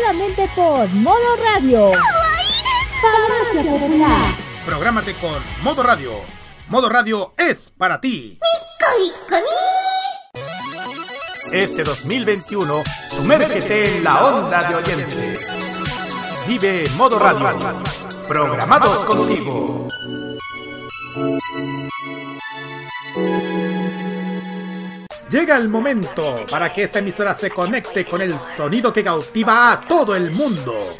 [0.00, 1.90] Solamente por Modo Radio.
[3.02, 4.34] Farmacia Popular.
[4.64, 6.12] Prográmate con Modo Radio.
[6.68, 8.38] Modo Radio es para ti.
[11.52, 15.38] Este 2021, sumérgete en la onda de oyentes.
[16.46, 17.50] Vive Modo Radio.
[18.26, 19.86] Programados contigo.
[25.30, 29.80] Llega el momento para que esta emisora se conecte con el sonido que cautiva a
[29.80, 30.96] todo el mundo.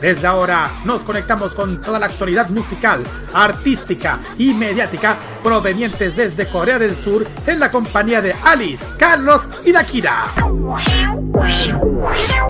[0.00, 3.02] Desde ahora nos conectamos con toda la actualidad musical,
[3.34, 9.72] artística y mediática provenientes desde Corea del Sur en la compañía de Alice, Carlos y
[9.72, 10.26] Nakira.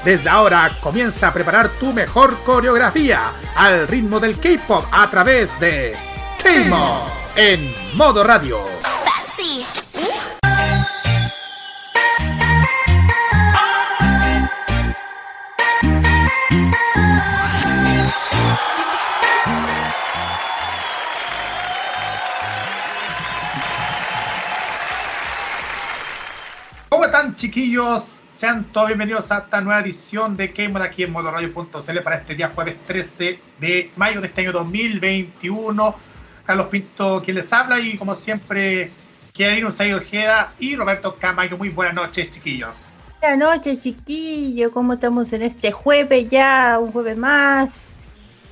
[0.05, 3.21] Desde ahora comienza a preparar tu mejor coreografía
[3.57, 6.12] al ritmo del K-pop a través de
[6.43, 8.59] K-Mod en modo radio.
[8.83, 9.65] Fancy.
[26.89, 28.25] ¿Cómo están chiquillos?
[28.31, 32.51] Sean todos bienvenidos a esta nueva edición de K-Mod aquí en modoradio.cl para este día
[32.53, 36.12] jueves 13 de mayo de este año 2021.
[36.47, 38.91] Carlos Pinto quien les habla y como siempre
[39.33, 41.57] Kiarino Usai Ojeda y Roberto Camayo.
[41.57, 42.87] Muy buenas noches chiquillos.
[43.21, 44.73] Buenas noches, chiquillo.
[44.73, 46.79] ¿Cómo estamos en este jueves ya?
[46.81, 47.95] Un jueves más.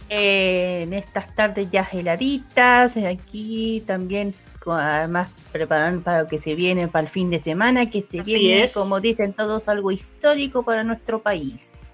[0.09, 2.97] Eh, en estas tardes ya heladitas.
[2.97, 4.33] Aquí también,
[4.67, 7.91] además, preparando para lo que se viene para el fin de semana.
[7.91, 8.73] Que se Así viene, es.
[8.75, 11.91] como dicen todos, algo histórico para nuestro país.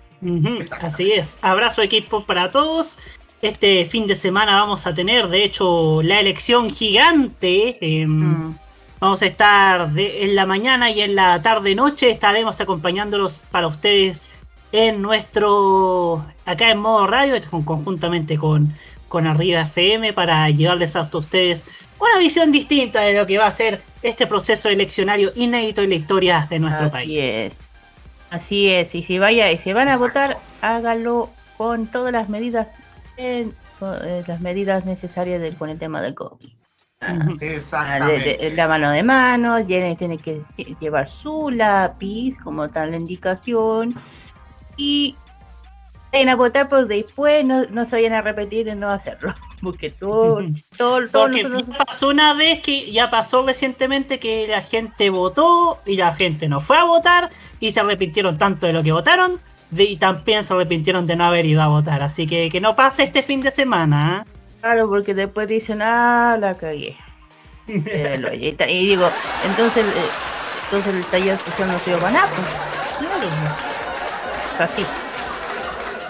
[0.80, 1.38] Así es.
[1.42, 2.98] Abrazo equipo para todos.
[3.42, 7.78] Este fin de semana vamos a tener, de hecho, la elección gigante.
[7.80, 8.08] em,
[8.48, 8.58] Mm.
[8.98, 12.10] Vamos a estar de- en la mañana y en la tarde-noche.
[12.10, 14.26] Estaremos acompañándolos para ustedes
[14.72, 16.24] en nuestro.
[16.46, 18.72] acá en modo radio, conjuntamente con,
[19.08, 21.64] con Arriba FM, para llevarles hasta ustedes
[22.00, 25.96] una visión distinta de lo que va a ser este proceso eleccionario inédito en la
[25.96, 27.18] historia de nuestro Así país.
[27.20, 27.58] es.
[28.30, 28.94] Así es.
[28.94, 32.68] Y si vaya y se van a votar, hágalo con todas las medidas,
[33.16, 33.50] eh,
[34.26, 36.48] las medidas necesarias del, con el tema del COVID.
[36.98, 38.38] Ah, Exactamente.
[38.38, 42.96] de- la mano de mano, tiene, tiene que lle- llevar su lápiz, como tal la
[42.96, 43.94] indicación,
[44.78, 45.14] y
[46.10, 49.90] vayan a votar, pues después no, no se vayan a repetir en no hacerlo, porque
[49.90, 50.40] todo,
[50.78, 55.10] todo, todo Porque nosotros- ya pasó una vez que ya pasó recientemente que la gente
[55.10, 57.28] votó y la gente no fue a votar
[57.60, 59.38] y se arrepintieron tanto de lo que votaron
[59.76, 62.02] de- y también se arrepintieron de no haber ido a votar.
[62.02, 64.24] Así que que no pase este fin de semana.
[64.60, 66.96] claro, porque después dicen, ah, la cagué.
[67.68, 67.82] ¿eh?
[67.86, 69.08] Eh, y, digo,
[69.44, 69.90] entonces, eh,
[70.64, 72.48] entonces el taller social no sirve para nada, pues,
[72.98, 73.28] Claro.
[74.58, 74.82] así.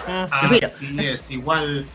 [0.06, 0.70] Así Así Mira.
[1.14, 1.86] es, igual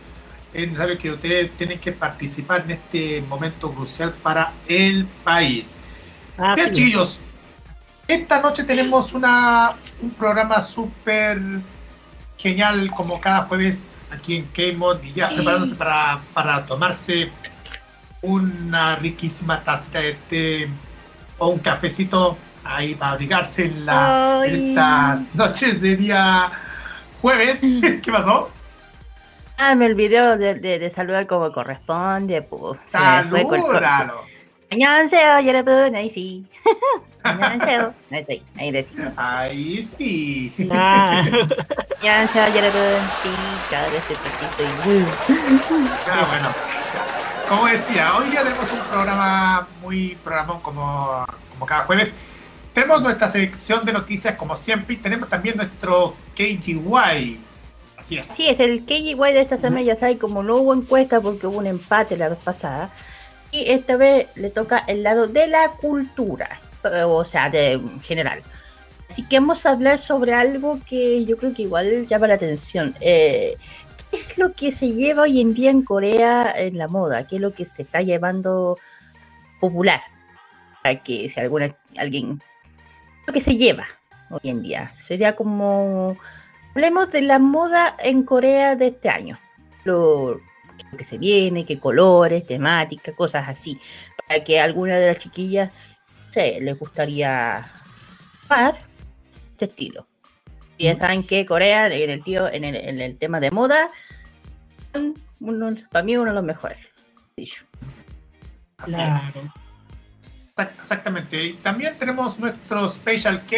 [0.53, 5.77] es necesario que ustedes tienen que participar en este momento crucial para el país.
[6.37, 6.77] así Bien, es.
[6.77, 7.21] chiquillos,
[8.07, 11.39] esta noche tenemos una, un programa súper
[12.37, 17.31] genial como cada jueves aquí en K-Mod y ya preparándose para, para tomarse
[18.21, 20.69] una riquísima tacita de té
[21.37, 26.51] o un cafecito ahí para abrigarse en, la, en estas noches de día
[27.21, 27.61] jueves.
[28.03, 28.51] ¿Qué pasó?
[29.57, 32.79] Ah, me olvidó de, de, de saludar como corresponde, pues.
[32.87, 34.21] se me fue con- Salúdalo.
[37.22, 37.94] 안녕하세요, 여러분.
[38.10, 38.42] ahí sí.
[38.54, 38.54] 안녕하세요.
[38.56, 39.12] Ahí sí, ahí decimos.
[39.16, 40.52] Ahí sí.
[40.70, 41.24] Ah,
[41.98, 43.00] 안녕하세요, 여러분.
[43.22, 43.30] Sí,
[43.70, 45.04] cada vez te poquito y...
[46.10, 46.48] Ah, bueno.
[47.48, 52.12] Como decía, hoy día tenemos un programa muy programón como, como cada jueves.
[52.74, 57.40] Tenemos nuestra sección de noticias como siempre y tenemos también nuestro KGY.
[57.96, 58.26] Así es.
[58.26, 61.58] Sí, es el KGY de esta semana, ya saben, como no hubo encuesta porque hubo
[61.58, 62.90] un empate la vez pasada.
[63.52, 68.01] Y esta vez le toca el lado de la cultura, eh, o sea, de en
[68.01, 68.41] general.
[69.09, 72.95] Así que vamos a hablar sobre algo que yo creo que igual llama la atención.
[73.01, 73.57] Eh,
[74.09, 77.27] ¿Qué es lo que se lleva hoy en día en Corea en la moda?
[77.27, 78.77] ¿Qué es lo que se está llevando
[79.59, 80.01] popular?
[80.81, 82.41] Para que si alguna, alguien,
[83.27, 83.85] lo que se lleva
[84.29, 86.15] hoy en día, sería como,
[86.71, 89.37] hablemos de la moda en Corea de este año.
[89.83, 90.35] Lo,
[90.91, 93.79] lo que se viene, qué colores, temática, cosas así.
[94.27, 95.71] Para que alguna de las chiquillas
[96.31, 97.69] se les gustaría
[98.47, 98.79] par
[99.51, 100.07] este estilo.
[100.77, 103.91] Y ya saben que Corea, en el tío, en el, en el tema de moda,
[105.39, 106.79] uno- para mí uno de los mejores.
[107.37, 107.65] Dicho.
[108.77, 108.97] Así es.
[108.97, 109.53] Claro.
[110.55, 111.45] Exact- Exactamente.
[111.45, 113.55] Y también tenemos nuestro Special K,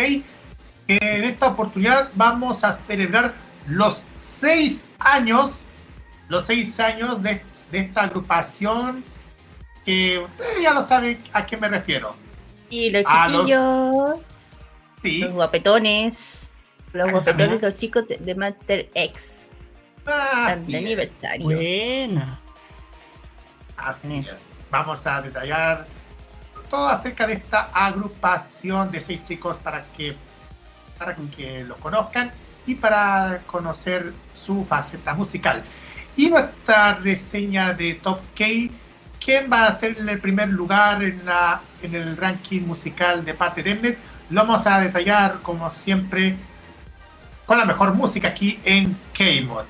[0.87, 3.33] que en esta oportunidad vamos a celebrar
[3.67, 5.63] los seis años,
[6.27, 7.41] los seis años de,
[7.71, 9.03] de esta agrupación,
[9.85, 12.15] que ustedes ya lo saben a qué me refiero.
[12.73, 14.59] Y los A los- chiquillos,
[15.03, 16.49] Sí, los guapetones,
[16.93, 19.49] los Ah, guapetones, los chicos de, de Master X,
[20.05, 20.11] de
[20.53, 21.45] es, aniversario.
[21.45, 22.39] Buena.
[23.77, 24.53] así es.
[24.71, 25.85] Vamos a detallar
[26.69, 30.15] todo acerca de esta agrupación de seis chicos para que,
[30.97, 32.31] para que lo conozcan
[32.65, 35.63] y para conocer su faceta musical.
[36.17, 38.45] Y nuestra reseña de Top K,
[39.23, 43.33] ¿quién va a hacer en el primer lugar en, la, en el ranking musical de
[43.33, 43.97] parte de Mnet?
[44.29, 46.35] Lo vamos a detallar como siempre
[47.45, 49.65] con la mejor música aquí en K-Mod.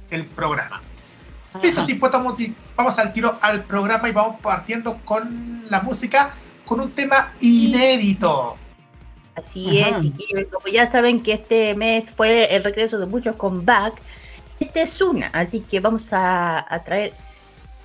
[0.09, 0.81] el programa.
[1.62, 2.36] Listo, sí, pues vamos,
[2.75, 6.31] vamos al tiro al programa y vamos partiendo con la música
[6.66, 8.57] con un tema inédito.
[9.35, 9.97] Así Ajá.
[9.97, 10.45] es, chiquillos.
[10.51, 13.95] Como ya saben que este mes fue el regreso de muchos comeback,
[14.59, 17.13] este es una, así que vamos a, a traer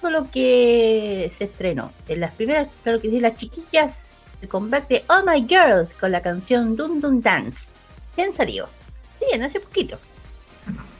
[0.01, 1.93] todo lo que se estrenó.
[2.07, 4.11] En las primeras, claro que sí, las chiquillas,
[4.43, 7.73] el comeback de Oh My Girls con la canción Dun Dun Dance.
[8.15, 8.69] ¿Quién salió?
[9.21, 9.99] Bien, hace poquito.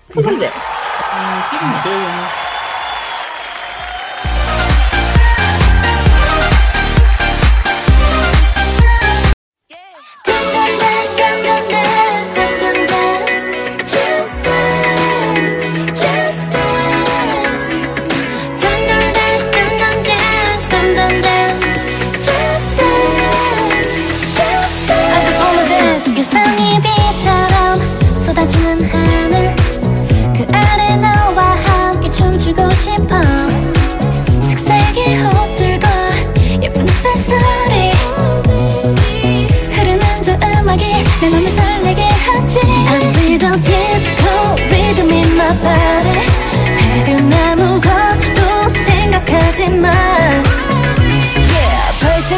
[0.09, 0.51] Hace volver.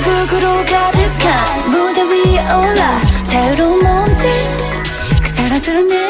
[0.00, 4.30] 발자국으로 가득한 무대 위에 올라 자유로운 몸짓.
[5.22, 6.09] 그 사랑스러운 느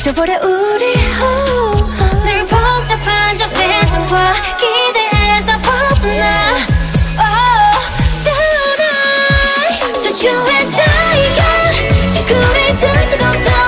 [0.00, 2.24] 잊어버려 우리 oh.
[2.24, 6.56] 늘 복잡한 저 세상과 기대에서 벗어나
[7.18, 7.76] oh,
[8.24, 10.88] tonight Just you and I
[11.36, 12.12] yeah.
[12.14, 13.59] 지구를 둥지고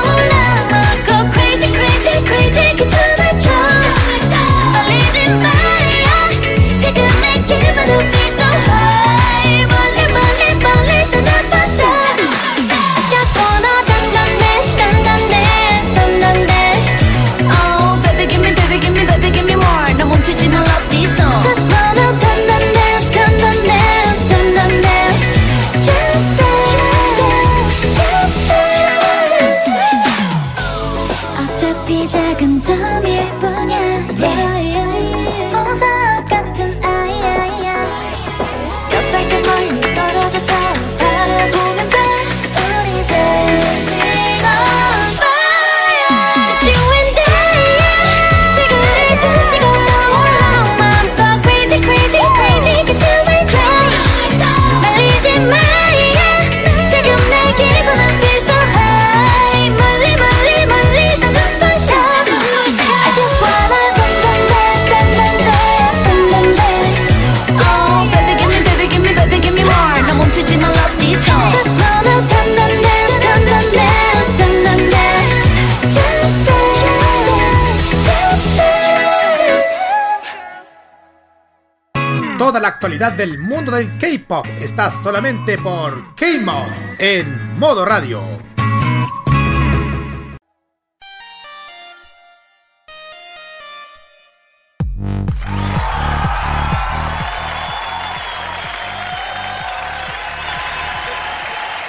[82.82, 86.66] actualidad del mundo del K-pop está solamente por K-Mod
[86.98, 88.24] en modo radio.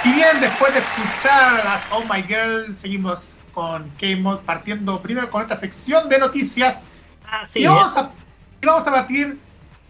[0.04, 5.28] Y bien, después de escuchar a las Oh My Girl, seguimos con K-Mod partiendo primero
[5.28, 6.84] con esta sección de noticias.
[7.28, 7.70] Así y, es.
[7.70, 8.12] vamos a,
[8.62, 9.43] y vamos a partir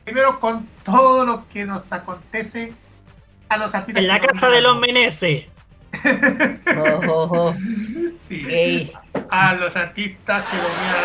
[0.05, 2.73] primero con todo lo que nos acontece
[3.49, 4.03] a los artistas.
[4.03, 4.79] En la que casa de los.
[4.81, 5.47] Meneses.
[6.77, 7.55] Oh, oh, oh.
[8.29, 8.93] Sí, Ey.
[9.31, 11.05] a los artistas que dominan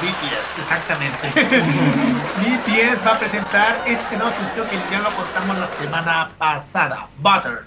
[0.00, 1.28] BTS, exactamente.
[2.38, 7.64] BTS va a presentar este nuevo sencillo que ya lo contamos la semana pasada, Butter.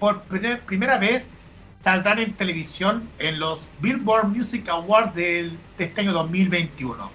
[0.00, 1.32] Por primer- primera vez
[1.80, 7.10] saldrán en televisión en los Billboard Music Awards del- de este año 2021.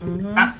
[0.00, 0.32] Ujú.
[0.36, 0.54] Ah,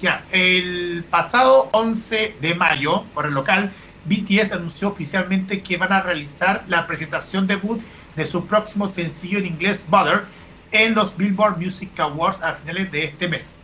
[0.00, 3.72] ya, el pasado 11 de mayo, por el local,
[4.04, 7.80] BTS anunció oficialmente que van a realizar la presentación debut
[8.16, 10.24] de su próximo sencillo en inglés, Butter,
[10.72, 13.56] en los Billboard Music Awards a finales de este mes.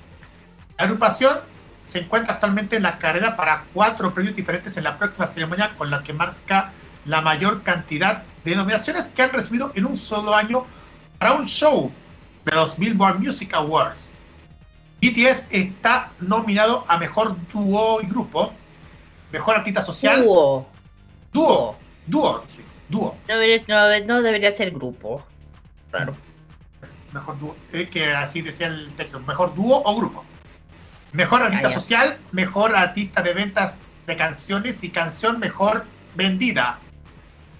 [0.78, 1.38] La agrupación
[1.82, 5.90] se encuentra actualmente en la carrera para cuatro premios diferentes en la próxima ceremonia, con
[5.90, 6.72] la que marca
[7.04, 10.64] la mayor cantidad de nominaciones que han recibido en un solo año
[11.18, 11.90] para un show
[12.44, 14.09] de los Billboard Music Awards.
[15.00, 18.52] BTS está nominado a Mejor Dúo y Grupo,
[19.32, 20.68] Mejor Artista Social, Dúo.
[21.32, 21.76] Dúo,
[22.06, 25.24] Dúo, dije, Dúo, No debería, no, no debería ser grupo.
[25.90, 26.14] Claro.
[27.12, 30.24] Mejor Dúo, eh, que así decía el texto, Mejor Dúo o Grupo.
[31.12, 31.74] Mejor Artista ya.
[31.74, 36.78] Social, Mejor Artista de Ventas de Canciones y Canción Mejor Vendida,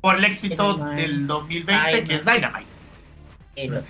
[0.00, 1.02] por el éxito Dynamite.
[1.02, 2.70] del 2020, que es Dynamite.
[3.56, 3.86] Sí, lo sé.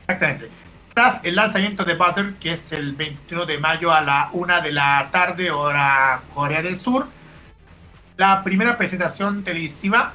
[0.00, 0.48] Exactamente.
[0.94, 4.72] Tras el lanzamiento de Butter, que es el 21 de mayo a la 1 de
[4.72, 7.08] la tarde, hora Corea del Sur,
[8.18, 10.12] la primera presentación televisiva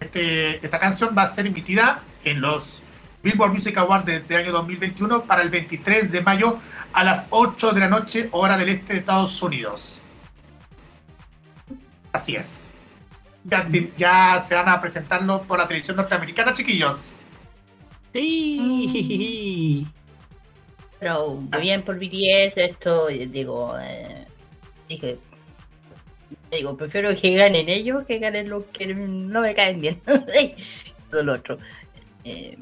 [0.00, 2.82] este- esta canción va a ser emitida en los
[3.22, 6.58] Billboard Music Awards de, de año 2021 para el 23 de mayo
[6.92, 10.00] a las 8 de la noche, hora del este de Estados Unidos.
[12.12, 12.66] Así es.
[13.44, 13.66] Ya,
[13.96, 17.10] ya se van a presentarlo por la televisión norteamericana, chiquillos.
[18.12, 19.86] Sí.
[21.00, 24.26] Pero bien por BTS, esto, eh, digo, eh,
[24.88, 25.18] dije,
[26.50, 30.00] digo, prefiero que ganen ellos que ganen los que no me caen bien.
[31.10, 31.58] Todo lo otro.
[32.24, 32.58] Eh,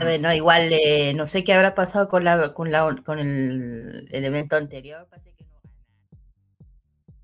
[0.00, 3.18] a ver, no, igual, eh, no sé qué habrá pasado con la con la con
[3.18, 5.06] el, el evento anterior.
[5.10, 5.50] parece que no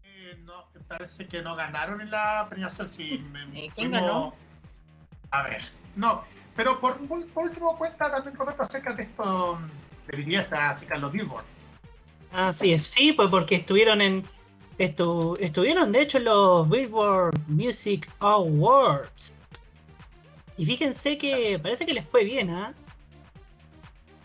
[0.04, 2.90] Eh, no, parece que no ganaron en la premiación.
[2.90, 4.34] Sí, me- ¿Y quién fuimos- ganó?
[5.30, 5.62] A ver,
[5.96, 6.24] no,
[6.58, 6.98] pero por,
[7.36, 9.60] último cuenta también Roberto acerca de esto
[10.08, 11.44] de BTS acerca de los Billboard.
[12.32, 12.88] Así es.
[12.88, 14.24] Sí, pues porque estuvieron en.
[14.76, 19.32] estu- estuvieron de hecho en los Billboard Music Awards.
[20.56, 22.74] Y fíjense que parece que les fue bien, ¿ah?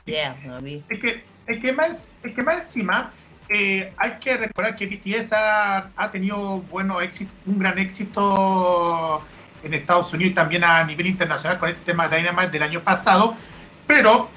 [0.06, 0.84] Yeah, no vi.
[0.90, 3.14] Es que, es que, más, es que más encima
[3.50, 9.22] eh, hay que recordar que BTS ha, ha tenido bueno éxito, un gran éxito
[9.64, 12.82] en Estados Unidos y también a nivel internacional con este tema de Dynamite del año
[12.82, 13.36] pasado.
[13.88, 14.30] Pero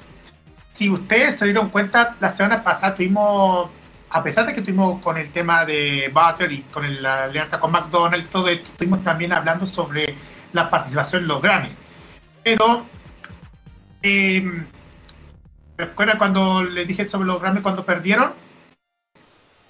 [0.73, 3.69] si ustedes se dieron cuenta, la semana pasada tuvimos,
[4.09, 7.59] a pesar de que estuvimos con el tema de Butter y con el- la alianza
[7.59, 10.15] con McDonald's todo esto, estuvimos también hablando sobre
[10.53, 11.69] la participación en los Grammy.
[12.43, 12.85] Pero,
[14.03, 14.63] eh,
[15.77, 18.33] ¿recuerdan cuando les dije sobre los Grammy cuando perdieron?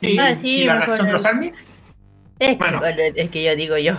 [0.01, 1.25] Y, Ah, sí, y la reacción de los.
[1.25, 1.51] Army.
[2.37, 2.81] Es, Bueno.
[2.85, 3.95] es que yo digo yo.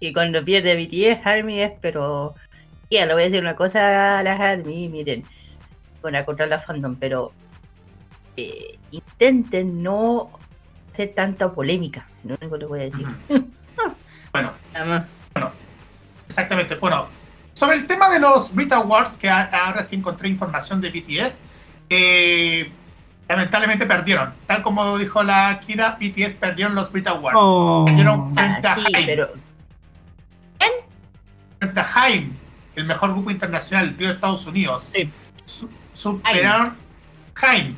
[0.00, 2.34] Y cuando pierde BTS, Army es, pero.
[2.90, 5.24] Ya, le voy a decir una cosa a las Army, miren.
[6.00, 7.32] Con la contra la fandom, pero.
[8.36, 10.30] eh, intenten no
[10.92, 12.06] hacer tanta polémica.
[12.24, 13.06] Lo único que les voy a decir.
[13.28, 13.48] Ujú.
[14.32, 14.84] Bueno, Nada
[15.34, 15.52] más.
[16.28, 16.74] Exactamente.
[16.76, 17.06] Bueno,
[17.54, 21.40] sobre el tema de los Brit Awards, que ahora sí encontré información de BTS,
[21.88, 22.70] eh,
[23.26, 24.34] lamentablemente perdieron.
[24.46, 27.38] Tal como dijo la Kira, BTS perdieron los Brit Awards.
[27.40, 27.84] Oh.
[27.86, 29.30] Perdieron frente Ah, a sí, pero.
[31.58, 32.32] Frente a Haim,
[32.76, 34.88] el mejor grupo internacional, el trío de Estados Unidos.
[34.92, 35.10] Sí.
[35.44, 36.76] Su- superaron
[37.42, 37.74] Haim.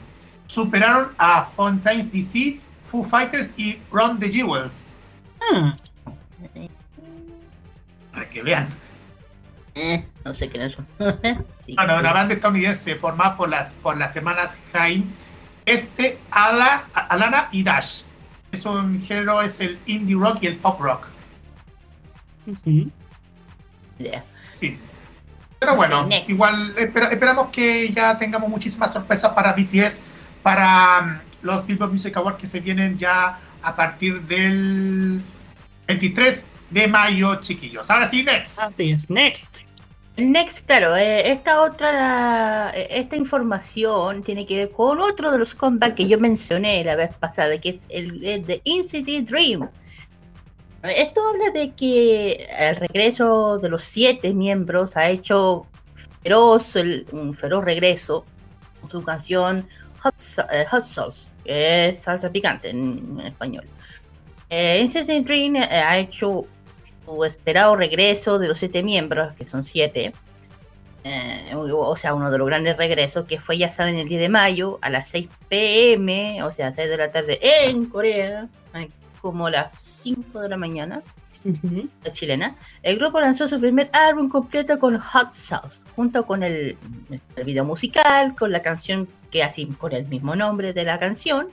[0.46, 4.94] Superaron a Fontaines DC, Foo Fighters y Run the Jewels.
[5.52, 5.76] Ah,
[8.12, 8.68] Para que vean.
[9.76, 10.86] eh, no sé quiénes son.
[11.66, 12.00] Sí, Bueno, sí.
[12.00, 15.04] una banda estadounidense formada por las, por las semanas Haim,
[15.64, 18.02] este, Ala, Alana y Dash.
[18.50, 21.06] Es un género, es el indie rock y el pop rock.
[22.46, 22.90] ujú.
[24.52, 24.78] Sí.
[25.58, 26.30] Pero bueno, Sí, next.
[26.30, 30.00] igual espera- esperamos que ya tengamos muchísimas sorpresas para BTS
[30.42, 35.22] para mm, los Billboard Music Awards que se vienen ya a partir del
[35.86, 37.90] 23 de mayo, chiquillos.
[37.90, 38.58] Ahora sí, next.
[38.58, 39.58] Así es, next.
[40.16, 45.54] Next, claro, eh, esta otra, eh, esta información tiene que ver con otro de los
[45.54, 49.68] comebacks que yo mencioné la vez pasada, que es el, el de InCity Dream.
[50.82, 55.66] Esto habla de que el regreso de los siete miembros ha hecho
[56.22, 56.76] feroz,
[57.12, 58.24] un feroz regreso
[58.80, 59.68] con su canción
[59.98, 60.14] Hot,
[60.52, 63.66] eh, Hot Sauce, que es salsa picante en, en español.
[64.48, 66.44] Eh, NCT Dream eh, ha hecho
[67.04, 70.12] su esperado regreso de los siete miembros, que son siete.
[71.04, 74.28] Eh, o sea, uno de los grandes regresos que fue, ya saben, el 10 de
[74.28, 78.48] mayo a las 6 pm, o sea, 6 de la tarde en Corea,
[79.20, 81.02] como las 5 de la mañana
[81.44, 81.88] Ujú.
[82.04, 86.76] la chilena, el grupo lanzó su primer álbum completo con Hot Sauce, junto con el,
[87.36, 91.48] el video musical, con la canción que así con el mismo nombre de la canción.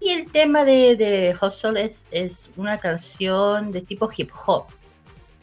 [0.00, 4.66] Y el tema de, de Hot Sauce es, es una canción de tipo hip hop,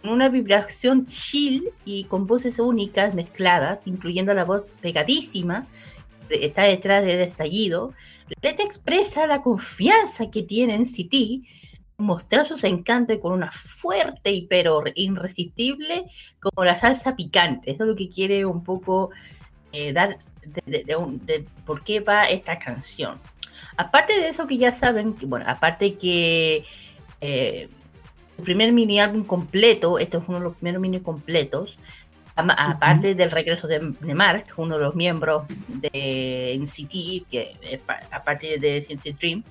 [0.03, 5.65] una vibración chill y con voces únicas mezcladas, incluyendo la voz pegadísima
[6.30, 7.94] está detrás del estallido.
[8.28, 11.48] La letra expresa la confianza que tiene en City
[11.98, 16.06] mostrar sus encantos con una fuerte y pero irresistible
[16.40, 17.72] como la salsa picante.
[17.72, 19.12] Eso es lo que quiere un poco
[19.72, 20.18] eh, dar
[20.66, 23.20] de, por qué va esta canción.
[23.78, 26.66] Aparte de eso que ya saben, bueno, aparte que
[27.22, 27.70] eh,
[28.38, 31.80] el primer mini álbum completo, este es uno de los primeros mini completos,
[32.36, 38.02] aparte del regreso de, de Mark, uno de los miembros de NCT, que eh, pa-
[38.12, 39.43] aparte de NCT Dream,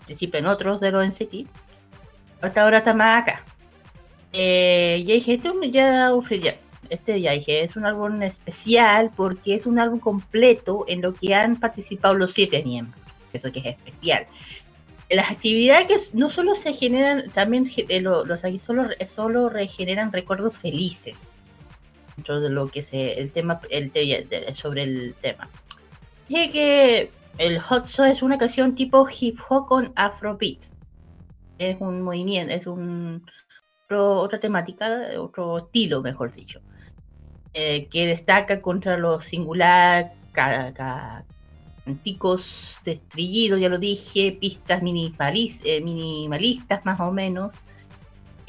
[0.00, 1.46] participan otros de los NCT,
[2.40, 3.44] hasta ahora está más acá.
[4.32, 6.10] Eh, ya dije, esto ya
[6.90, 11.34] este ya dije, es un álbum especial porque es un álbum completo en lo que
[11.34, 13.00] han participado los siete miembros.
[13.32, 14.26] Eso que es especial.
[15.08, 20.12] Las actividades que no solo se generan, también eh, lo- los aquí solo, solo regeneran
[20.12, 21.16] recuerdos felices
[22.16, 25.48] dentro de lo que se el tema el te- sobre el tema.
[26.28, 30.64] Dije que el Hot Sauce es una canción tipo hip hop con afrobeat
[31.58, 33.24] es un movimiento, es un
[33.90, 36.60] otra temática, otro estilo, mejor dicho,
[37.52, 41.24] eh, que destaca contra lo singular, ca- ca-
[41.84, 47.54] canticos de estrellido, ya lo dije, pistas eh, minimalistas más o menos.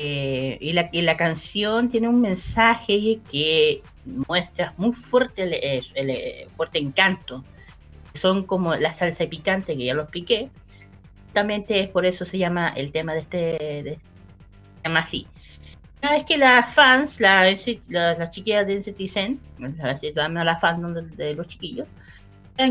[0.06, 3.82] Eh, y, la, y la canción tiene un mensaje que
[4.28, 7.44] muestra muy fuerte el, el- el fuerte encanto.
[8.14, 10.50] Son como la salsa picante, que ya lo expliqué,
[11.28, 14.00] justamente es por eso se llama el tema de este se
[14.84, 15.26] llama así.
[16.02, 19.40] Una vez que las fans la, las, las chiquillas de NCT Zen
[19.78, 21.88] las- se llama la fan de, los chiquillos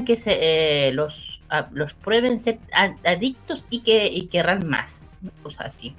[0.06, 1.40] que se, eh, los
[1.72, 2.58] los prueben ser
[3.04, 5.94] adictos y que querrán más una cosa así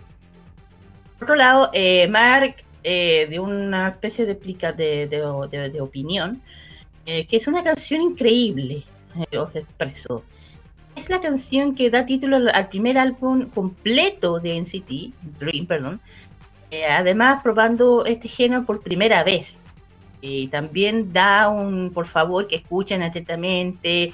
[1.24, 5.08] otro lado eh, Mark eh, de una especie de explica de,
[5.82, 6.42] opinión
[7.06, 8.84] eh, que es una canción increíble
[9.38, 10.24] os expreso
[10.96, 16.00] es la canción que da título al- primer álbum completo de NCT, Dream, perdón.
[16.88, 19.60] Además, probando este género por primera vez.
[20.22, 24.14] Y también da un, por favor, que escuchen atentamente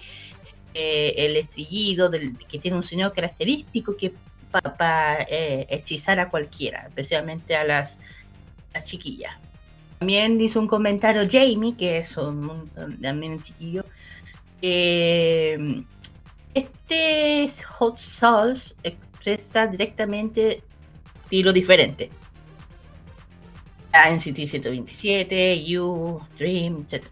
[0.73, 4.13] el estribillo del, que tiene un sonido característico que
[4.51, 7.99] para hechizar a cualquiera, especialmente a las,
[8.73, 9.33] las chiquillas.
[9.99, 12.69] También hizo un comentario Jamie, que es un,
[13.01, 13.85] también un chiquillo,
[14.61, 15.83] que
[16.53, 20.63] este Hot Sauce expresa directamente
[21.23, 22.09] estilo diferente.
[23.91, 27.05] A NCT 127, You, Dream, etc.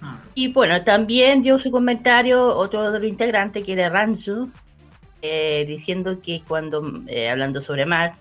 [0.00, 0.18] Ah.
[0.34, 4.50] Y bueno, también dio su comentario otro de los integrantes que era Ranzu,
[5.26, 8.14] eh, diciendo que cuando, eh, hablando sobre Mark,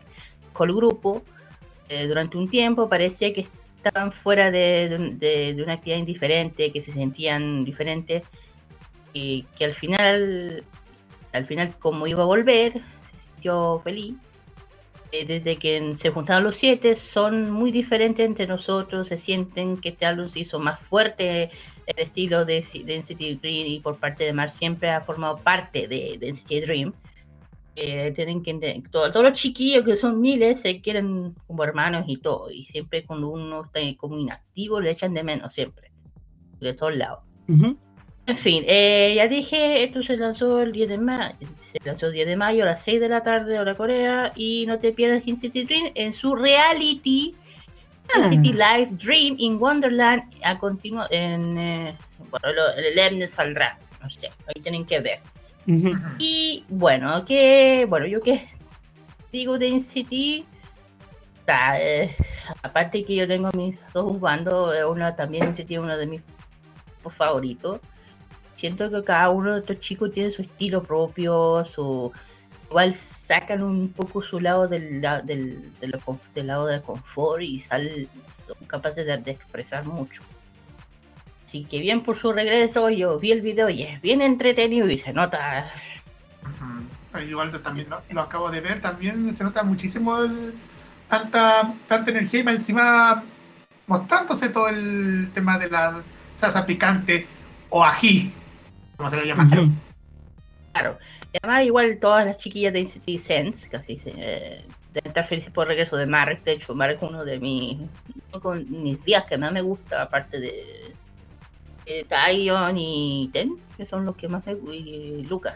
[0.53, 1.23] con el grupo,
[1.89, 5.99] eh, durante un tiempo parecía que estaban fuera de, de un- de- de una actividad
[5.99, 8.23] indiferente, que se sentían diferentes,
[9.13, 10.63] y que al final,
[11.31, 14.15] al final como iba a volver, se sintió feliz.
[15.11, 20.05] Desde que se juntaron los siete, son muy diferentes entre nosotros, se sienten que este
[20.05, 21.49] álbum se hizo más fuerte,
[21.87, 25.87] el estilo de, de NCT Dream y por parte de Mar siempre ha formado parte
[25.87, 26.93] de, de NCT Dream.
[27.77, 32.05] Eh, tienen que entender, todo- todos los chiquillos que son miles se quieren como hermanos
[32.07, 35.91] y todo, y siempre cuando uno está como inactivo le echan de menos siempre,
[36.61, 37.19] de todos lados.
[37.49, 37.75] Ujú.
[38.27, 42.13] En fin, eh, ya dije, esto se lanzó el 10 de mayo, se lanzó el
[42.13, 45.23] 10 de mayo a las 6 de la tarde hora Corea y no te pierdas
[45.23, 47.35] City Dream en su reality
[48.13, 48.29] Ah.
[48.29, 51.97] City Live Dream in Wonderland a continuo en eh,
[52.29, 53.77] bueno, lo- el Emne saldrá.
[54.01, 55.19] no sé, ahí tienen que ver.
[56.19, 58.47] Y bueno, que bueno, yo que
[59.31, 59.69] digo de
[61.41, 62.15] o sea, eh,
[62.61, 66.21] aparte que yo tengo mis dos bandos, eh, uno también es uno de mis
[67.09, 67.79] favoritos.
[68.55, 72.11] Siento que cada uno de estos chicos tiene su estilo propio, su
[72.69, 78.07] igual sacan un poco su lado del, del, lo del lado del confort y sal-
[78.45, 80.21] son capaces de, de expresar mucho.
[81.45, 84.97] Así que bien por su regreso, yo vi el video y es bien entretenido y
[84.97, 85.71] se nota
[86.43, 87.19] Ujú.
[87.21, 90.53] Igual yo también lo, lo acabo de ver, también se nota muchísimo el-
[91.09, 93.23] tanta, tanta energía y más encima
[93.87, 96.01] mostrándose todo el tema de la
[96.35, 97.25] salsa picante
[97.69, 98.33] o ají,
[98.97, 99.47] como se le llama.
[100.73, 100.97] Claro.
[101.41, 105.65] Además, igual todas las chiquillas de NCT Sense, casi se, eh, deben estar felices por
[105.65, 106.43] el regreso de Marek.
[106.43, 107.77] De hecho, Marek es uno de mis,
[108.41, 110.93] con mis días que más me gusta, aparte de,
[111.85, 115.55] de Taiyon y Ten, que son los que más me gustan, y Lucas.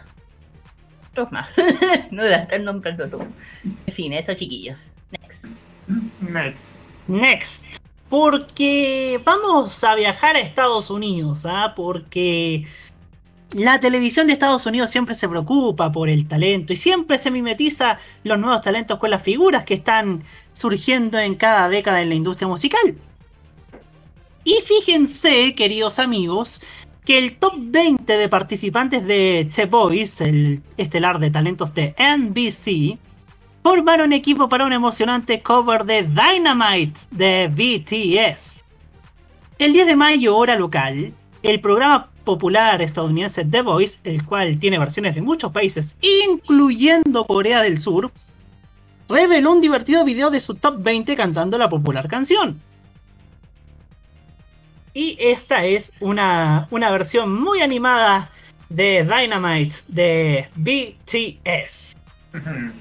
[1.11, 1.49] Otros más.
[2.11, 3.27] no voy a estar nombrando todo.
[3.63, 4.91] En fin, esos chiquillos.
[5.11, 5.45] Next.
[6.19, 6.75] Next.
[7.07, 7.63] Next.
[8.09, 11.73] Porque vamos a viajar a Estados Unidos, ¿ah?
[11.75, 12.65] Porque
[13.51, 17.97] la televisión de Estados Unidos siempre se preocupa por el talento y siempre se mimetiza
[18.23, 22.47] los nuevos talentos con las figuras que están surgiendo en cada década en la industria
[22.47, 22.95] musical.
[24.43, 26.61] Y fíjense, queridos amigos,
[27.05, 32.99] que el top 20 de participantes de The Voice, el estelar de talentos de NBC,
[33.63, 38.63] formaron equipo para un emocionante cover de Dynamite de BTS.
[39.57, 44.77] El 10 de mayo, hora local, el programa popular estadounidense The Voice, el cual tiene
[44.77, 48.11] versiones de muchos países, incluyendo Corea del Sur,
[49.07, 52.61] reveló un divertido video de su top 20 cantando la popular canción.
[54.93, 58.29] Y esta es una, una versión muy animada
[58.69, 61.95] de Dynamite de BTS.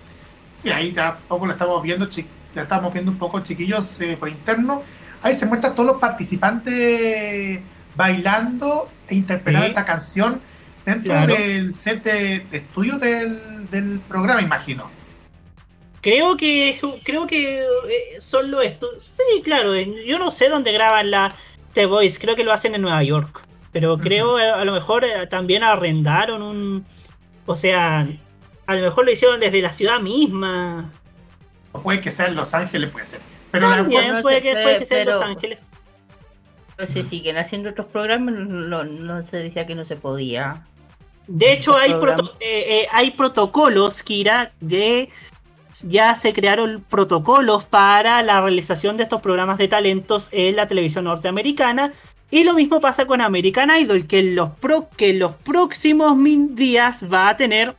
[0.60, 4.82] Sí, ahí tampoco lo estamos viendo, ya estamos viendo un poco, chiquillos, eh, por interno.
[5.22, 7.60] Ahí se muestran todos los participantes
[7.98, 9.70] bailando e interpretando Sí.
[9.72, 10.40] esta canción
[10.86, 11.34] dentro Claro.
[11.34, 14.88] del set de, de estudio del, del programa, imagino.
[16.00, 18.88] Creo que creo que eh, solo esto.
[19.00, 19.74] Sí, claro.
[19.74, 21.34] en- Yo no sé dónde graban la
[21.74, 22.20] The Voice.
[22.20, 23.42] Creo que lo hacen en Nueva York.
[23.72, 26.86] Pero creo eh, a lo mejor eh, también arrendaron un.
[27.46, 28.06] O sea,
[28.66, 30.88] a lo mejor lo hicieron desde la ciudad misma.
[31.72, 33.20] O puede que sea en Los Ángeles, puede ser.
[33.50, 35.68] Pero la También cosa- puede que, puede, que sea en Los pero- Ángeles.
[36.86, 40.64] Si siguen haciendo otros programas, no, no se decía que no se podía.
[41.26, 45.08] De hecho, hay, proto- eh, eh, hay protocolos, Kira, de
[45.82, 51.04] ya se crearon protocolos para la realización de estos programas de talentos en la televisión
[51.04, 51.92] norteamericana.
[52.30, 56.16] Y lo mismo pasa con American Idol, que en los, pro- que en los próximos
[56.16, 57.74] mil días va a tener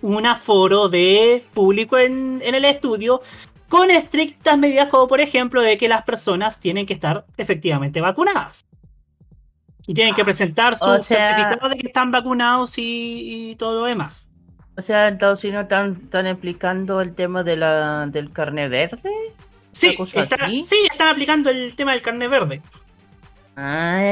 [0.00, 3.20] un aforo de público en, en el estudio
[3.72, 8.66] con estrictas medidas como por ejemplo de que las personas tienen que estar efectivamente vacunadas.
[9.86, 13.80] Y tienen que presentar su O sea- certificado de que están vacunados y, y todo
[13.80, 14.28] lo demás.
[14.76, 19.10] O sea, en Estados Unidos están, están explicando el tema de la, del carne verde.
[19.70, 19.96] Sí,
[20.66, 22.60] sí, están aplicando el tema del carne verde.
[23.56, 24.02] Ah.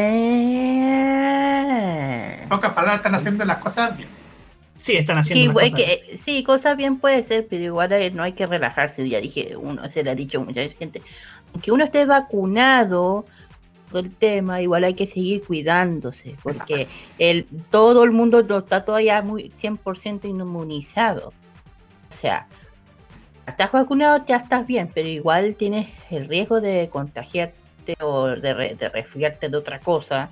[2.43, 4.09] en pocas palabras, están haciendo las cosas bien.
[4.81, 5.53] Sí, están haciendo.
[5.53, 5.71] cosas.
[5.87, 9.07] que, eh, sí, cosas bien puede ser, pero igual eh, no hay que relajarse.
[9.09, 11.03] Ya dije, uno se le ha dicho mucha gente.
[11.53, 13.27] Aunque uno esté vacunado
[13.93, 16.89] del tema, igual hay que seguir cuidándose, porque
[17.19, 21.29] el, todo el mundo no está todavía muy 100% inmunizado.
[22.09, 22.47] O sea,
[23.47, 28.75] estás vacunado, ya estás bien, pero igual tienes el riesgo de contagiarte o de, re-
[28.77, 30.31] de resfriarte de otra cosa.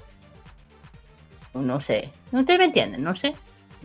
[1.53, 3.35] No sé, no te me entienden, no sé.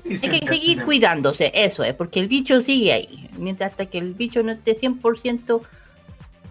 [0.05, 3.29] Hay que seguir cuidándose, eso es, porque el bicho sigue ahí.
[3.37, 5.61] Mientras hasta que el bicho no esté 100%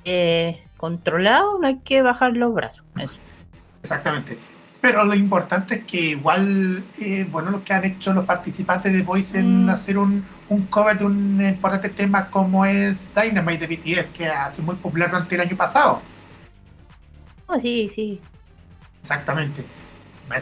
[0.04, 2.84] eh, controlado, no hay que bajar los brazos.
[2.98, 3.16] Eso.
[3.82, 4.38] Exactamente.
[4.80, 9.02] Pero lo importante es que igual, eh, bueno, lo que han hecho los participantes de
[9.02, 9.70] Voice en Mm.
[9.70, 14.50] hacer un, un cover de un importante tema como es Dynamite de BTS, que ha
[14.50, 16.02] sido muy popular durante el año pasado.
[17.46, 18.20] Oh, sí, sí.
[19.00, 19.64] Exactamente.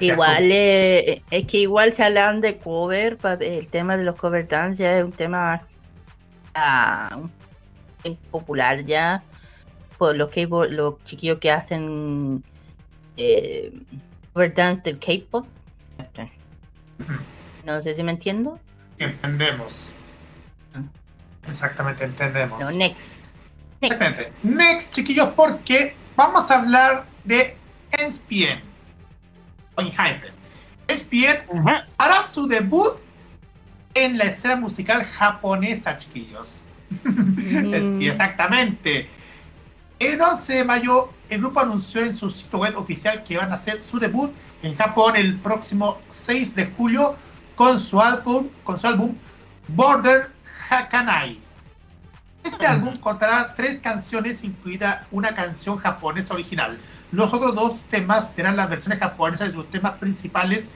[0.01, 4.83] Igual, eh, es que igual se hablan de cover, el tema de los cover dance
[4.83, 5.63] ya es un tema
[6.55, 7.19] ah,
[8.31, 9.23] popular ya,
[9.99, 10.31] por los,
[10.71, 12.45] los chiquillos que hacen
[13.17, 13.73] eh,
[14.33, 15.47] cover dance del K-pop.
[15.99, 17.13] Ujú.
[17.65, 18.59] No sé si me entiendo.
[18.99, 19.93] entendemos.
[21.47, 22.61] Exactamente, entendemos.
[22.61, 23.17] No, next.
[23.81, 23.93] Next.
[23.93, 24.33] Exactamente.
[24.43, 27.57] Next, chiquillos, porque vamos a hablar de
[27.93, 28.70] ESPN.
[29.89, 30.33] Oppenheimer.
[30.89, 31.87] HPN Ajá.
[31.99, 32.99] hará su debut
[33.95, 36.63] en la escena musical japonesa, chiquillos.
[37.99, 39.09] sí, exactamente.
[39.99, 43.55] El 11 de mayo, el grupo anunció en su sitio web oficial que van a
[43.55, 47.17] hacer su debut en Japón el próximo 6 de julio
[47.55, 49.15] con su álbum, con su álbum
[49.69, 50.31] Border
[50.69, 51.39] Hakanai.
[52.43, 56.79] Este álbum contará tres canciones, incluida una canción japonesa original.
[57.13, 60.71] Los otros dos temas serán las versiones japonesas de sus temas principales,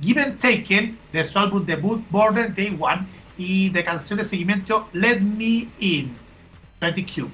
[0.00, 3.06] Given Taken, de su álbum debut Border Day One,
[3.38, 6.16] y de canción de seguimiento Let Me In,
[6.80, 7.30] 20 Cube.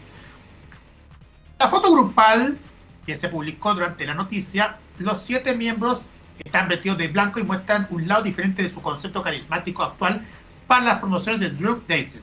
[1.59, 2.59] La foto grupal
[3.07, 6.07] que se publicó durante la noticia, los siete miembros
[6.45, 10.25] están vestidos de blanco y muestran un lado diferente de su concepto carismático actual
[10.67, 12.21] para las promociones de Drew Daisy.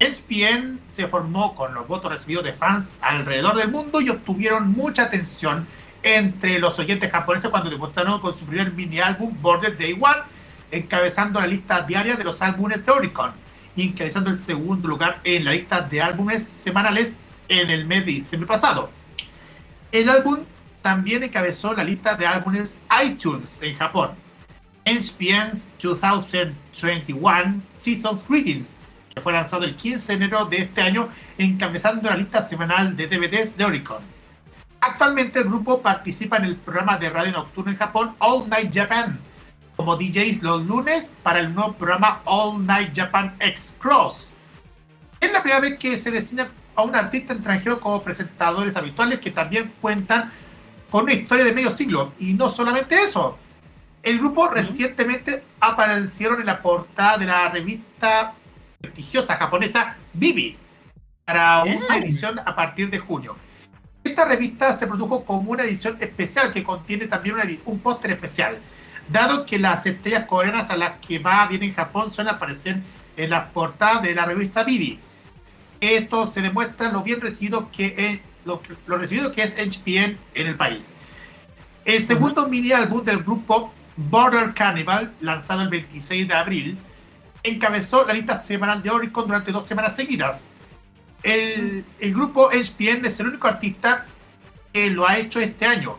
[0.00, 5.04] HPN se formó con los votos recibidos de fans alrededor del mundo y obtuvieron mucha
[5.04, 5.66] atención
[6.02, 10.22] entre los oyentes japoneses cuando debutaron con su primer mini álbum Border Day One,
[10.70, 13.32] encabezando la lista diaria de los álbumes de Oricon
[13.76, 17.16] y encabezando el segundo lugar en la lista de álbumes semanales
[17.48, 18.90] en el mes de diciembre pasado.
[19.92, 20.40] El álbum
[20.82, 24.10] también encabezó la lista de álbumes iTunes en Japón.
[24.84, 28.76] HPN's 2021 Seasons Greetings,
[29.14, 33.06] que fue lanzado el 15 de enero de este año, encabezando la lista semanal de
[33.06, 34.02] DVDs de Oricon.
[34.80, 39.20] Actualmente el grupo participa en el programa de radio nocturno en Japón All Night Japan,
[39.76, 44.32] como DJs los lunes para el nuevo programa All Night Japan X Cross.
[45.20, 49.30] Es la primera vez que se designa a un artista extranjero como presentadores habituales que
[49.30, 50.30] también cuentan
[50.90, 52.12] con una historia de medio siglo.
[52.18, 53.38] Y no solamente eso.
[54.02, 58.34] El grupo recientemente aparecieron en la portada de la revista
[58.84, 60.56] prestigiosa japonesa Bibi
[61.24, 63.36] para una edición a partir de junio.
[64.02, 68.58] Esta revista se produjo como una edición especial que contiene también una un póster especial,
[69.08, 72.82] dado que las estrellas coreanas a las que va bien en Japón suelen aparecer
[73.16, 75.00] en las portadas de la revista Bibi.
[75.80, 80.46] Esto se demuestra lo bien recibido que es, lo, lo recibido que es HPN en
[80.46, 80.92] el país.
[81.84, 86.78] El segundo mini álbum del grupo Border Cannibal, lanzado el 26 de abril,
[87.44, 90.44] encabezó la lista semanal de Oricon durante dos semanas seguidas.
[91.22, 94.06] El, el grupo HPN es el único artista
[94.72, 95.96] que lo ha hecho este año.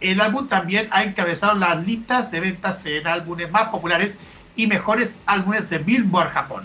[0.00, 4.18] El álbum también ha encabezado las listas de ventas en álbumes más populares
[4.54, 6.64] y mejores álbumes de Billboard Japón.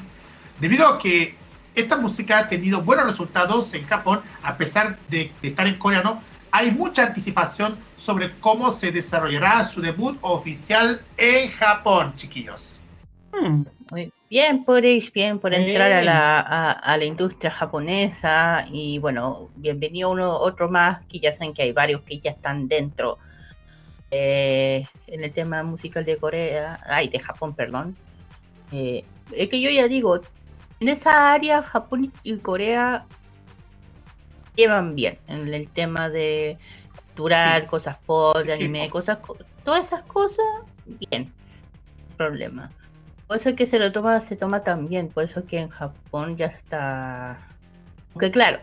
[0.60, 1.36] Debido a que
[1.76, 6.22] esta música ha tenido buenos resultados en Japón, a pesar de, de estar en coreano,
[6.52, 12.80] hay mucha anticipación sobre cómo se desarrollará su debut oficial en Japón, chiquillos.
[13.32, 13.64] Hmm.
[14.34, 20.10] Bien por bien por entrar a la, a, a la industria japonesa y bueno, bienvenido
[20.10, 23.20] uno otro más que ya saben que hay varios que ya están dentro
[24.10, 27.96] eh, en el tema musical de Corea, ay de Japón, perdón.
[28.72, 30.20] Eh, es que yo ya digo,
[30.80, 33.06] en esa área Japón y Corea
[34.56, 36.58] llevan bien en el tema de
[37.06, 40.44] cultural, cosas pop, de anime, cosas, co- todas esas cosas,
[40.88, 41.32] bien,
[42.18, 42.72] problema.
[43.34, 45.70] Por eso es que se lo toma, se toma también, por eso es que en
[45.70, 47.40] Japón ya está.
[48.12, 48.60] Aunque claro,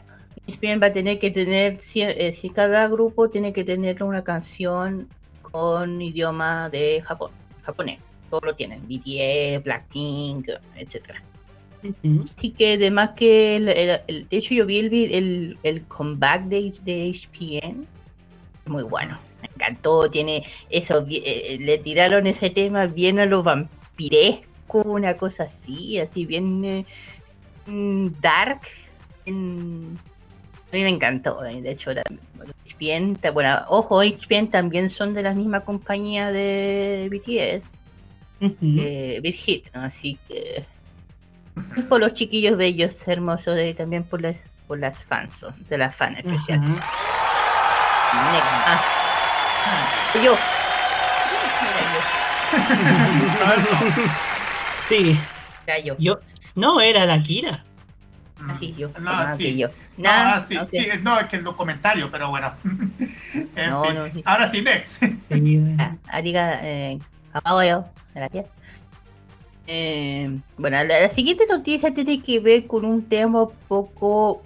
[0.61, 4.23] bien va a tener que tener, si, eh, si cada grupo tiene que tener una
[4.23, 5.09] canción
[5.43, 7.33] con idioma de Japón,
[7.65, 7.99] japonés.
[8.31, 11.21] Todos lo tienen, BTS, Blackpink, etcétera.
[11.83, 12.27] Ujú.
[12.39, 16.45] Así que además que el, el- el- de hecho yo vi el, el, el comeback
[16.45, 17.87] de, de HPN
[18.67, 23.43] muy bueno me encantó tiene eso eh, eh, le tiraron ese tema bien a lo
[23.43, 26.87] vampiresco una cosa así así bien eh,
[27.67, 28.61] mm, dark
[29.27, 29.99] en-
[30.73, 32.03] a mí me encantó eh, de hecho ta-
[33.33, 37.79] bueno ojo HPN también son de la misma compañía de BTS
[38.41, 38.57] Ujú.
[38.63, 39.83] eh, Big Hit ¿no?
[39.83, 40.65] así que
[41.89, 46.19] por los chiquillos bellos, hermosos, y también por las, por las fans, de las fans
[46.19, 46.71] especiales.
[46.81, 48.33] Ajá.
[48.33, 48.49] Next.
[48.67, 48.81] Ah.
[50.25, 50.39] Yo.
[54.91, 55.17] Sí,
[55.67, 55.97] Era yo.
[55.99, 56.19] yo.
[56.55, 57.65] No, era la Kira.
[58.49, 58.89] Así yo.
[59.01, 59.57] No, Ah, sí.
[59.57, 59.69] yo.
[59.97, 60.69] No, Nah, ah, sí, ok.
[60.71, 62.53] sí, no, es que en los comentarios, pero bueno.
[63.55, 63.95] En No, fin.
[63.95, 64.23] no, sí.
[64.25, 65.03] Ahora sí, next.
[65.79, 66.99] Ah, Ariga, eh,
[67.69, 67.85] yo.
[68.15, 68.47] Gracias.
[69.67, 74.43] Eh, bueno, la, la siguiente noticia tiene que ver con un tema un poco.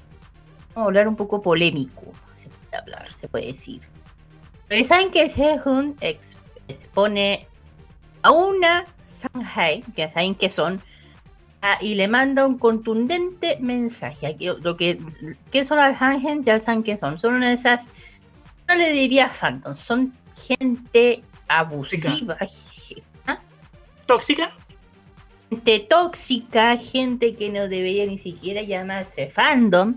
[0.75, 2.13] Vamos a hablar un poco polémico.
[2.35, 3.81] Se puede hablar, se puede decir.
[4.69, 6.37] Pero saben que Sehun ex-
[6.69, 7.47] expone
[8.25, 10.81] a una Shanghai, que saben que son,
[11.63, 14.27] ah, y le manda un contundente mensaje.
[14.27, 14.99] Aquí, Lo que,
[15.53, 16.41] ¿Qué son las Shanghai?
[16.43, 17.19] Ya saben que son.
[17.19, 17.83] Son una de esas
[18.69, 22.37] no le diría fandom, son gente abusiva,
[23.27, 23.39] ¿ah?
[24.07, 24.53] ¿Tóxica?
[25.51, 29.97] gente tóxica, gente que no debería ni siquiera llamarse fandom,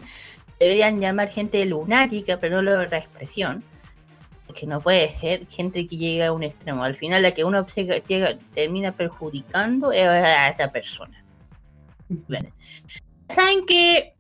[0.59, 3.63] deberían llamar gente lunática, pero no la otra expresión.
[4.47, 6.83] Porque no puede ser gente que llega a un extremo.
[6.83, 7.65] Al final, la que uno
[8.55, 11.23] termina perjudicando es a esa persona.
[13.29, 14.15] Saben que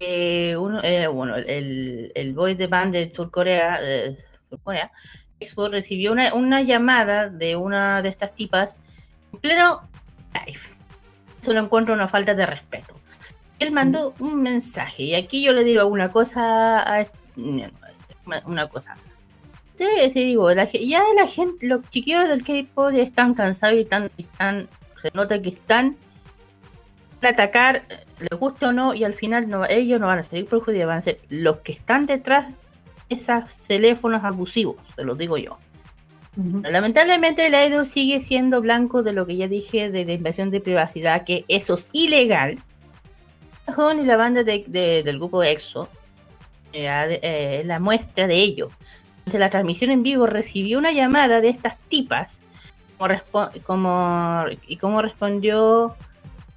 [0.00, 4.16] eh, eh, bueno, el, el boy de band de Surcorea, de
[4.50, 4.90] Surcorea
[5.38, 8.76] Expo recibió una, una llamada de una de estas tipas
[9.32, 9.88] en pleno
[10.44, 10.58] live.
[11.40, 12.94] Eso lo encuentro una falta de respeto.
[13.58, 17.06] Él mandó un mensaje y aquí yo le digo una cosa, a-
[18.44, 18.96] una cosa.
[19.78, 24.10] Sí, sí, digo, la ya la gente, los chiquillos del K-pop están cansados y están,
[24.16, 24.68] están,
[25.02, 25.96] se nota que están
[27.20, 27.82] para atacar,
[28.18, 30.98] les guste o no, y al final no, ellos no van a salir perjudicados, van
[30.98, 35.58] a ser los que están detrás de esos teléfonos abusivos, se los digo yo.
[36.70, 40.60] Lamentablemente el idol sigue siendo blanco de lo que ya dije de la invasión de
[40.60, 42.58] privacidad, que eso es ilegal.
[43.68, 45.88] Y la banda de- de- del grupo EXO,
[46.74, 48.70] eh, eh, la muestra de ello.
[49.26, 52.40] Durante la transmisión en vivo recibió una llamada de estas tipas
[52.96, 55.96] como como, y cómo respondió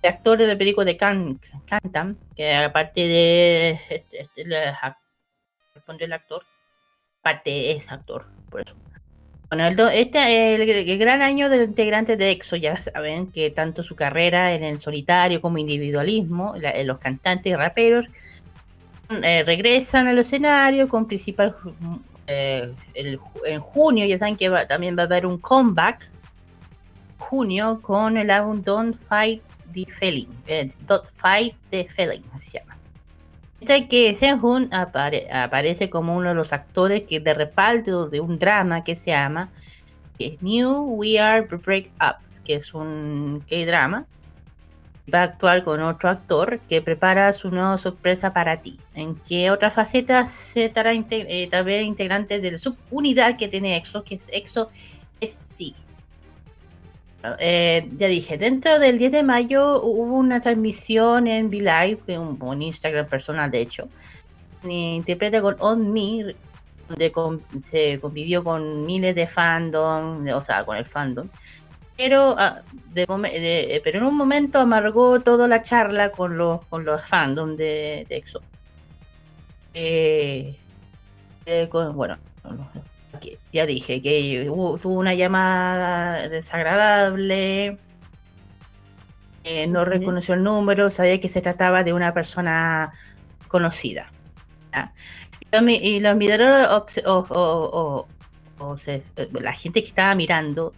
[0.03, 4.99] el actor de la película de Can, Cantam, que aparte de este, este, la-
[5.73, 6.43] respondió el actor,
[7.21, 8.75] aparte es actor, por eso.
[9.49, 13.81] Bueno, el, este, el, el gran año del integrante de EXO, ya saben que tanto
[13.81, 16.53] su carrera en el solitario como individualismo,
[16.85, 18.05] los cantantes y raperos
[19.23, 21.55] eh, regresan al escenario con principal
[22.29, 26.09] eh, el en junio, ya saben que va- también va a haber un comeback
[27.17, 29.41] junio con el álbum Don't Fight
[29.73, 32.77] the Feeling, eh, Don't Fight the Feeling, así se llama.
[33.59, 38.39] Este que Sehun apare- aparece como uno de los actores que de respaldo de un
[38.39, 39.49] drama que se llama
[40.17, 44.05] eh, New We Are Break Up, que es un K-drama.
[45.13, 48.77] Va a actuar con otro actor que prepara su nueva sorpresa para ti.
[48.95, 53.75] En que otra faceta se estará inte- eh, también integrante de la subunidad que tiene
[53.77, 54.69] EXO, que es EXO
[55.19, 55.75] es sí.
[57.39, 62.61] Eh, ya dije, dentro del 10 de mayo hubo una transmisión en V-Live, un, un
[62.61, 63.89] Instagram personal de hecho,
[64.63, 65.93] interpreta con On
[66.87, 67.11] donde
[67.61, 71.27] se convivió con miles de fandom, o sea, con el fandom,
[71.99, 72.61] pero, ah,
[72.93, 77.05] de de- eh, pero en un momento amargó toda la charla con los, con los
[77.05, 78.41] fandom de, de EXO.
[79.73, 80.55] Eh,
[81.45, 82.17] eh, con- bueno,
[83.51, 87.77] ya dije que hubo- tuvo una llamada desagradable,
[89.43, 92.93] eh, no reconoció el número, sabía que se trataba de una persona
[93.49, 94.09] conocida.
[94.71, 94.93] ¿ya?
[95.51, 96.67] Y los los miradores
[97.05, 98.07] o, o-
[99.41, 100.73] la gente que estaba mirando,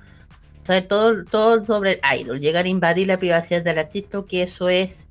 [0.87, 5.07] todo, todo sobre el idol, llegar a invadir la privacidad del artista, que eso es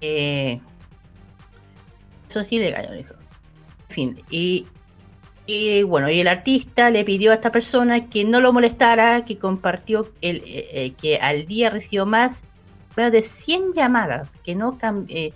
[0.00, 0.60] eh,
[2.28, 3.14] eso es ilegal, dijo.
[3.88, 4.66] En fin, y
[5.50, 9.38] y bueno, y el artista le pidió a esta persona que no lo molestara, que
[9.38, 12.42] compartió el, eh, eh, que al día recibió más
[12.96, 14.76] de 100 llamadas, que no
[15.08, 15.32] eh,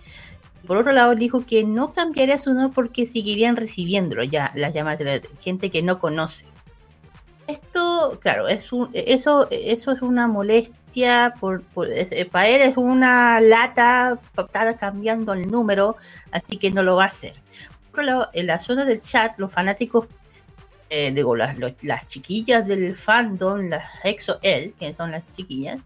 [0.67, 4.99] por otro lado dijo que no cambiaría su nombre porque seguirían recibiéndolo ya las llamadas
[4.99, 6.45] de la gente que no conoce.
[7.53, 12.63] Esto, claro, es un, eso, eso es una molestia, por, por- es- eh, para él
[12.63, 15.97] es una lata para estar cambiando el número,
[16.31, 17.35] así que no lo va a hacer.
[17.91, 20.07] Por otro lado, en la zona del chat, los fanáticos,
[20.91, 25.79] eh, digo, las, los- las chiquillas del fandom, las EXO L, que son las chiquillas,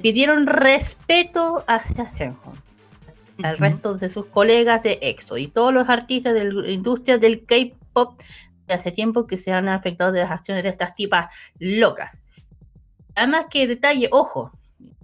[0.00, 2.54] pidieron respeto hacia Senhon,
[3.42, 7.44] al resto de sus colegas de EXO y todos los artistas de la industria del
[7.44, 8.20] K-pop
[8.72, 12.16] hace tiempo que se han afectado de las acciones de estas tipas locas.
[13.14, 14.50] Además que detalle, ojo,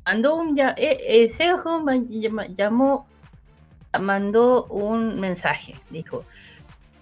[0.04, 3.06] mandó un ya, eh, eh, llama- llamó
[4.00, 6.24] mandó un mensaje, dijo,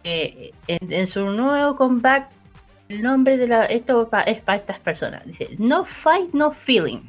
[0.05, 2.29] eh, en, en su nuevo comeback,
[2.89, 7.01] el nombre de la, esto pa- es para estas personas, dice, no fight, no feeling.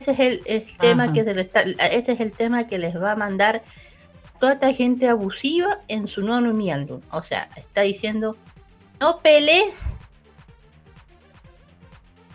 [0.00, 3.00] Ese es el, el tema que se le está, este es el tema que les
[3.00, 3.62] va a mandar
[4.42, 6.68] toda esta gente abusiva en su nuevo mi.
[7.12, 8.36] O sea, está diciendo,
[8.98, 9.94] no pelees,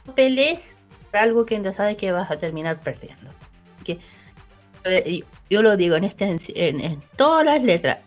[0.05, 0.74] no pelees
[1.12, 3.30] por algo que no sabes que vas a terminar perdiendo.
[3.84, 3.99] Que,
[5.49, 7.97] yo lo digo en, este, en, todas las letras.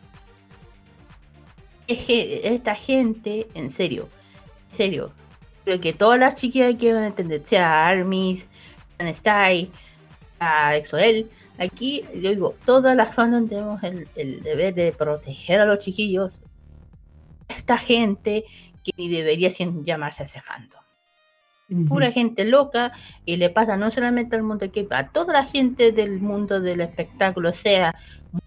[1.87, 4.09] Esta gente, en serio,
[4.71, 5.13] en serio,
[5.65, 8.49] creo que todas las chiquillas que van a entender, sea Armis,
[8.99, 9.71] Style,
[10.39, 11.29] a Exoel,
[11.61, 16.41] aquí yo digo, todas las fandom tenemos el, el deber de proteger a los chiquillos.
[17.49, 18.45] Esta gente
[18.83, 20.81] que ni debería llamarse ese fandom.
[21.87, 22.91] Pura gente loca
[23.25, 26.81] y le pasa no solamente al mundo que a toda la gente del mundo del
[26.81, 27.95] espectáculo, sea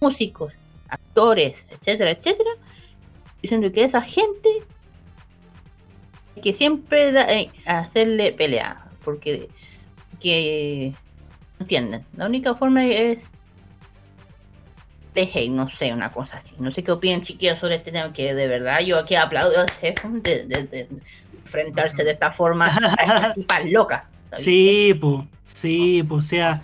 [0.01, 0.55] músicos,
[0.89, 2.49] actores, etcétera, etcétera,
[3.41, 4.49] diciendo que esa gente
[6.35, 9.47] hay que siempre da- eh, hacerle pelea, porque
[10.19, 10.93] que
[11.59, 12.05] entienden.
[12.17, 13.29] La única forma es
[15.13, 16.55] de hate, no sé, una cosa así.
[16.59, 20.07] No sé qué opinan chiquillos sobre este tema, que de verdad yo aquí aplaudo a
[20.23, 20.87] de, de- de
[21.37, 24.05] enfrentarse de esta forma a esta tipa loca.
[24.29, 24.43] ¿sabes?
[24.45, 26.61] Sí, pues, sí, pues, o sea,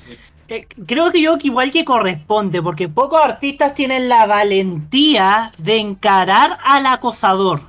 [0.47, 5.77] eh, creo que yo que igual que corresponde, porque pocos artistas tienen la valentía de
[5.77, 7.61] encarar al acosador,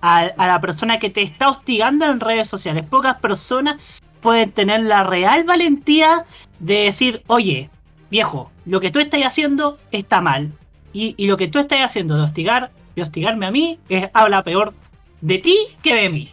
[0.00, 2.84] a, a la persona que te está hostigando en redes sociales.
[2.90, 3.76] Pocas personas
[4.20, 6.24] pueden tener la real valentía
[6.58, 7.70] de decir, oye,
[8.10, 10.52] viejo, lo que tú estás haciendo está mal.
[10.92, 14.42] Y, y lo que tú estás haciendo de hostigar, de hostigarme a mí, es, habla
[14.42, 14.74] peor
[15.20, 16.30] de ti que de mí.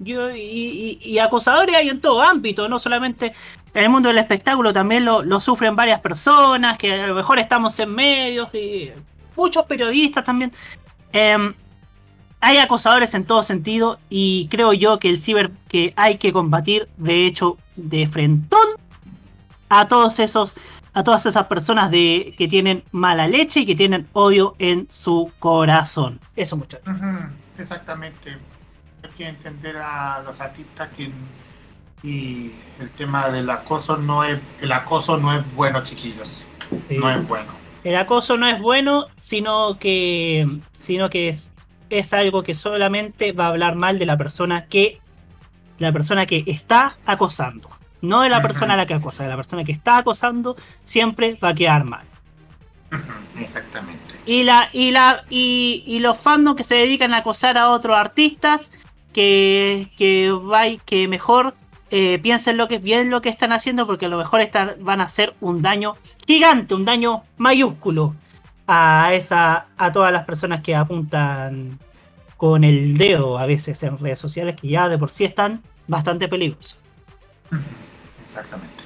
[0.00, 3.32] Yo, y, y- acosadores hay en todo ámbito, no solamente
[3.74, 7.38] en el mundo del espectáculo, también lo, lo sufren varias personas, que a lo mejor
[7.38, 8.90] estamos en medios, y
[9.36, 10.50] muchos periodistas también.
[11.12, 11.54] Em,
[12.40, 16.88] hay acosadores en todo sentido y creo yo que el ciber que hay que combatir,
[16.96, 18.68] de hecho, de frentón
[19.68, 20.56] a todos esos,
[20.92, 25.30] a todas esas personas de que tienen mala leche y que tienen odio en su
[25.38, 26.20] corazón.
[26.36, 26.94] Eso muchachos.
[27.58, 28.38] Exactamente.
[29.02, 31.10] Hay que entender a los artistas que
[32.02, 36.44] y el tema del acoso no es el acoso no es bueno, chiquillos.
[36.90, 37.52] No es bueno.
[37.82, 41.52] El acoso no es bueno, sino que, sino que es,
[41.90, 45.00] es algo que solamente va a hablar mal de la persona que,
[45.78, 47.68] la persona que está acosando.
[48.04, 51.38] No de la persona a la que acosa, de la persona que está acosando siempre
[51.42, 52.04] va a quedar mal.
[53.38, 54.14] Exactamente.
[54.26, 57.96] Y la, y la, y, y los fandoms que se dedican a acosar a otros
[57.96, 58.72] artistas,
[59.12, 61.54] que, que, vai- que mejor
[61.90, 65.00] eh, piensen lo que bien lo que están haciendo, porque a lo mejor están, van
[65.00, 65.96] a hacer un daño
[66.26, 68.14] gigante, un daño mayúsculo
[68.66, 71.78] a esa, a todas las personas que apuntan
[72.36, 76.28] con el dedo a veces en redes sociales, que ya de por sí están bastante
[76.28, 76.82] peligrosas.
[78.24, 78.82] Exactamente.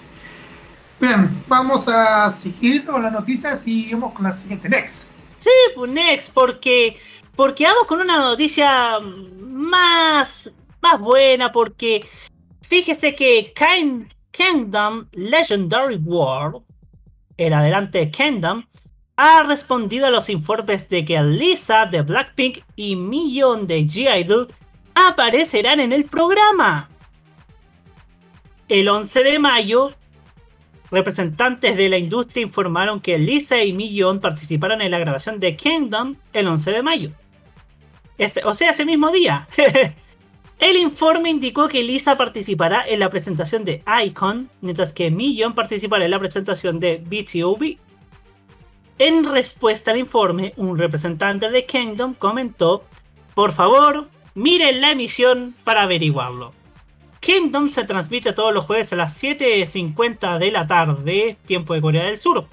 [1.01, 4.69] Bien, vamos a seguir con las noticias y vamos con la siguiente.
[4.69, 5.11] Next.
[5.39, 6.97] Sí, pues next, porque,
[7.37, 8.99] porque vamos con una noticia
[9.41, 12.05] más, más buena, porque
[12.63, 16.63] fíjese que Kind- Kingdom Legendary World,
[17.37, 18.65] el adelante de Kingdom,
[19.17, 24.53] ha respondido a los informes de que Lisa de Blackpink y Million de G-Idol
[24.95, 26.89] aparecerán en el programa.
[28.69, 29.93] El 11 de mayo,
[30.91, 36.17] representantes de la industria informaron que Lisa y Million participaron en la grabación de Kingdom
[36.33, 37.11] el 11 de mayo.
[38.19, 39.49] Ese- o sea, ese mismo día.
[40.59, 46.05] el informe indicó que Lisa participará en la presentación de Icon, mientras que Million participará
[46.05, 47.79] en la presentación de BTOB.
[48.99, 52.85] En respuesta al informe, un representante de Kingdom comentó,
[53.35, 56.53] por favor, miren la emisión para averiguarlo.
[57.21, 62.05] Kingdom se transmite todos los jueves a las 7.50 de la tarde, tiempo de Corea
[62.05, 62.47] del Sur.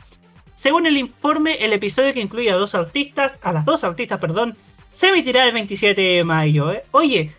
[0.55, 4.57] Según el informe, el episodio que incluye a dos artistas, a las dos artistas, perdón,
[4.89, 6.71] se emitirá el 27 de mayo.
[6.71, 6.83] ¿eh?
[6.91, 7.35] Oye,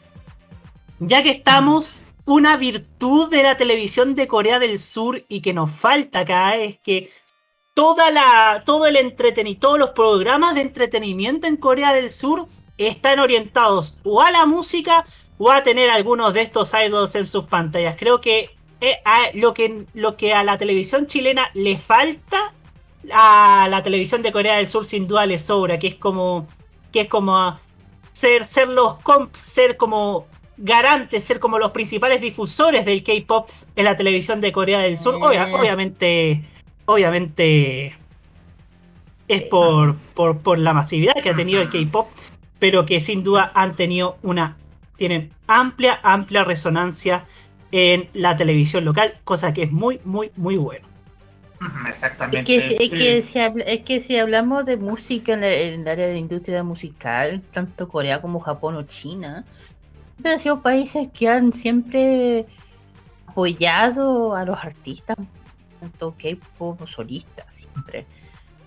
[0.99, 5.71] ya que estamos, una virtud de la televisión de Corea del Sur y que nos
[5.71, 7.11] falta acá es que
[7.75, 12.47] toda la, todo el entretenimiento, todos los programas de entretenimiento en Corea del Sur
[12.79, 15.05] están orientados o a la música
[15.39, 17.97] o a tener algunos de estos idols en sus pantallas.
[17.99, 22.53] Creo que, eh, a- lo que lo que a la televisión chilena le falta
[23.13, 26.47] a la televisión de Corea del Sur sin duda le sobra, que es como
[26.93, 27.59] que es como
[28.13, 30.27] ser ser los comp- ser como
[30.59, 35.15] garantes, ser como los principales difusores del K-pop en la televisión de Corea del Sur.
[35.17, 35.55] Obvia- Eh.
[35.55, 36.45] obviamente
[36.87, 37.95] obviamente
[39.29, 42.09] es por, por, por la masividad que ha tenido el K-pop,
[42.59, 44.57] pero que sin duda han tenido una
[44.97, 47.25] tienen amplia, amplia resonancia
[47.73, 50.87] en la televisión local, cosa que es muy, muy, muy bueno.
[51.85, 52.45] Es Exactamente.
[52.45, 56.19] que, es, que si es que si hablamos de música en, el área de la
[56.19, 59.45] industria musical, tanto Corea como Japón o China,
[60.15, 62.47] siempre han sido países que han siempre
[63.27, 65.17] apoyado a los artistas,
[65.81, 68.07] tanto K-pop o solistas, siempre.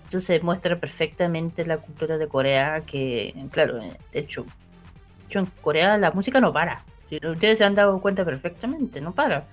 [0.08, 4.44] Se muestra perfectamente en la cultura de Corea, que, claro, de hecho,
[5.30, 6.84] hecho, en Corea la música no para.
[7.10, 9.46] Ustedes se han dado cuenta perfectamente, no para.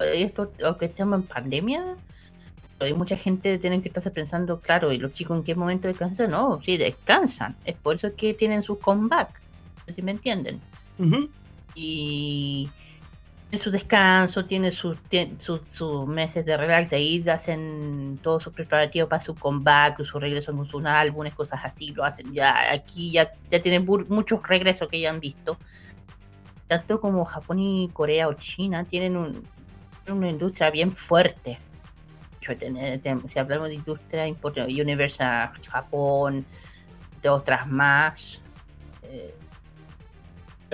[0.00, 1.96] Eh, Esto, aunque estamos en pandemia,
[2.80, 6.30] hay mucha gente tienen que estarse pensando, claro, ¿y los chicos en qué momento descansan?
[6.30, 7.56] No, sí, descansan.
[7.64, 9.40] Es por eso que tienen sus comeback.
[9.94, 10.60] Si me entienden.
[11.74, 12.70] Y
[13.58, 14.98] su descanso, tiene sus
[16.06, 20.66] meses de relax, de ahí hacen todos sus preparativos para su comeback, su regreso con
[20.66, 23.32] sus álbumes, cosas así, lo hacen ya, aquí ya,
[23.62, 25.58] tienen muchos regresos que ya han visto,
[26.68, 29.46] tanto como Japón y Corea o China tienen un-
[30.08, 31.58] una industria bien fuerte.
[33.28, 36.44] Si hablamos de industria importante, Universal Japón,
[37.22, 38.38] de otras más,
[39.02, 39.34] eh,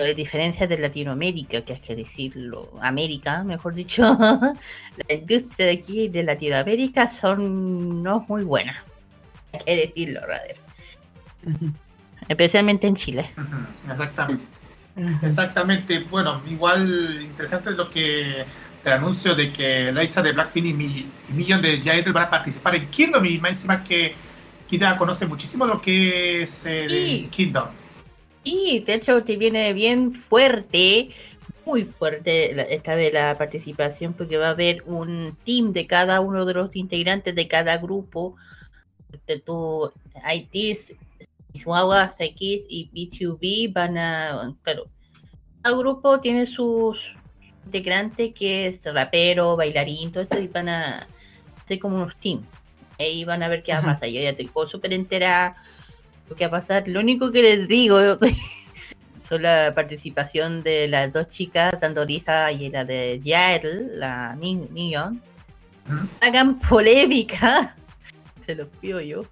[0.01, 4.01] pero de diferencia de Latinoamérica, que hay que decirlo, América, mejor dicho,
[5.07, 8.77] la industria de aquí de Latinoamérica son no muy buenas.
[9.53, 10.55] Hay que decirlo, Rader.
[11.45, 11.71] Ujú.
[12.27, 13.29] Especialmente en Chile.
[13.91, 14.43] Exactamente.
[15.21, 15.99] Exactamente.
[16.09, 18.43] Bueno, igual interesante lo que
[18.83, 22.29] el anuncio de que Liza de Blackpink y, Mi- y Million de Jaedel van a
[22.31, 24.15] participar en Kingdom y más encima que
[24.67, 27.27] Kida conoce muchísimo lo que es eh.
[27.29, 27.67] Kingdom.
[28.43, 31.09] Y de hecho te viene bien fuerte,
[31.65, 36.19] muy fuerte la- esta vez la participación, porque va a haber un team de cada
[36.21, 38.35] uno de los integrantes de cada grupo.
[39.27, 39.91] De tu
[40.33, 40.93] ITs,
[41.53, 44.55] Chihuahua, X y B2B van a.
[44.63, 44.87] Claro,
[45.61, 47.13] cada grupo tiene sus
[47.65, 51.07] integrantes que es rapero, bailarín, todo esto, y van a
[51.67, 52.45] ser como unos teams.
[52.97, 53.93] Ahí van a ver qué va a Ajá.
[53.93, 54.09] pasar.
[54.09, 55.55] Yo ya estoy súper entera
[56.29, 56.87] lo que va a pasar.
[56.87, 57.99] Lo único que les digo
[59.21, 64.55] son la participación de las dos chicas, tanto Lisa y la de Yael, la Ni-
[64.71, 65.21] Neon.
[65.87, 66.07] Ujú.
[66.21, 67.75] Hagan polémica.
[68.45, 69.23] Se los pido yo.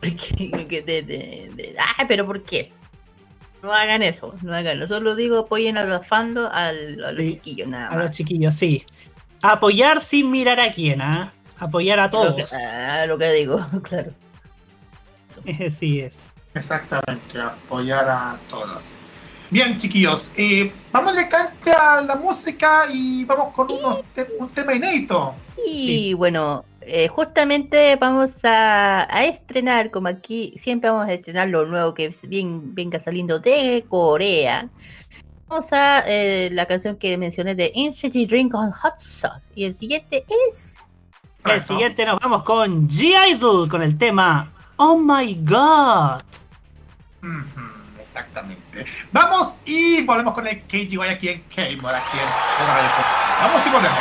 [0.00, 2.72] Porque, que de, de- de- ah, pero ¿por qué?
[3.62, 4.86] No hagan eso, no hagan.
[4.86, 8.16] Solo digo apoyen a los fandos, al- a los Sí, chiquillos nada A los más.
[8.16, 8.84] chiquillos, sí.
[9.42, 11.32] Apoyar sin mirar a quién, ¿ah?
[11.58, 12.52] Apoyar a Lo que, todos.
[12.54, 14.12] ah, lo que digo, claro.
[15.70, 16.32] Sí es.
[16.54, 18.92] Exactamente, apoyar a todos.
[19.50, 24.74] Bien, chiquillos, eh, vamos directamente a la música y vamos con unos te- un tema
[24.74, 25.34] inédito.
[25.66, 31.64] Y bueno, eh, justamente vamos a, a estrenar, como aquí siempre vamos a estrenar lo
[31.64, 34.68] nuevo que bien, venga saliendo de Corea.
[35.48, 39.46] Vamos a eh, la canción que mencioné de City Drink on Hot Sauce.
[39.54, 40.76] Y el siguiente es.
[41.46, 46.22] El siguiente nos vamos con G-Idol con el tema Oh My God.
[48.00, 48.86] Exactamente.
[49.10, 52.90] Vamos y volvemos con el KGY aquí en K-Mod, aquí en Radio.
[53.40, 53.98] Vamos y volvemos.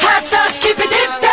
[0.00, 1.25] Hot sauce keep it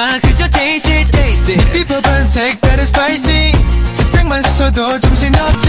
[0.00, 1.72] 마 그저 taste it taste it.
[1.72, 3.52] 비법은 색다른 spicy.
[3.92, 5.68] 살짝만 스쳐도 정신없지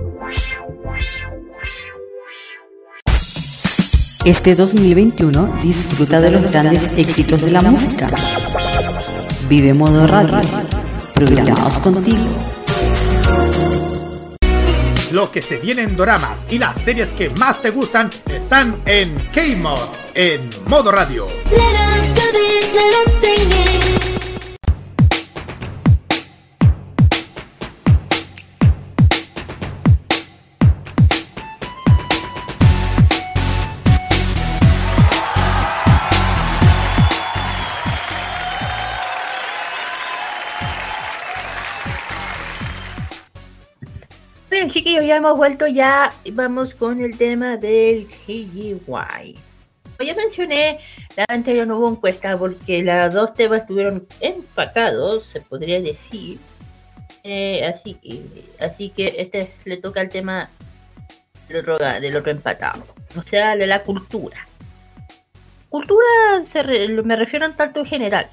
[4.23, 8.07] Este 2021 disfruta de los grandes éxitos de la música.
[9.49, 10.39] Vive Modo Radio.
[11.15, 12.27] Programados contigo.
[15.11, 19.15] Lo que se viene en doramas y las series que más te gustan están en
[19.33, 19.79] K-Mod,
[20.13, 21.27] en Modo Radio.
[21.49, 23.60] Let us do this, let us
[44.91, 46.11] chiquillos, ya hemos vuelto ya.
[46.33, 48.79] Vamos con el tema del KGY.
[48.85, 50.79] Como ya mencioné,
[51.15, 56.39] la anterior no hubo encuesta porque los dos temas estuvieron empatados, se podría decir.
[57.23, 60.49] Eh, así, que- así que este le toca el tema
[61.47, 62.83] del otro, del otro empatado.
[63.17, 64.47] O sea, de la cultura.
[65.69, 66.05] Cultura
[66.45, 68.29] se re- me refiero en tanto en general.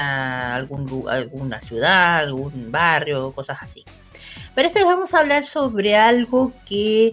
[0.00, 3.84] A algún, lu- alguna ciudad, algún barrio, cosas así.
[4.58, 7.12] Pero esta vez vamos a hablar sobre algo que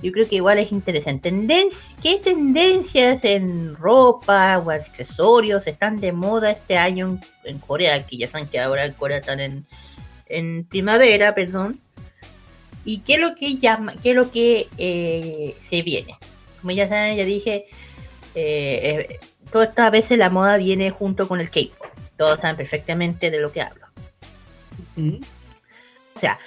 [0.00, 1.28] yo creo que igual es interesante.
[1.32, 8.06] Tendenci- ¿Qué tendencias en ropa o accesorios están de moda este año en, en Corea?
[8.06, 9.66] Que ya saben que ahora en Corea están en,
[10.26, 11.80] en primavera, perdón.
[12.84, 16.16] ¿Y qué es lo que llama, qué es lo que eh, se viene?
[16.60, 17.66] Como ya saben, ya dije,
[18.36, 19.20] eh, eh,
[19.50, 21.88] todas estas veces la moda viene junto con el K-pop.
[22.16, 23.84] Todos saben perfectamente de lo que hablo.
[24.94, 25.16] ¿Mm?
[26.16, 26.38] O sea,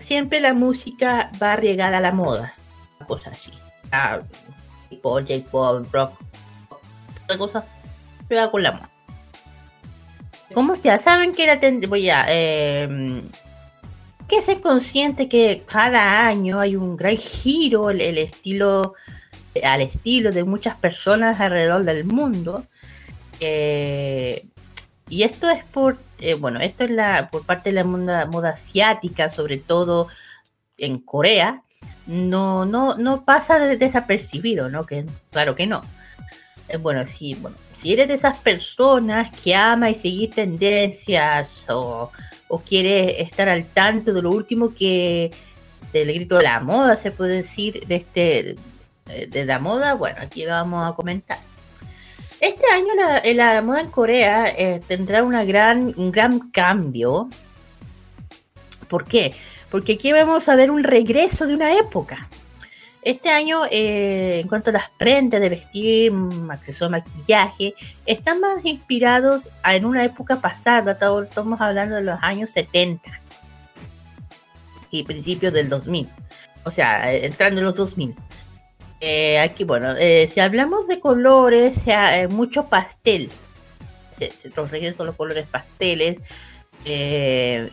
[0.00, 2.54] siempre la música va regada a la moda.
[3.06, 3.52] Cosas así.
[4.88, 6.12] Tipo J-pop, rock,
[7.24, 7.64] otra cosa.
[8.28, 8.90] Pega con la moda.
[10.54, 13.22] Como ya saben que la ten- voy a eh,
[14.28, 18.94] que ser consciente que cada año hay un gran giro el, el estilo
[19.64, 22.64] al estilo de muchas personas alrededor del mundo.
[23.40, 24.46] Eh,
[25.08, 29.30] y esto es por, eh, bueno, esto es la, por parte de la moda, asiática,
[29.30, 30.08] sobre todo
[30.78, 31.62] en Corea,
[32.06, 34.86] no, no, no pasa de- desapercibido, ¿no?
[34.86, 35.82] Que, claro que no.
[36.68, 42.10] Eh, bueno, si, bueno, si eres de esas personas que ama y seguir tendencias o,
[42.48, 45.30] o quiere estar al tanto de lo último que
[45.92, 48.56] del grito de la moda, se puede decir, de este
[49.28, 51.38] de la moda, bueno, aquí lo vamos a comentar.
[52.40, 57.28] Este año la, eh, la moda en Corea eh, tendrá un gran cambio.
[58.88, 59.34] ¿Por qué?
[59.70, 62.28] Porque aquí vamos a ver un regreso de una época.
[63.02, 67.74] Este año, eh, en cuanto a las prendas de vestir, mm, acceso maquillaje,
[68.04, 70.92] están más inspirados en una época pasada.
[70.92, 73.10] estamos- hablando de los años 70
[74.90, 76.08] y principios del 2000.
[76.64, 78.14] O sea, entrando en los 2000.
[79.00, 83.30] Eh, aquí, bueno, eh, si hablamos de colores, sea, eh, mucho pastel.
[84.18, 86.18] Se, los regreso los colores pasteles.
[86.84, 87.70] eh,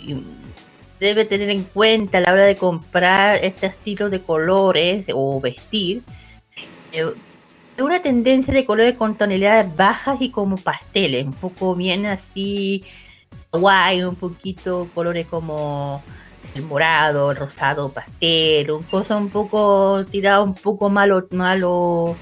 [0.99, 6.01] debe tener en cuenta a la hora de comprar este estilo de colores o vestir.
[6.93, 7.13] eh,
[7.79, 12.85] una tendencia de colores con tonalidades bajas y como pasteles, un poco bien así
[13.51, 16.03] guay, un poquito colores como
[16.55, 22.15] el morado, el rosado pastel, un cosa un poco tirado un poco malo, malo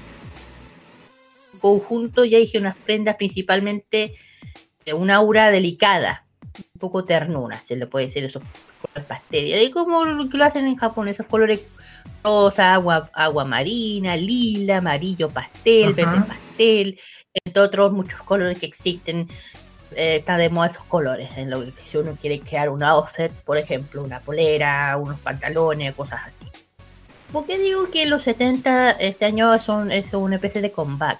[1.60, 4.14] conjunto, ya dije unas prendas principalmente
[4.84, 6.24] de una aura delicada,
[6.56, 8.42] un poco ternura, se le puede decir esos
[8.80, 9.62] colores pastel.
[9.62, 11.62] Y como lo hacen en Japón, esos colores
[12.24, 17.00] rosa, agua, agua marina, lila, amarillo pastel, verde pastel,
[17.44, 19.28] entre otros muchos colores que existen
[19.96, 21.30] eh, está de moda esos colores.
[21.36, 25.94] En lo que si uno quiere crear un outfit, por ejemplo, una polera, unos pantalones,
[25.94, 26.46] cosas así.
[27.32, 31.18] ¿Por qué digo que los 70 este año son, es una especie de comeback?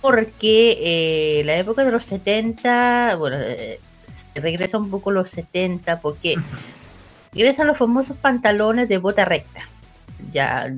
[0.00, 0.78] Porque
[1.40, 3.80] eh, la época de los 70, bueno, eh,
[4.34, 6.36] regresa un poco los 70 porque
[7.32, 9.60] regresan los famosos pantalones de bota recta.
[10.32, 10.72] Ya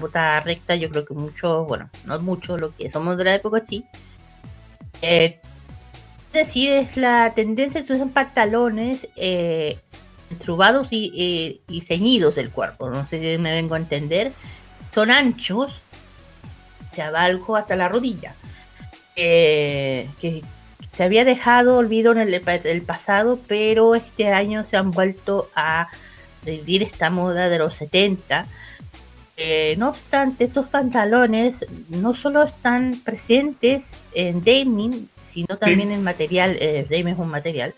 [0.00, 3.62] bota recta, yo creo que muchos, bueno, no muchos, lo que somos de la época
[3.64, 3.84] sí.
[5.00, 5.51] Eh, es
[6.32, 9.78] decir, es la tendencia de usar pantalones eh,
[10.30, 12.90] entrubados y, eh, y ceñidos del cuerpo.
[12.90, 14.32] No sé si me vengo a entender.
[14.94, 15.82] Son anchos,
[16.92, 18.34] se abalgo hasta la rodilla.
[19.16, 20.42] Eh, que
[20.96, 25.88] se había dejado olvido en el, el pasado, pero este año se han vuelto a
[26.44, 28.46] revivir esta moda de los 70.
[29.36, 36.56] Eh, no obstante, estos pantalones no solo están presentes en Damien, sino también en material,
[36.60, 37.74] eh, Damien es un material,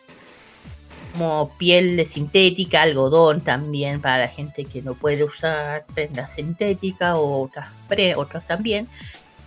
[1.12, 7.14] como piel de sintética, algodón también para la gente que no puede usar prendas sintéticas
[7.14, 8.88] o otras, pre- otras también.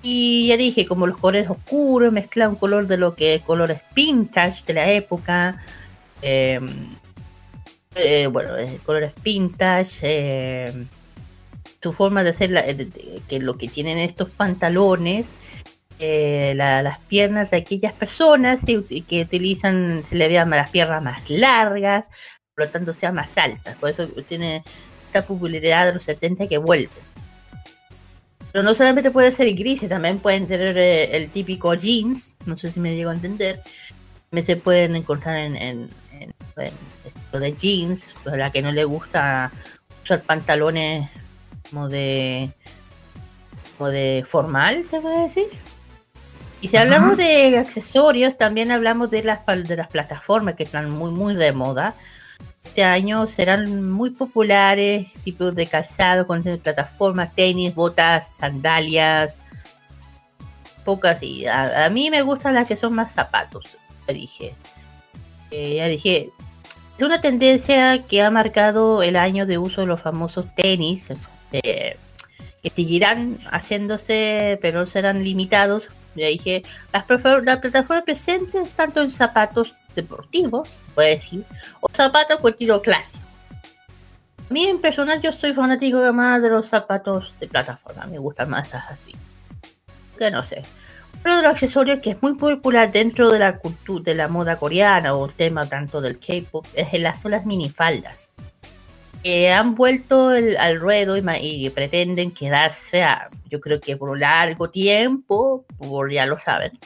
[0.01, 4.64] Y ya dije, como los colores oscuros, mezcla un color de lo que colores vintage
[4.66, 5.58] de la época.
[6.22, 6.60] eh,
[7.95, 9.99] eh, bueno, eh, colores vintage.
[10.03, 10.86] eh,
[11.82, 15.28] su forma de hacer, la- de- de- que lo que tienen estos pantalones,
[16.00, 20.70] eh, la- las piernas de aquellas personas que, ut- que utilizan, se le vean las
[20.70, 22.06] piernas más largas,
[22.56, 23.76] por lo tanto sean más altas.
[23.78, 24.64] Por eso tiene
[25.08, 26.89] esta popularidad de los 70 que vuelve.
[28.52, 32.72] Pero no solamente puede ser grises, también pueden tener eh, el típico jeans, no sé
[32.72, 33.60] si me llego a entender.
[34.30, 36.74] También se pueden encontrar en, en, en- en
[37.06, 39.52] esto de jeans, a la que no le gusta
[40.04, 41.08] usar pantalones
[41.70, 42.50] como de
[43.78, 45.45] como de formal, se puede decir.
[46.62, 51.12] Y si hablamos de accesorios, también hablamos de las de las plataformas que están muy
[51.12, 51.93] muy de moda.
[52.64, 59.41] Este año serán muy populares tipos de calzado con plataformas, tenis, botas, sandalias,
[60.84, 63.66] pocas y a, a mí me gustan las que son más zapatos,
[64.08, 64.53] ya dije.
[65.51, 66.30] Eh, ya dije,
[66.97, 71.08] es una tendencia que ha marcado el año de uso de los famosos tenis,
[71.51, 71.97] eh,
[72.64, 75.88] que seguirán haciéndose, pero serán limitados.
[76.18, 76.63] Ya dije,
[76.93, 77.05] las,
[77.43, 81.43] las plataformas presentes tanto en zapatos deportivos, puede decir,
[81.82, 83.24] o zapatos con estilo clásico.
[84.49, 88.49] A mí en personal yo soy fanático más de los zapatos de plataforma, me gustan
[88.49, 89.13] más así.
[90.18, 90.63] Que no sé.
[91.26, 94.55] Uno de los accesorios que es muy popular dentro de la cultura de la moda
[94.55, 96.88] coreana o el tema tanto del K-pop es
[97.22, 98.26] son las minifaldas.
[99.53, 103.05] Han vuelto el- al ruedo y, pretenden quedarse,
[103.49, 106.78] yo creo que por un largo tiempo, por ya lo saben.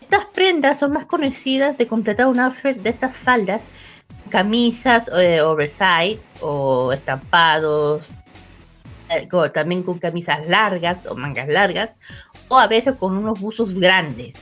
[0.00, 3.62] Estas prendas son más conocidas de completar un outfit de estas faldas,
[4.28, 8.04] camisas eh, oversize o estampados,
[9.08, 11.90] eh, también con camisas largas o mangas largas,
[12.48, 14.34] o a veces con unos buzos grandes.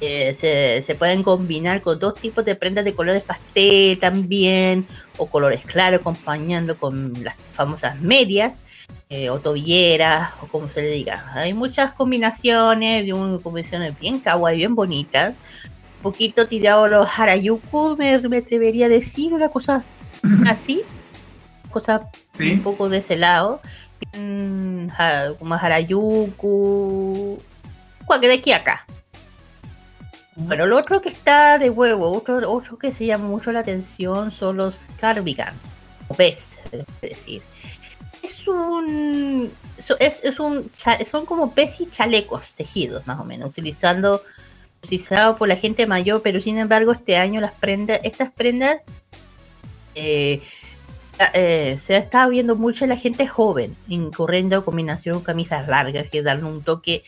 [0.00, 4.86] Eh, se, se pueden combinar con dos tipos de prendas de colores pastel también,
[5.20, 8.54] o colores claros, acompañando con las famosas medias,
[9.10, 11.22] eh, o tobilleras, o como se le diga.
[11.34, 15.34] Hay muchas combinaciones, un- combinaciones bien kawaii, bien bonitas.
[15.98, 19.84] Un poquito tirado los harajuku, me, me atrevería a decir una cosa
[20.48, 20.82] así.
[21.70, 22.52] Cosa Sí.
[22.52, 23.60] un poco de ese lado.
[24.18, 27.38] Mm, ja- como harajuku.
[28.06, 28.86] cual- De aquí acá.
[30.36, 34.30] Bueno, lo otro que está de huevo, otro, otro que se llama mucho la atención
[34.30, 35.58] son los cardigans,
[36.08, 37.42] o pez, es decir.
[38.22, 39.50] Es un,
[39.98, 40.70] es, es un,
[41.10, 44.22] son como pez y chalecos tejidos, más o menos, utilizando,
[44.82, 48.78] utilizado por la gente mayor, pero sin embargo este año las prendas, estas prendas
[49.94, 50.40] eh,
[51.34, 56.44] eh, se ha estado viendo mucho la gente joven, incurriendo combinación camisas largas que dan
[56.44, 57.02] un toque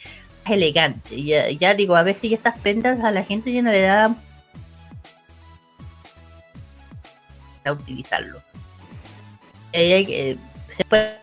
[0.46, 1.22] elegante.
[1.22, 4.16] Ya, digo, a veces estas prendas a la gente ya no le da
[7.64, 8.40] a utilizarlo.
[9.72, 10.36] Eh, que-
[10.76, 11.21] se puede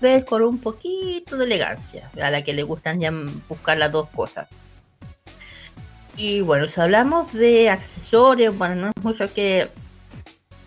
[0.00, 3.12] ver con un poquito de elegancia, a la que le gustan ya
[3.48, 4.48] buscar las dos cosas.
[6.16, 9.68] Y bueno, si hablamos de accesorios, bueno, no es mucho que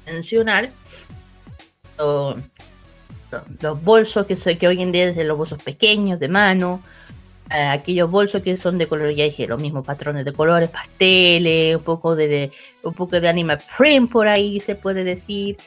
[0.05, 0.69] mencionar.
[1.97, 2.35] Lo-
[3.31, 6.81] lo- los bolsos que, que hoy en día de los bolsos pequeños, de mano,
[7.51, 11.75] eh, aquellos bolsos que son de color, ya dije, los mismos patrones de colores, pasteles,
[11.77, 12.51] un poco de, de-
[12.83, 15.57] un poco de anime print por ahí se puede decir.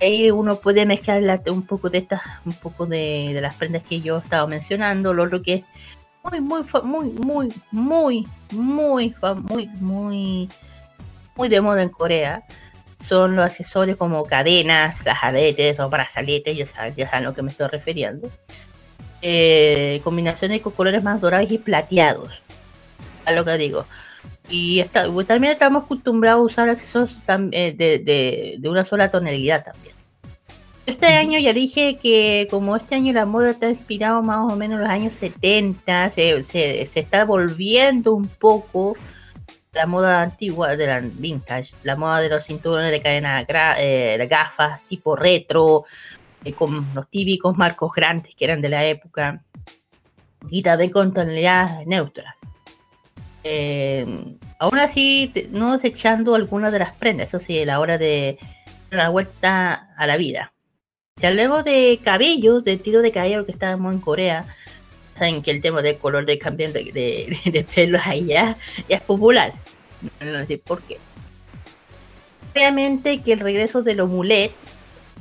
[0.00, 3.82] Ahí uno puede mezclar la- un poco de estas, un poco de, de las prendas
[3.84, 5.64] que yo estaba mencionando, lo otro que es
[6.22, 10.48] muy, muy, muy, muy, muy, muy, muy, muy,
[11.36, 12.42] muy de moda en Corea.
[13.00, 17.50] Son los accesorios como cadenas, aretes o brazaletes, ya saben, ya saben lo que me
[17.50, 18.28] estoy refiriendo.
[19.22, 22.42] Eh, combinaciones con colores más dorados y plateados.
[23.26, 23.86] A lo que digo.
[24.50, 29.10] Y está- también estamos acostumbrados a usar accesorios tam- eh, de, de- de una sola
[29.10, 29.94] tonalidad también.
[30.86, 34.78] Este año ya dije que como este año la moda está inspirado más o menos
[34.78, 38.96] en los años 70, se, se- se está volviendo un poco
[39.72, 43.46] la moda antigua de la vintage, la moda de los cinturones de cadena,
[43.78, 45.84] eh, de gafas tipo retro,
[46.44, 49.44] eh, con los típicos marcos grandes que eran de la época,
[50.48, 52.34] y también con tonalidades neutras.
[53.44, 54.06] Eh,
[54.58, 58.38] aún así, no desechando algunas de las prendas, eso sí, a la hora de
[58.90, 60.52] la vuelta a la vida.
[61.18, 64.44] Si hablemos de cabellos, de tiro de cabello que estábamos en Corea,
[65.18, 68.56] saben que el tema del color de cambiar de, de, de pelo allá
[68.88, 69.52] ya es popular.
[70.20, 70.98] No sé por qué.
[72.52, 74.52] Obviamente que el regreso de los mulet,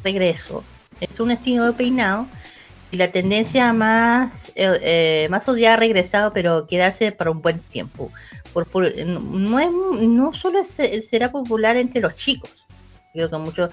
[0.04, 0.64] regreso,
[1.00, 2.28] es un estilo de peinado
[2.92, 7.60] y la tendencia más, eh, eh, más odiada ha regresado, pero quedarse para un buen
[7.60, 8.12] tiempo.
[8.54, 8.68] Por,
[9.06, 9.70] no, es,
[10.08, 12.50] no solo es- será popular entre los chicos,
[13.14, 13.70] creo que muchos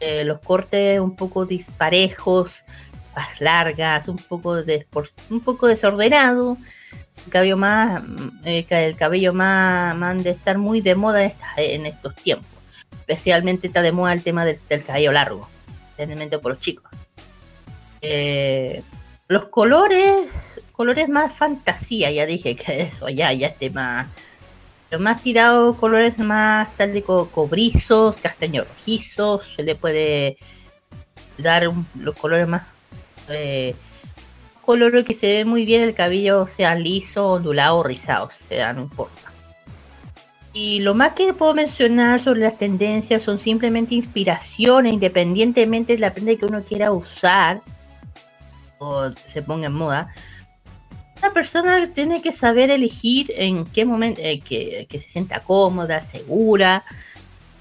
[0.00, 2.62] eh, los cortes un poco disparejos,
[3.16, 4.86] más largas, un poco, de,
[5.30, 6.56] un poco desordenado,
[7.26, 11.86] el cabello más, mm, el, ca- el cabello más, de estar muy de moda en,
[11.86, 12.46] estos tiempos.
[12.92, 15.48] Especialmente está de moda el tema del, del cabello largo,
[15.90, 16.84] especialmente por los chicos.
[18.02, 18.82] Eh,
[19.28, 20.28] los colores,
[20.72, 24.08] colores más fantasía, ya dije que eso ya, ya esté más,
[24.90, 30.36] los más tirados, colores más tal de co- cobrizos, castaño rojizos, se le puede
[31.38, 32.62] dar los colores más
[33.28, 33.74] eh,
[34.62, 38.72] colores que se ve muy bien el cabello, sea liso, ondulado o rizado, o sea,
[38.72, 39.30] no importa.
[40.52, 46.12] Y lo más que puedo mencionar sobre las tendencias son simplemente inspiraciones, independientemente de la
[46.12, 47.62] prenda que uno quiera usar
[48.82, 50.08] o se ponga en moda.
[51.18, 56.00] Una persona tiene que saber elegir en qué momento eh, que, que se sienta cómoda,
[56.00, 56.84] segura.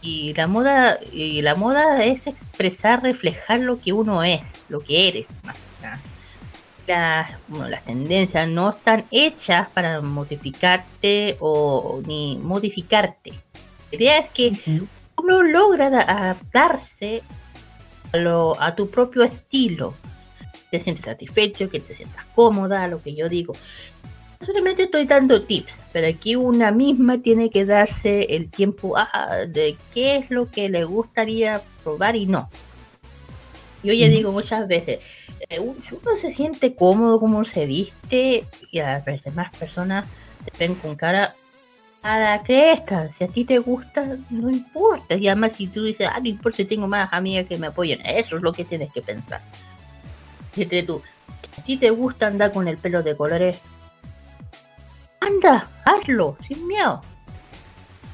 [0.01, 5.07] Y la moda, y la moda es expresar, reflejar lo que uno es, lo que
[5.07, 5.28] eres.
[5.43, 5.99] más que nada.
[6.88, 13.32] Las, bueno, las tendencias no están hechas para modificarte o ni modificarte.
[13.91, 14.59] La idea es que
[15.17, 17.22] uno logra da- adaptarse
[18.11, 19.93] a, lo, a tu propio estilo.
[20.72, 23.53] Te sientes satisfecho, que te sientas cómoda, lo que yo digo.
[24.43, 29.76] Solamente estoy dando tips, pero aquí una misma tiene que darse el tiempo ah, de
[29.93, 32.49] qué es lo que le gustaría probar y no.
[33.84, 34.99] Yo ya digo muchas veces,
[35.49, 40.05] eh, uno se siente cómodo como se viste y a las demás personas
[40.45, 41.36] te ven con cara
[42.03, 43.11] a la cresta.
[43.11, 45.15] Si a ti te gusta, no importa.
[45.15, 48.01] Y además si tú dices, ah, no importa si tengo más amigas que me apoyen,
[48.05, 49.41] eso es lo que tienes que pensar.
[50.51, 51.01] Fíjate tú,
[51.63, 53.57] ti te gusta andar con el pelo de colores,
[55.19, 57.01] anda, hazlo, sin miedo.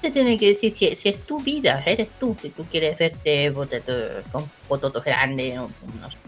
[0.01, 3.51] Te tiene que decir si, si es tu vida, eres tú, si tú quieres verte
[4.31, 5.69] con pototos grandes, no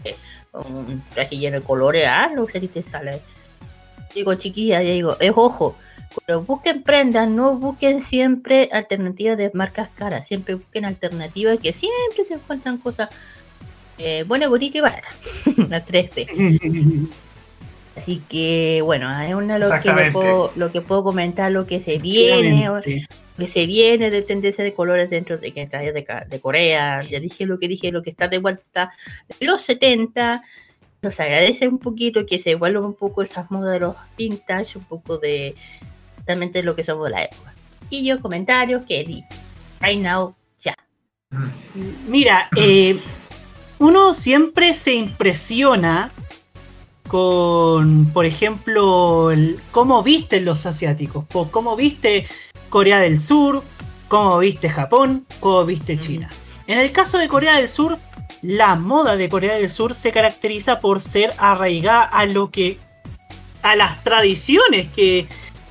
[0.02, 0.16] sé,
[0.50, 3.20] con un traje lleno de colores, hazlo, si te sale.
[4.12, 5.76] Digo, chiquilla, digo, es ojo,
[6.12, 12.24] cuando busquen prendas, no busquen siempre alternativas de marcas caras, siempre busquen alternativas que siempre
[12.26, 13.10] se encuentran cosas
[14.00, 15.14] eh, buenas, bonitas y baratas,
[15.68, 17.08] las 3P.
[17.96, 20.12] Así que, bueno, es una lo que, Exactamente.
[20.12, 22.66] puedo, lo que puedo comentar, lo que se viene,
[23.36, 27.02] que se viene de tendencia de colores dentro de que de, ca- de Corea.
[27.02, 28.92] Ya dije lo que dije, lo que está de vuelta
[29.38, 30.42] de los 70.
[31.02, 34.84] Nos agradece un poquito que se vuelvan un poco esas modas de los vintage, un
[34.84, 35.54] poco de
[36.26, 37.52] realmente lo que somos de la época.
[37.90, 39.24] Y yo comentarios que di.
[39.82, 40.74] Right now, ya.
[42.06, 42.98] Mira, eh,
[43.80, 46.10] uno siempre se impresiona
[47.08, 52.26] con, por ejemplo, el- cómo visten los asiáticos, po- cómo viste
[52.68, 53.64] Corea del Sur,
[54.08, 56.28] cómo viste Japón, cómo viste China.
[56.68, 57.98] En el caso de Corea del Sur,
[58.42, 62.78] la moda de Corea del Sur se caracteriza por ser arraigada a lo que
[63.62, 65.26] a las tradiciones que,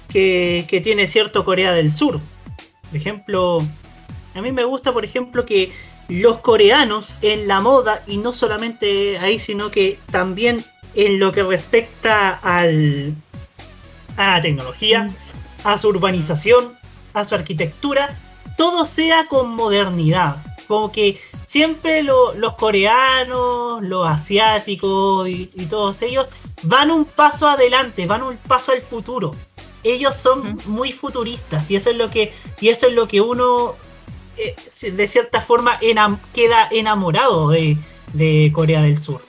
[0.10, 2.20] que, que tiene cierto Corea del Sur.
[2.90, 3.60] Por ejemplo,
[4.36, 5.72] a mí me gusta, por ejemplo, que
[6.10, 11.44] los coreanos en la moda, y no solamente ahí, sino que también en lo que
[11.44, 13.14] respecta al,
[14.18, 15.10] a la tecnología,
[15.64, 16.74] a su urbanización,
[17.14, 18.18] a su arquitectura,
[18.58, 20.38] todo sea con modernidad.
[20.68, 26.28] como que siempre lo- los coreanos, los asiáticos y, y todos ellos
[26.64, 29.34] van un paso adelante, van un paso al futuro.
[29.84, 33.74] Ellos son muy futuristas y eso es lo que y eso es lo que uno
[34.40, 37.78] eh, de cierta forma enam- queda enamorado de,
[38.14, 39.24] de Corea del Sur.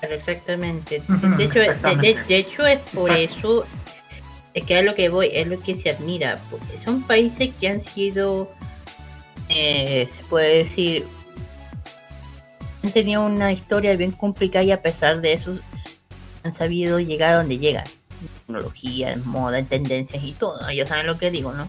[0.00, 1.02] Claro, Exactamente.
[1.08, 2.14] De hecho, de, exactamente.
[2.14, 3.38] de- de hecho es por Exacto.
[3.38, 3.66] eso,
[4.54, 6.40] es que es lo que voy, es lo que se admira.
[6.50, 8.50] porque Son países que han sido,
[9.48, 11.04] eh, se puede decir,
[12.82, 15.58] han tenido una historia bien complicada y a pesar de eso
[16.44, 17.84] han sabido llegar a donde llegan.
[18.20, 20.66] En Tecnología, en moda, en tendencias y todo.
[20.68, 21.68] Ellos saben lo que digo, ¿no?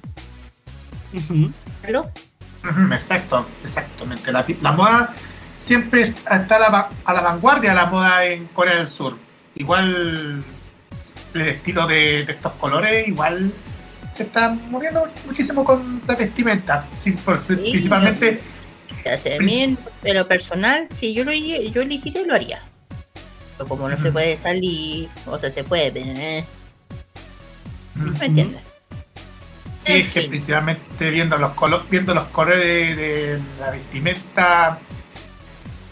[2.94, 4.32] Exacto, exactamente.
[4.32, 5.14] La, la moda
[5.60, 9.18] siempre está a la, va- a la vanguardia de la moda en Corea del Sur.
[9.56, 10.44] Igual
[11.34, 13.52] el estilo de, de estos colores, igual
[14.16, 16.86] se está moviendo muchísimo con la vestimenta.
[17.58, 18.42] Sí, principalmente,
[18.92, 22.62] O sea, a mí en, en lo personal, si yo lo yo elegiría, lo haría.
[23.58, 26.46] Pero como no se puede salir, o sea, se puede, eh,
[27.96, 28.62] ¿me entiendes?
[29.90, 32.96] Sí, En es que principalmente viendo los colo- viendo los colores de,
[33.38, 34.80] de la vestimenta,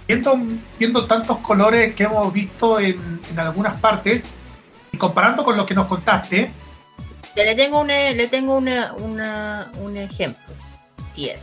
[0.07, 0.37] viendo,
[0.79, 4.25] viendo tantos colores que hemos visto en, en algunas partes,
[4.91, 6.51] y comparando con lo que nos contaste,
[7.35, 10.53] Ya le tengo una, le tengo una, una, un ejemplo.
[11.15, 11.41] Y es,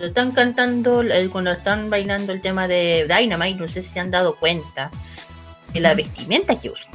[0.00, 4.10] lo están cantando cuando están bailando el tema de Dynamite, no sé si se han
[4.10, 4.90] dado cuenta
[5.72, 6.90] de la vestimenta que usan.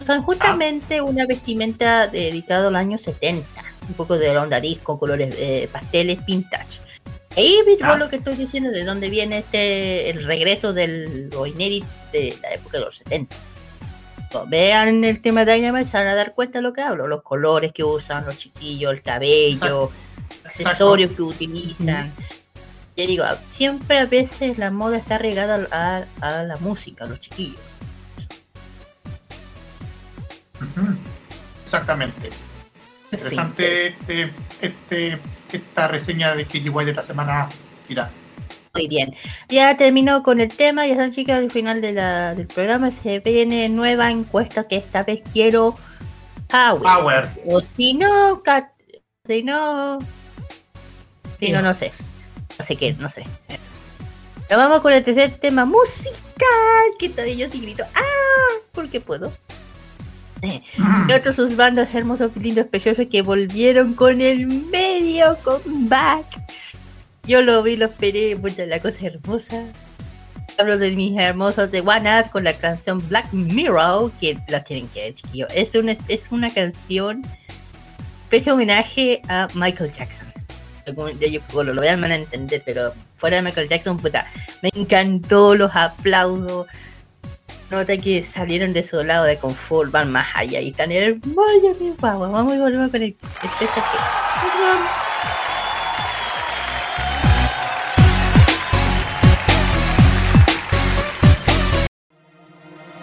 [0.00, 3.46] Usan justamente una vestimenta dedicada al año 70,
[3.88, 6.80] un poco de onda disco, colores eh, pasteles, vintage.
[7.36, 7.96] Ahí ves Ah.
[7.96, 12.52] lo que estoy diciendo, de dónde viene este el regreso del lo inédito de la
[12.54, 13.36] época de los 70.
[14.32, 17.06] Cuando Vean el tema de Dynamite, se van a dar cuenta de lo que hablo,
[17.06, 19.90] los colores que usan, los chiquillos, el cabello,
[20.44, 22.10] accesorios que utilizan.
[22.96, 27.20] Yo digo, siempre a veces la moda está regada a, a la música, a los
[27.20, 27.60] chiquillos.
[31.64, 32.30] exactamente.
[33.12, 35.18] Interesante este, este,
[35.52, 37.48] esta reseña de KGY de esta semana,
[37.86, 38.10] Kira.
[38.74, 39.14] Muy bien.
[39.48, 43.20] Ya terminó con el tema, ya están chicas, al final de la- del programa se
[43.20, 45.74] viene nueva encuesta que esta vez quiero
[46.48, 46.82] Power.
[46.82, 47.28] Power.
[47.46, 48.72] O si no, Cat-
[49.26, 49.98] si no,
[51.40, 51.90] si no, no sé.
[52.58, 53.22] No sé qué, no sé.
[53.48, 53.60] Eso.
[54.48, 56.14] Pero vamos con el tercer tema musical,
[56.98, 58.60] que todavía yo sí grito, ¡ah!
[58.72, 59.32] Porque puedo.
[60.42, 60.60] Eh,
[61.08, 66.24] Y otros sus bandas hermosos, lindos, preciosos que volvieron con el medio comeback.
[67.24, 69.62] Yo lo vi, lo esperé, puta, la cosa hermosa.
[70.58, 74.88] Hablo de mis hermosos de One Up con la canción Black Mirror, que la tienen
[74.88, 75.48] que ver, chiquillos.
[75.54, 77.22] Es una, es una canción
[78.24, 80.26] especie homenaje a Michael Jackson.
[80.86, 84.26] Algún- De ellos lo, lo van a entender, pero fuera de Michael Jackson, puta,
[84.62, 86.66] me encantó los aplausos
[87.69, 91.91] Nota que salieron de su lado de confort, van más allá y tan hermosos, mi
[91.97, 92.27] guagua.
[92.27, 95.11] Vamos y volvemos con el especial que-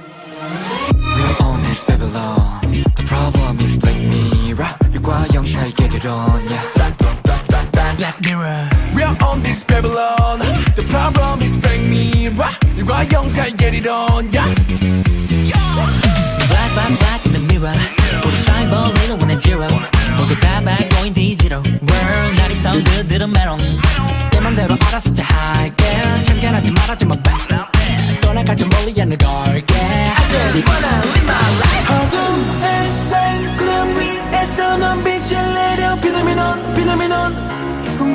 [0.09, 6.11] We're on this Babylon The problem is Black Mirror 일과 영사의 깨들은
[6.49, 6.82] yeah.
[7.93, 10.41] Black Mirror We're on this Babylon.
[10.75, 12.51] The problem is Black Mirror.
[12.77, 14.55] 일과 영사의 get it on, yeah.
[16.49, 17.77] Black, black, black in the mirror
[18.25, 19.69] 우리 사이버 리더 원해 zero
[20.17, 23.59] 모두 다 bad going digital World 날이 사운드들은 메롱
[24.33, 25.85] 내 맘대로 알아서 잘 할게
[26.25, 32.91] 참견하지 말아줘 my back 떠나가죠 멀리 않는 걸게 I just wanna live my life 어둠에
[32.91, 35.52] 쌓인 구름 위에서 넌 빛을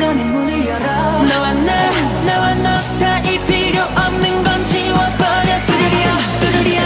[0.08, 0.86] 공간의 문을 열어
[1.22, 1.90] 너와 나
[2.24, 6.82] 나와 너 사이 필요 없는 건 지워버려 뚜루리야 뚜루리야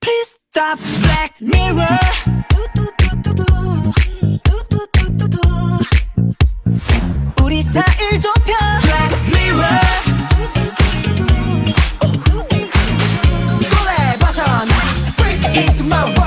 [0.00, 1.98] Please stop Black Mirror
[7.44, 8.52] 우리 사이를 좁혀
[8.82, 9.80] Black Mirror
[13.60, 14.74] 골에 벗어나
[15.18, 16.21] Freak into my world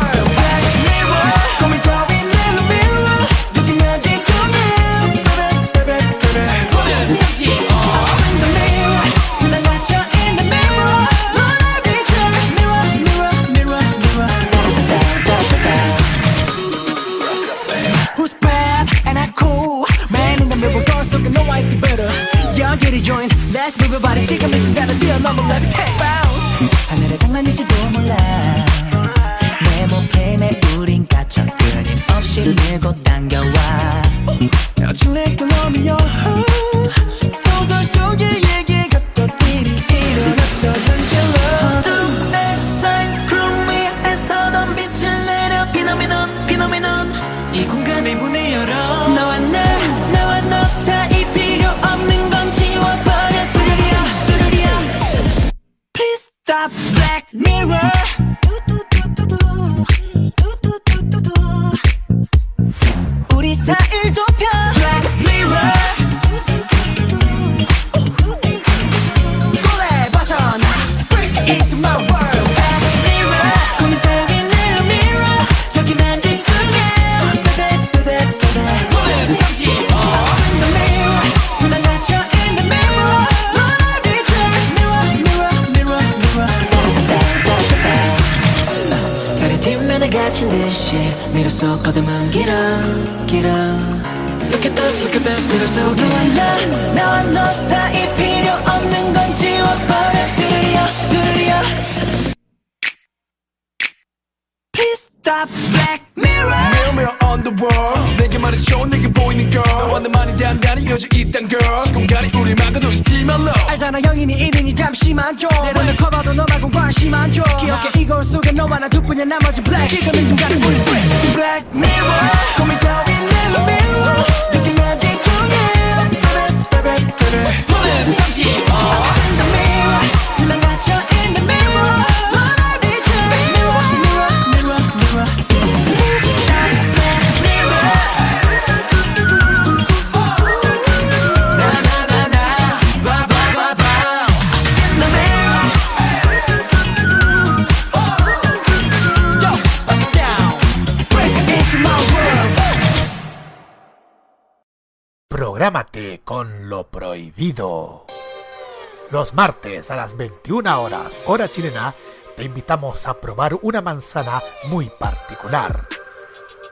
[159.75, 161.93] A las 21 horas, hora chilena,
[162.37, 165.85] te invitamos a probar una manzana muy particular.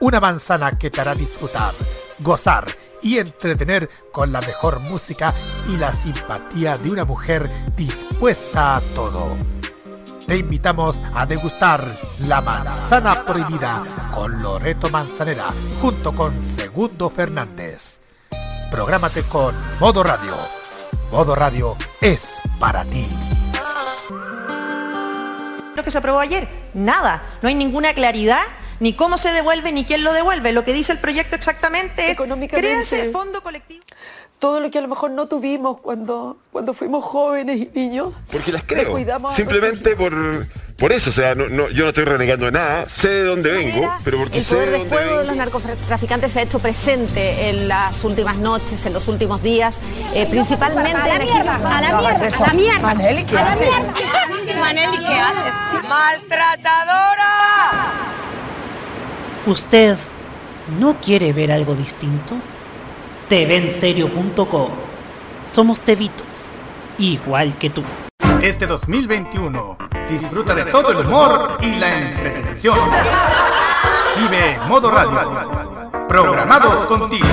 [0.00, 1.74] Una manzana que te hará disfrutar,
[2.20, 2.64] gozar
[3.02, 5.34] y entretener con la mejor música
[5.68, 9.36] y la simpatía de una mujer dispuesta a todo.
[10.26, 15.52] Te invitamos a degustar la manzana prohibida con Loreto Manzanera
[15.82, 18.00] junto con Segundo Fernández.
[18.70, 20.63] Prográmate con Modo Radio.
[21.14, 23.06] Modo Radio es para ti.
[25.76, 27.38] Lo que se aprobó ayer, nada.
[27.40, 28.42] No hay ninguna claridad
[28.80, 30.52] ni cómo se devuelve ni quién lo devuelve.
[30.52, 32.18] Lo que dice el proyecto exactamente es
[32.48, 33.84] créanse fondo colectivo.
[34.38, 38.08] Todo lo que a lo mejor no tuvimos cuando, cuando fuimos jóvenes y niños.
[38.30, 38.90] Porque las creo.
[38.92, 40.12] cuidamos Simplemente por,
[40.76, 41.08] por eso.
[41.08, 42.84] O sea, no, no- yo no estoy renegando de nada.
[42.86, 45.28] Sé de dónde vengo, pero porque El sé poder de de dónde fuego de vengo.
[45.28, 49.76] los narcotraficantes se ha hecho presente en las últimas noches, en los últimos días,
[50.12, 52.80] eh, principalmente A la mierda, a la mierda, a la mierda.
[52.80, 53.68] Maneli, ¿qué a la haces?
[53.70, 54.60] mierda.
[54.60, 55.88] Maneli, ¿qué haces?
[55.88, 57.30] ¡Maltratadora!
[59.46, 59.96] ¿Usted
[60.78, 62.34] no quiere ver algo distinto?
[63.28, 64.70] TVenserio.com
[65.44, 66.26] Somos tevitos,
[66.98, 67.82] igual que tú.
[68.42, 69.78] Este 2021,
[70.10, 72.78] disfruta de todo el humor y la entretención.
[74.16, 76.06] Vive modo radio.
[76.06, 77.26] Programados contigo.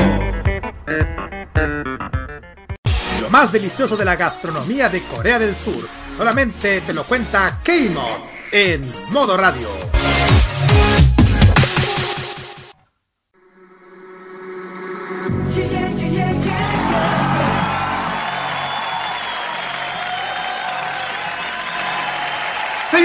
[3.22, 8.30] Lo más delicioso de la gastronomía de Corea del Sur solamente te lo cuenta K-Mod
[8.52, 9.68] en modo radio.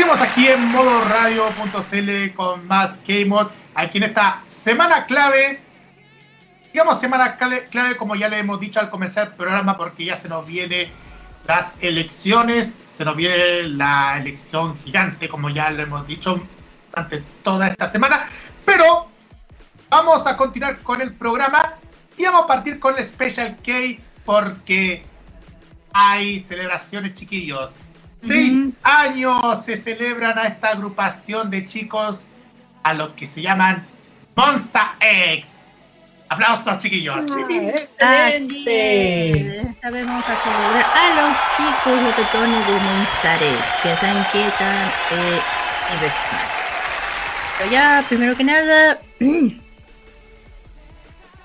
[0.06, 3.48] Seguimos aquí en modo radio.cl con más K-Mod.
[3.74, 5.58] Aquí en esta semana clave.
[6.72, 10.28] Digamos semana clave, como ya le hemos dicho al comenzar el programa, porque ya se
[10.28, 10.92] nos viene
[11.48, 12.78] las elecciones.
[12.94, 16.40] Se nos viene la elección gigante, como ya le hemos dicho
[16.92, 18.28] durante toda esta semana.
[18.64, 19.08] Pero
[19.88, 21.74] vamos a continuar con el programa
[22.16, 25.04] y vamos a partir con el Special K porque
[25.92, 27.72] hay celebraciones, chiquillos.
[28.26, 32.26] Seis años se celebran a esta agrupación de chicos
[32.82, 33.84] a los que se llaman
[34.34, 35.50] Monster X.
[36.28, 37.24] Aplausos, chiquillos.
[38.00, 39.64] Así es.
[39.64, 44.46] Esta vez vamos a celebrar a los chicos guapetones de Monster X, que saben que
[44.48, 45.40] están eh.
[47.58, 48.98] Pero ya, primero que nada,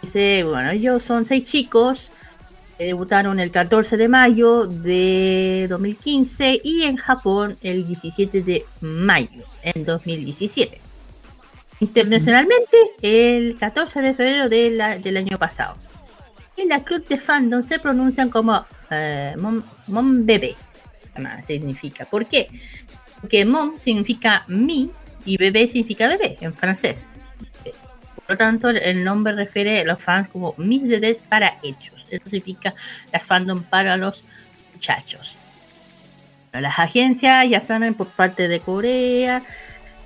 [0.01, 2.10] dice, bueno, ellos son seis chicos
[2.85, 9.83] debutaron el 14 de mayo de 2015 y en Japón el 17 de mayo en
[9.85, 10.79] 2017.
[11.79, 15.75] Internacionalmente el 14 de febrero de la- del año pasado.
[16.57, 20.55] En la club de fandom se pronuncian como eh, Mon, Mon Bebé.
[21.13, 22.05] Además, significa.
[22.05, 22.49] ¿Por qué?
[23.21, 24.91] Porque Mon significa mi
[25.25, 26.97] y bebé significa bebé en francés.
[28.25, 32.05] Por lo tanto, el nombre refiere a los fans como mis bebés para hechos.
[32.09, 32.73] Eso significa
[33.11, 34.23] las fandom para los
[34.73, 35.35] muchachos.
[36.53, 39.41] Las agencias, ya saben, por parte de Corea,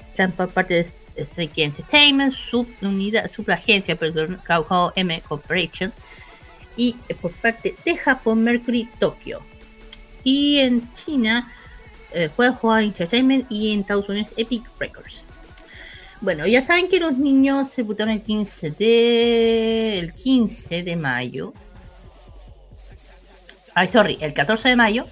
[0.09, 5.91] están por parte de Kids Entertainment, subunidad, subagencia, perdón, Kauhao M Corporation,
[6.77, 9.41] y por parte de Japón, Mercury Tokyo.
[10.23, 11.51] Y en China,
[12.11, 15.24] eh, Huehua Entertainment y en Estados Unidos, Epic Records.
[16.21, 21.53] Bueno, ya saben que los niños se debutaron el 15 de, el 15 de mayo.
[23.73, 25.05] Ay, sorry, el 14 de mayo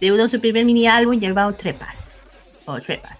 [0.00, 2.10] debutó su primer mini álbum llamado Trepas.
[2.66, 3.18] O Trepas.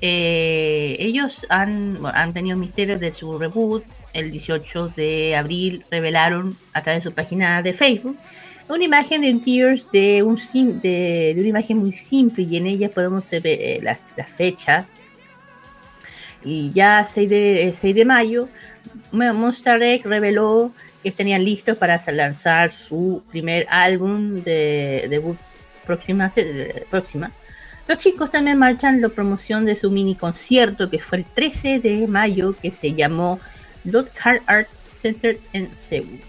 [0.00, 3.84] Eh, ellos han, han tenido misterios de su reboot.
[4.12, 8.16] El 18 de abril revelaron a través de su página de Facebook
[8.68, 10.36] una imagen de Tears de, un
[10.82, 14.86] de una imagen muy simple y en ella podemos ver eh, las, las fechas.
[16.46, 18.48] Y ya 6 de, eh, 6 de mayo,
[19.12, 25.36] Mo- Monster Egg reveló que estarían listos para lanzar su primer álbum de debut
[25.84, 26.32] próxima,
[26.90, 27.32] próxima.
[27.88, 32.06] Los chicos también marchan la promoción de su mini concierto que fue el 13 de
[32.06, 33.38] mayo que se llamó
[33.84, 36.20] Lockhart Art Center en Seúl.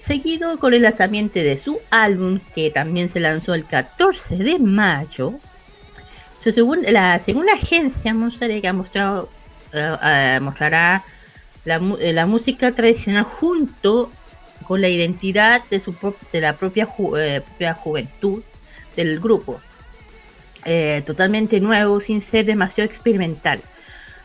[0.00, 5.34] Seguido con el lanzamiento de su álbum que también se lanzó el 14 de mayo.
[6.40, 9.28] Según la agencia Monster Egg ha mostrado,
[9.72, 11.04] eh, eh, mostrará
[11.64, 14.10] eh, la música tradicional junto
[14.66, 18.42] con la identidad de, su pro- de la propia, propia juventud
[18.96, 19.60] del grupo.
[21.04, 23.60] Totalmente nuevo, sin ser demasiado experimental.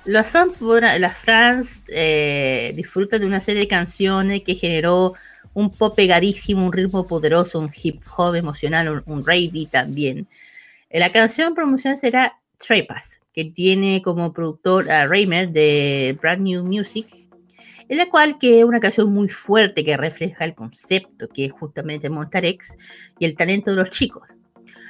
[0.06, 1.84] Los fans, las fans
[2.74, 5.14] disfrutan de una serie de canciones que generó
[5.54, 10.28] un pop pegadísimo, un ritmo poderoso, un hip hop emocional, un, un también.
[10.90, 17.08] La canción promoción será Trepas, que tiene como productor a Raymer de Brand New Music,
[17.90, 21.52] en la cual que es una canción muy fuerte que refleja el concepto que es
[21.52, 22.76] justamente Monster X
[23.20, 24.24] y el talento de los chicos.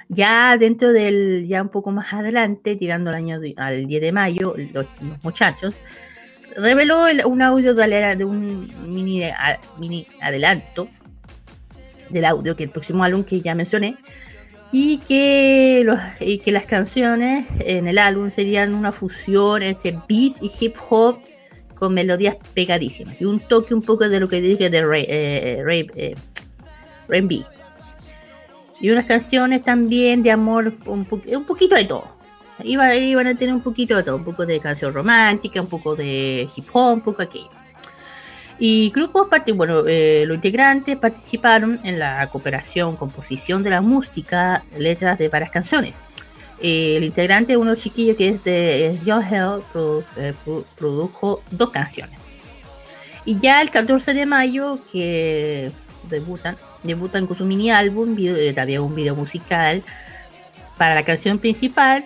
[0.10, 4.53] Ya dentro del, ya un poco más adelante, tirando al año al 10 de mayo,
[4.73, 5.73] los, los muchachos
[6.56, 10.89] reveló el- un audio de, de un mini, a- mini adelanto
[12.10, 13.95] del audio que el próximo álbum que ya mencioné
[14.72, 20.35] y que, los, y que las canciones en el álbum serían una fusión entre beat
[20.41, 21.19] y hip hop
[21.76, 25.64] con melodías pegadísimas y un toque un poco de lo que dije de Ray, eh,
[25.95, 26.15] eh,
[27.10, 27.43] R&B.
[28.80, 32.19] y unas canciones también de amor un, po- un poquito de todo
[32.64, 35.95] Iba, iban a tener un poquito de todo, un poco de canción romántica, un poco
[35.95, 37.49] de hip hop, un poco aquello.
[38.64, 45.18] Y grupos, bueno, eh, los integrantes participaron en la cooperación, composición de la música, letras
[45.18, 45.96] de varias canciones.
[46.62, 49.64] Eh, el integrante, uno chiquillo que es de John Hell,
[50.18, 52.20] eh, pro- produjo dos canciones.
[53.26, 55.72] Y ya el 14 de mayo, que
[56.08, 59.82] debutan, debutan con su mini álbum, video, también un video musical
[60.78, 62.04] para la canción principal,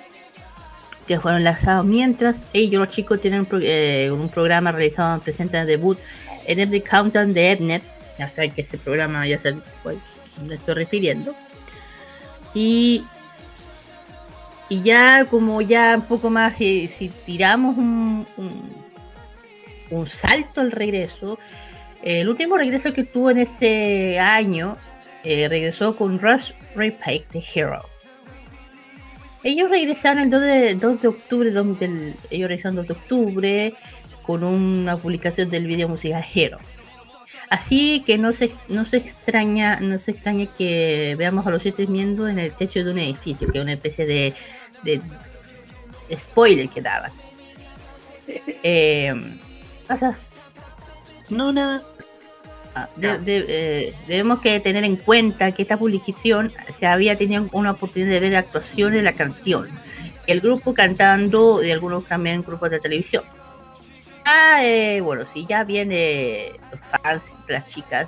[1.05, 5.57] que fueron lanzados mientras ellos, los chicos, tienen un, pro- un programa realizado en presente
[5.57, 5.99] de debut
[6.47, 7.83] en el The Countdown de Ednet.
[8.17, 9.99] Ya saben que ese programa ya saben cuál
[10.45, 11.35] me estoy refiriendo.
[12.53, 13.03] Y,
[14.69, 18.25] y ya, como ya un poco más, eh, si tiramos un,
[19.91, 21.37] un, salto al regreso,
[22.01, 24.77] el último regreso que tuvo en ese año
[25.23, 27.85] eh, regresó con Rush Pike de Hero.
[29.43, 33.73] Ellos regresaron el 2 de, 2 de octubre, ellos regresaron el 2 de octubre
[34.25, 36.57] con una publicación del video musical Hero.
[37.49, 41.85] Así que no se, no se extraña, no se extraña que veamos a los siete
[41.85, 44.33] miembros en el techo de un edificio, que es una especie de,
[44.83, 44.99] de
[46.17, 47.11] spoiler que daban.
[48.63, 49.13] Eh,
[49.87, 50.17] pasa.
[51.29, 51.83] No, nada.
[52.73, 57.47] Ah, de- de- eh, debemos que tener en cuenta que esta publicación se había tenido
[57.53, 59.69] una oportunidad de ver actuaciones de la canción,
[60.27, 63.23] el grupo cantando y algunos también grupos de televisión.
[64.25, 66.53] Ah, eh, bueno, si ya viene
[67.01, 68.07] fans, las chicas,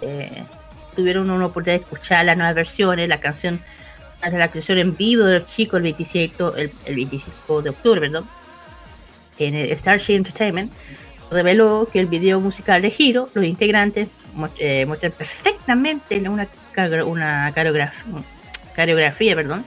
[0.00, 0.42] eh,
[0.96, 3.60] tuvieron una oportunidad de escuchar las nuevas versiones, la canción,
[4.22, 8.26] la canción en vivo de los chicos el 25, el, el 25 de octubre, perdón,
[9.38, 10.72] en el Starship Entertainment,
[11.30, 14.08] reveló que el video musical de Hiro, los integrantes
[14.58, 18.24] eh, muestran perfectamente en una, coreografía, una coreograf-
[18.74, 19.66] coreografía, perdón.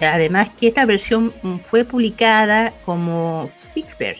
[0.00, 4.18] Además que esta versión mm, fue publicada como Fixper,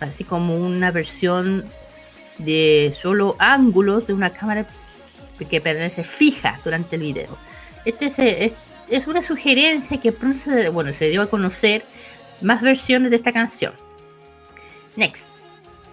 [0.00, 1.64] así como una versión
[2.38, 4.66] de solo ángulos de una cámara
[5.48, 7.36] que permanece fija durante el video.
[7.84, 8.52] Este es, es,
[8.88, 10.10] es una sugerencia que
[10.70, 11.84] bueno, se dio a conocer
[12.40, 13.72] más versiones de esta canción.
[14.96, 15.24] Next.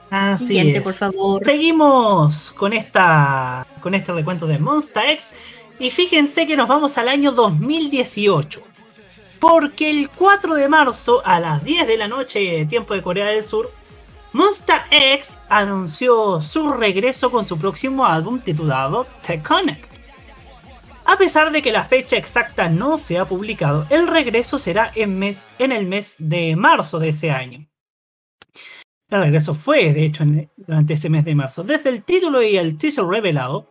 [0.10, 0.84] Así Siguiente, es.
[0.84, 1.44] por favor.
[1.44, 5.30] Seguimos con esta con este recuento de Monster X
[5.80, 8.62] y fíjense que nos vamos al año 2018.
[9.40, 13.44] Porque el 4 de marzo a las 10 de la noche, tiempo de Corea del
[13.44, 13.72] Sur,
[14.38, 19.98] Monster X anunció su regreso con su próximo álbum titulado The Connect.
[21.06, 25.24] A pesar de que la fecha exacta no se ha publicado, el regreso será en,
[25.58, 27.68] el mes de marzo de ese año.
[29.10, 30.24] El regreso fue, de hecho,
[30.56, 31.64] durante ese mes de marzo.
[31.64, 33.68] Desde el título y el teaser revelado,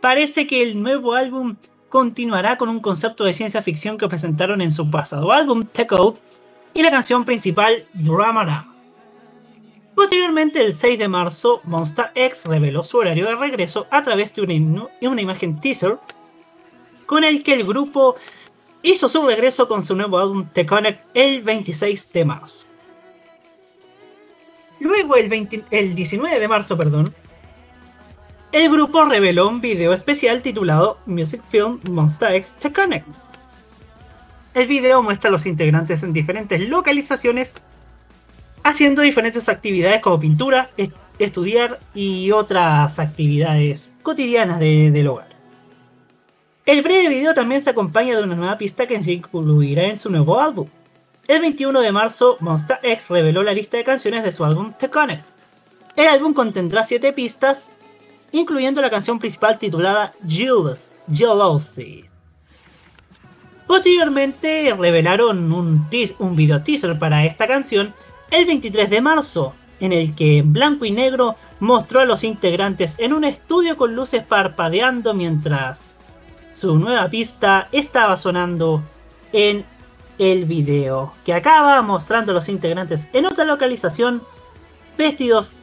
[0.00, 1.56] parece que el nuevo álbum
[1.88, 6.20] continuará con un concepto de ciencia ficción que presentaron en su pasado álbum, The Code,
[6.72, 8.73] y la canción principal Drama Drama.
[9.94, 14.42] Posteriormente, el 6 de marzo, Monster X reveló su horario de regreso a través de
[14.42, 15.98] una, una imagen teaser
[17.06, 18.16] con el que el grupo
[18.82, 22.66] hizo su regreso con su nuevo álbum The Connect el 26 de marzo.
[24.80, 27.14] Luego, el, 20 el 19 de marzo, perdón,
[28.52, 33.08] el grupo reveló un video especial titulado Music Film Monster X The Connect.
[34.54, 37.54] El video muestra a los integrantes en diferentes localizaciones
[38.64, 45.28] haciendo diferentes actividades como pintura, est- estudiar y otras actividades cotidianas de- del hogar.
[46.66, 50.10] El breve video también se acompaña de una nueva pista que se incluirá en su
[50.10, 50.66] nuevo álbum.
[51.28, 54.90] El 21 de marzo, Monster X reveló la lista de canciones de su álbum The
[54.90, 55.28] Connect.
[55.96, 57.68] El álbum contendrá 7 pistas,
[58.32, 62.06] incluyendo la canción principal titulada Jealous- Jealousy.
[63.66, 65.88] Posteriormente revelaron un,
[66.18, 67.94] un video teaser para esta canción
[68.30, 73.12] el 23 de marzo, en el que blanco y negro mostró a los integrantes en
[73.12, 75.94] un estudio con luces parpadeando mientras
[76.52, 78.82] su nueva pista estaba sonando
[79.32, 79.64] en
[80.18, 84.22] el video, que acaba mostrando a los integrantes en otra localización
[84.96, 85.56] vestidos,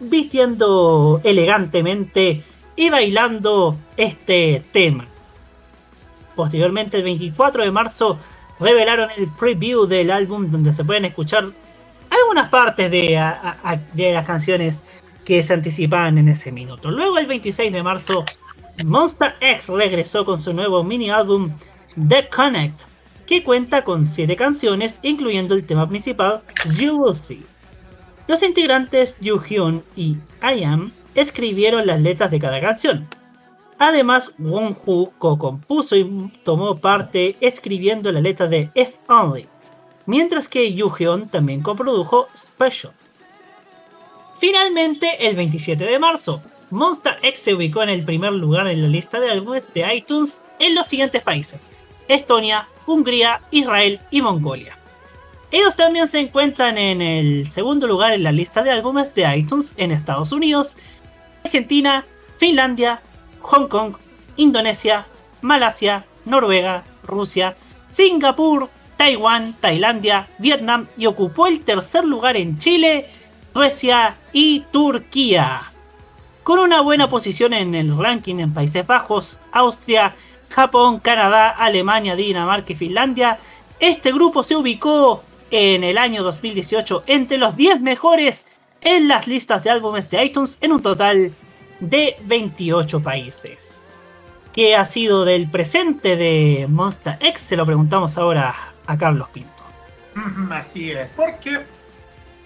[0.00, 2.42] vistiendo elegantemente
[2.76, 5.04] y bailando este tema.
[6.34, 8.18] Posteriormente, el 24 de marzo,
[8.60, 11.48] revelaron el preview del álbum donde se pueden escuchar
[12.28, 13.18] algunas partes de,
[13.94, 14.84] de las canciones
[15.24, 16.90] que se anticipaban en ese minuto.
[16.90, 18.24] Luego, el 26 de marzo,
[18.84, 21.50] Monster X regresó con su nuevo mini álbum
[22.08, 22.82] The Connect,
[23.26, 26.42] que cuenta con 7 canciones, incluyendo el tema principal
[26.76, 27.42] You Will See.
[28.26, 33.08] Los integrantes Yu Hyun y I Am escribieron las letras de cada canción.
[33.78, 39.46] Además, Won Hu co-compuso y tomó parte escribiendo la letra de If Only,
[40.08, 42.94] mientras que Yu Hyun también coprodujo Special.
[44.40, 48.88] Finalmente, el 27 de marzo, Monster X se ubicó en el primer lugar en la
[48.88, 51.70] lista de álbumes de iTunes en los siguientes países:
[52.08, 54.78] Estonia, Hungría, Israel y Mongolia.
[55.50, 59.74] Ellos también se encuentran en el segundo lugar en la lista de álbumes de iTunes
[59.76, 60.78] en Estados Unidos,
[61.44, 62.06] Argentina,
[62.38, 63.02] Finlandia,
[63.42, 63.94] Hong Kong,
[64.36, 65.06] Indonesia,
[65.42, 67.56] Malasia, Noruega, Rusia,
[67.90, 73.08] Singapur, Taiwán, Tailandia, Vietnam y ocupó el tercer lugar en Chile,
[73.52, 75.62] Suecia y Turquía.
[76.42, 80.14] Con una buena posición en el ranking en Países Bajos, Austria,
[80.50, 83.38] Japón, Canadá, Alemania, Dinamarca y Finlandia,
[83.78, 85.22] este grupo se ubicó
[85.52, 88.46] en el año 2018 entre los 10 mejores
[88.80, 91.32] en las listas de álbumes de iTunes en un total
[91.78, 93.80] de 28 países.
[94.52, 97.40] ¿Qué ha sido del presente de Monster X?
[97.40, 99.62] Se lo preguntamos ahora a Carlos Pinto.
[100.16, 101.64] Ujú, Así es, porque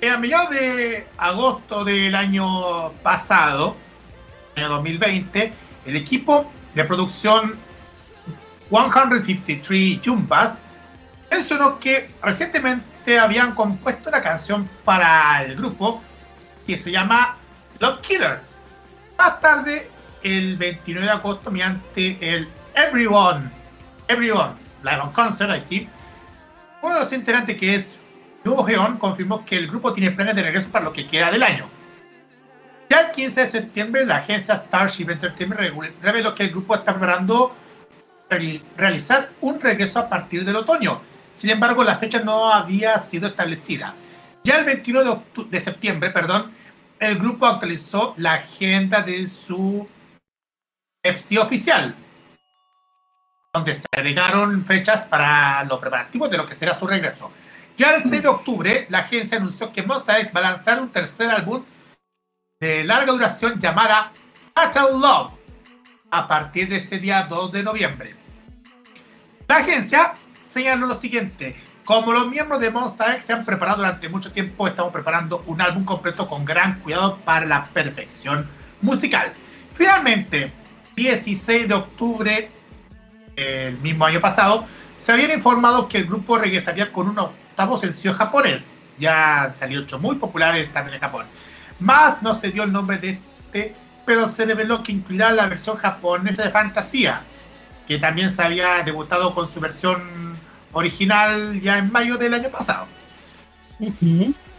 [0.07, 3.77] a mediados de agosto del año pasado,
[4.57, 5.53] año 2020,
[5.87, 7.57] el equipo de producción
[8.69, 10.63] 153 Jumbas
[11.31, 16.03] mencionó que recientemente habían compuesto una canción para el grupo
[16.67, 17.37] que se llama
[17.79, 18.41] Love Killer.
[19.17, 19.89] Más tarde,
[20.25, 23.49] el 29 de agosto, mediante el Everyone,
[24.09, 25.89] Everyone, Live on Concert, ahí sí,
[26.83, 27.99] uno de los integrantes que es
[28.45, 31.43] Yoo Heon confirmó que el grupo tiene planes de regreso para lo que queda del
[31.43, 31.69] año.
[32.91, 35.61] Ya el 15 de septiembre, la agencia Starship Entertainment
[36.03, 37.55] reveló que el grupo está preparando
[38.29, 41.01] reali- realizar un regreso a partir del otoño.
[41.33, 43.95] Sin embargo, la fecha no había sido establecida.
[44.45, 46.53] Ya el 21 de, de septiembre, perdón,
[46.99, 49.89] el grupo actualizó la agenda de su
[51.03, 51.95] FC oficial,
[53.55, 57.31] donde se agregaron fechas para los preparativos de lo que será su regreso.
[57.77, 60.89] Ya el 6 de octubre, la agencia anunció que Monsta X va a lanzar un
[60.89, 61.63] tercer álbum
[62.61, 64.11] de larga duración llamada
[64.55, 65.33] Fatal Love
[66.11, 68.15] a partir de ese día 2 de noviembre.
[69.47, 71.55] La agencia señaló lo siguiente.
[71.85, 75.61] Como los miembros de Monsta X se han preparado durante mucho tiempo, estamos preparando un
[75.61, 78.49] álbum completo con gran cuidado para la perfección
[78.81, 79.35] musical.
[79.75, 80.53] Finalmente,
[80.97, 82.62] 16 de octubre
[83.37, 88.15] el mismo año pasado, se habían informado que el grupo regresaría con un octavo sencillo
[88.15, 88.73] japonés.
[88.99, 91.27] Ya han salido ocho muy populares también en Japón.
[91.81, 95.77] Más no se dio el nombre de este, pero se reveló que incluirá la versión
[95.77, 97.23] japonesa de Fantasía,
[97.87, 100.37] que también se había debutado con su versión
[100.73, 102.87] original ya en mayo del año pasado.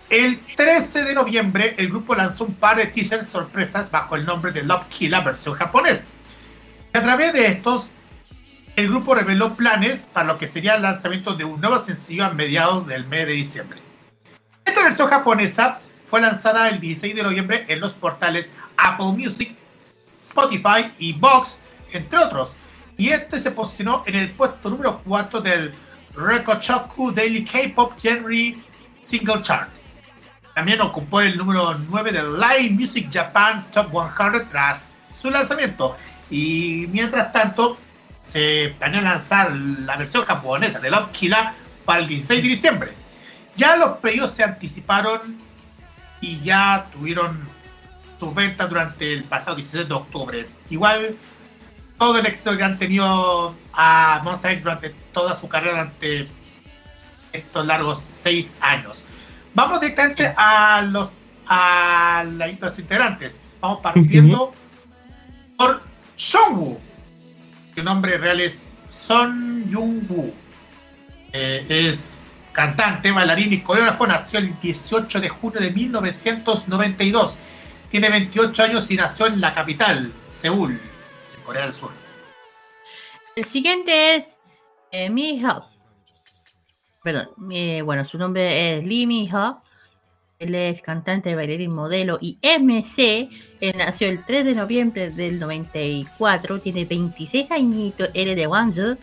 [0.10, 4.52] El 13 de noviembre, el grupo lanzó un par de teasers sorpresas bajo el nombre
[4.52, 6.04] de Love Killer versión japonés.
[6.94, 7.90] Y a través de estos,
[8.76, 12.32] el grupo reveló planes para lo que sería el lanzamiento de un nuevo sencillo a
[12.32, 13.80] mediados del mes de diciembre.
[14.66, 19.56] Esta versión japonesa fue lanzada el 16 de noviembre en los portales Apple Music,
[20.24, 21.60] Spotify y Vox,
[21.92, 22.56] entre otros.
[22.98, 25.74] Y este se posicionó en el puesto número 4 del
[26.16, 28.56] Rekochoku Daily K-Pop Genre
[29.02, 29.70] Single Chart.
[30.56, 35.96] También ocupó el número 9 del Live Music Japan Top 100 tras su lanzamiento.
[36.30, 37.78] Y mientras tanto,
[38.24, 41.48] se planea lanzar la versión japonesa de Love Killer
[41.86, 42.94] para el 16 de diciembre.
[43.56, 45.38] Ya los pedidos se anticiparon
[46.22, 47.40] y ya tuvieron
[48.20, 50.48] sus ventas durante el pasado 16 de octubre.
[50.70, 51.18] Igual
[52.00, 56.28] todo el éxito que han tenido a Monster durante toda su carrera durante
[57.34, 59.06] estos largos seis años.
[59.54, 63.50] Vamos directamente a los a los integrantes.
[63.60, 64.54] Vamos partiendo
[65.58, 65.82] por
[66.16, 66.80] Seongwoo.
[67.76, 70.32] Su nombre real es Son Jung-woo.
[71.32, 72.18] Eh, es
[72.52, 74.06] cantante, bailarín y coreógrafo.
[74.06, 77.40] Nació el 18 de junio de 1992.
[77.90, 81.92] Tiene 28 años y nació en la capital, Seúl, en Corea del Sur.
[83.36, 84.38] El siguiente es
[84.92, 85.66] eh, Mi Ho.
[87.04, 89.63] Perdón, bueno, su nombre es Lee Mi Ho.
[90.44, 93.30] Él es cantante, bailarín, modelo y MC.
[93.62, 96.60] Él nació el 3 de noviembre del 94.
[96.60, 98.10] Tiene 26 añitos.
[98.14, 98.98] Él es de Guangzhou.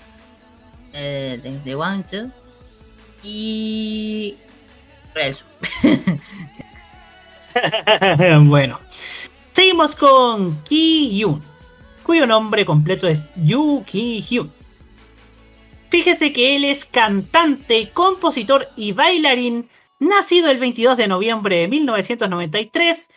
[0.92, 2.30] Eh, de, de.
[3.22, 4.36] Y.
[8.42, 8.78] Bueno.
[9.52, 11.42] Seguimos con Ki Hyun,
[12.04, 14.50] cuyo nombre completo es Yu Ki Hyun.
[15.90, 19.68] Fíjese que él es cantante, compositor y bailarín,
[20.01, 23.09] nacido el 22 de noviembre de 1993,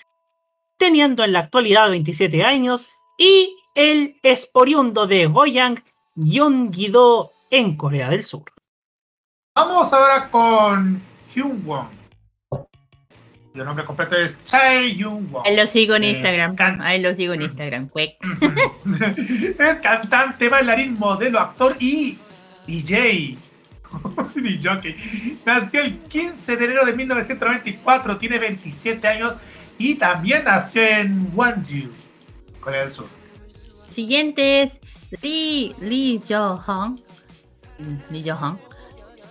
[0.78, 5.84] teniendo en la actualidad 27 años, y él es oriundo de Goyang,
[6.16, 8.44] Gyeonggi-do, en Corea del Sur.
[9.56, 11.02] Vamos ahora con
[11.34, 11.88] Hyun Won.
[13.54, 15.44] Su nombre completo es Chae Hyun Won.
[15.46, 16.56] Ahí lo sigo en Es Instagram.
[16.82, 17.88] Ahí lo sigo en Instagram.
[17.88, 18.18] Cuec.
[19.60, 22.18] Es cantante, bailarín, modelo, actor y
[22.66, 23.38] DJ.
[24.36, 24.96] DJ.
[25.46, 29.36] Nació el 15 de enero de 1994, tiene 27 años
[29.78, 31.90] y también nació en Gwangju,
[32.60, 33.08] Corea del Sur.
[33.90, 34.80] Siguiente es
[35.22, 37.00] Lee, Lee Jo-hong.
[38.10, 38.58] Lee Jo-hong.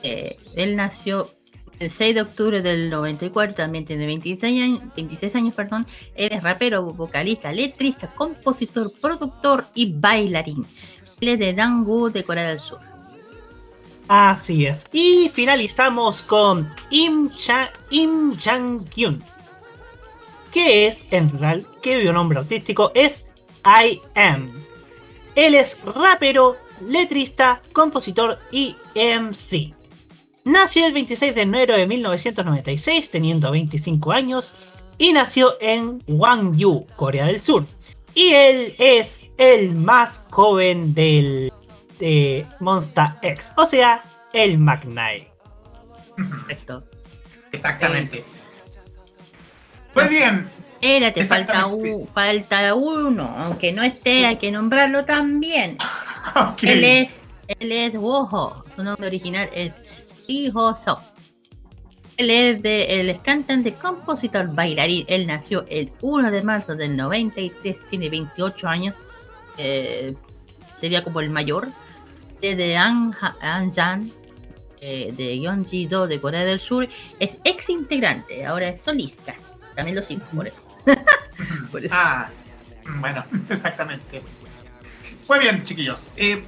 [0.03, 1.31] Eh, él nació
[1.79, 5.87] el 6 de octubre del 94, también tiene 26 años, 26 años, perdón.
[6.15, 10.67] Él es rapero, vocalista, letrista, compositor, productor y bailarín.
[11.21, 12.92] Él es de Dangwoo de Corea del Sur.
[14.15, 14.87] Así es.
[14.93, 19.25] Y finalizamos con Im, Cha Im Jang-kyun,
[20.53, 23.25] que es, en real, que su nombre artístico es
[23.65, 24.51] I Am.
[25.35, 29.73] Él es rapero, letrista, compositor y MC.
[30.45, 34.55] Nació el 26 de enero de 1996, teniendo 25 años,
[34.99, 37.65] y nació en Gwangju, Corea del Sur.
[38.15, 41.51] Y él es el más joven del
[42.03, 44.03] de Monster X, o sea,
[44.33, 45.31] el Magnae.
[46.17, 46.83] Correcto.
[47.53, 48.25] Exactamente.
[49.95, 50.49] Pues bien.
[50.81, 55.79] Espérate, falta, u- falta uno, aunque no esté, hay que nombrarlo también.
[56.63, 57.11] Él es,
[57.61, 59.73] él es Woho, su nombre original es
[60.27, 61.01] Seo.
[62.17, 65.05] Él es, de, él es cantante, compositor, bailarín.
[65.09, 68.95] Él nació el 1 de marzo del 93, tiene 28 años.
[69.59, 70.15] eh,
[70.81, 71.69] sería como el mayor.
[72.43, 74.11] Desde Anja- Anjan,
[74.81, 76.87] eh, de Gyeonggi-do de Corea del Sur.
[77.21, 79.35] Es ex integrante, ahora es solista.
[79.75, 80.61] También lo sigo por eso.
[81.71, 81.95] Por eso.
[81.97, 82.29] Ah,
[83.01, 84.21] bueno, exactamente.
[85.29, 86.09] Muy bien, chiquillos.
[86.17, 86.45] Eh,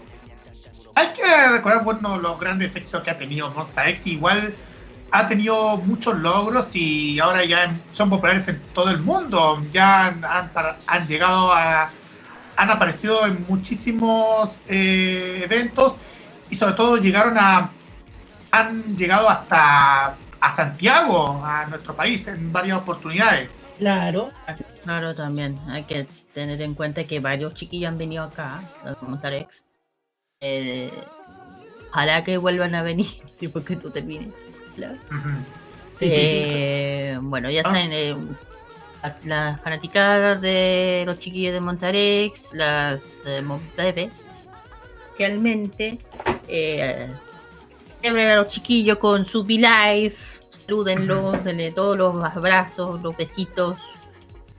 [0.97, 4.07] hay que recordar, bueno, los grandes éxitos que ha tenido Monster X.
[4.09, 4.53] Igual
[5.11, 9.65] ha tenido muchos logros y ahora ya son populares en todo el mundo.
[9.73, 11.91] Ya han, han par- han llegado a.
[12.57, 15.99] Han aparecido en muchísimos eh, eventos
[16.51, 17.71] y sobre todo llegaron a.
[18.51, 23.49] Han llegado hasta a Santiago, a nuestro país, en varias oportunidades.
[23.79, 24.31] Claro.
[24.83, 25.59] Claro, también.
[25.69, 28.61] Hay que tener en cuenta que varios chiquillos han venido acá,
[29.01, 29.65] como Tarex.
[30.41, 30.93] Eh,
[31.91, 33.07] ojalá que vuelvan a venir,
[33.39, 34.33] tipo que tú termines.
[34.77, 34.99] Claro.
[35.99, 38.27] Sí, Eh, bueno, ya saben, eh, las,
[39.25, 44.11] las fanaticadas de los chiquillos de Montarex, las eh, Monteve,
[45.07, 45.99] especialmente,
[46.49, 47.09] eh,
[48.05, 53.79] a los chiquillos con su V-Life, salúdenlos, denle todos los abrazos, los besitos,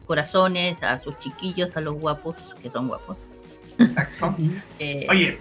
[0.06, 3.26] corazones a sus chiquillos, a los guapos, que son guapos.
[3.80, 4.36] Exacto.
[4.80, 5.38] Eh, Oye,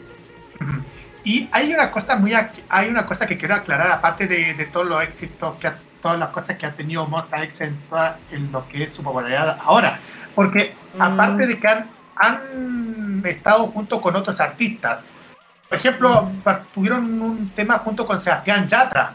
[1.25, 2.33] Y hay una cosa muy
[2.69, 6.19] hay una cosa que quiero aclarar aparte de, de todos los éxitos que ha- todas
[6.19, 9.59] las cosas que ha tenido Monsta X en, toda- en lo que es su popularidad
[9.63, 9.99] ahora,
[10.35, 15.03] porque aparte de que han, han estado junto con otros artistas,
[15.67, 19.15] por ejemplo, par- tuvieron un tema junto con Sebastián Yatra.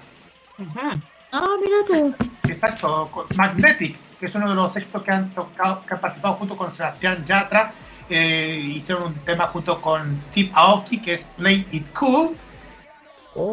[1.31, 2.15] Ah, mira tú.
[2.49, 6.33] Exacto, con Magnetic, que es uno de los éxitos que han tocado, que han participado
[6.37, 7.71] junto con Sebastián Yatra.
[8.09, 12.35] Eh, hicieron un tema junto con Steve Aoki, que es Play It Cool.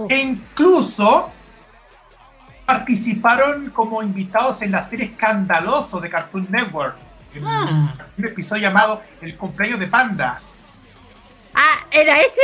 [0.08, 1.30] E incluso
[2.66, 6.96] participaron como invitados en la serie Escandaloso de Cartoon Network.
[7.34, 10.40] En un episodio llamado El cumpleaños de Panda.
[11.54, 12.40] Ah, ¿era ese?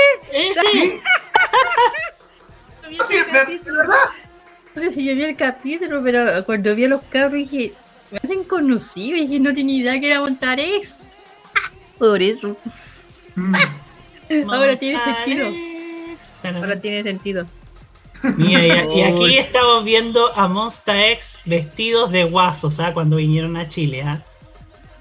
[0.71, 1.01] Sí.
[3.09, 3.97] Sí, de verdad.
[4.75, 7.75] No sé si yo vi el capítulo, pero cuando vi a los cabros dije,
[8.11, 10.95] me hacen conocido, dije, no tenía idea que era Montarex.
[11.99, 12.57] Por eso.
[14.49, 15.51] Ahora tiene sentido.
[16.45, 17.47] Ahora tiene sentido.
[18.37, 22.93] Mira, y, y aquí estamos viendo a Monsta X vestidos de guasos, ¿ah?
[22.93, 24.21] Cuando vinieron a Chile, ¿ah?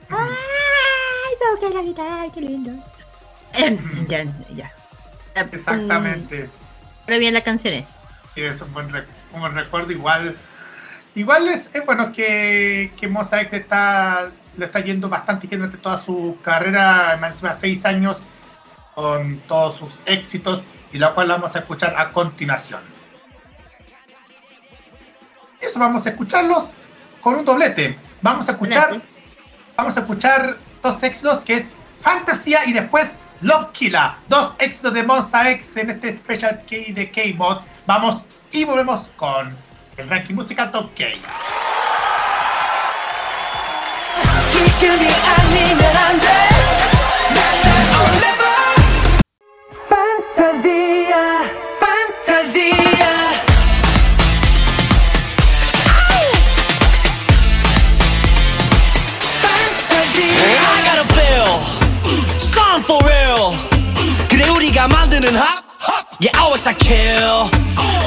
[0.09, 2.71] Ay, toca la guitarra, qué lindo.
[4.07, 4.25] ya,
[4.55, 4.71] ya.
[5.51, 6.49] Exactamente.
[7.03, 7.89] Ahora bien las canciones.
[8.35, 9.91] Y es un buen, re- un buen recuerdo.
[9.91, 10.35] Igual,
[11.15, 15.77] igual es, es bueno que, que Monsta X está, le está yendo bastante bien durante
[15.77, 18.25] toda su carrera, más encima seis años,
[18.95, 22.81] con todos sus éxitos, y la cual la vamos a escuchar a continuación.
[25.61, 26.71] Eso vamos a escucharlos
[27.21, 27.97] con un doblete.
[28.21, 29.01] Vamos a escuchar,
[29.77, 31.69] vamos a escuchar dos éxitos que es
[32.01, 34.11] Fantasía y después Love Killer.
[34.27, 37.59] Dos éxitos de Monsta X en este Special K de K-Mod.
[37.85, 39.55] Vamos y volvemos con
[39.97, 41.05] el ranking musical Top K.
[52.51, 52.90] 지금
[65.11, 65.63] 만드는 hop
[66.21, 67.51] Yeah always I kill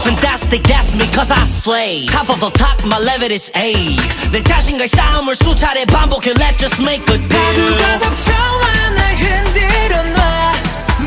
[0.04, 3.96] Fantastic that's me cause I slay Top of the top my level is A
[4.32, 10.52] 내 자신과의 싸움을 수차례 반복해 Let's just make a deal 파도가 덮쳐와 날 흔들어 놔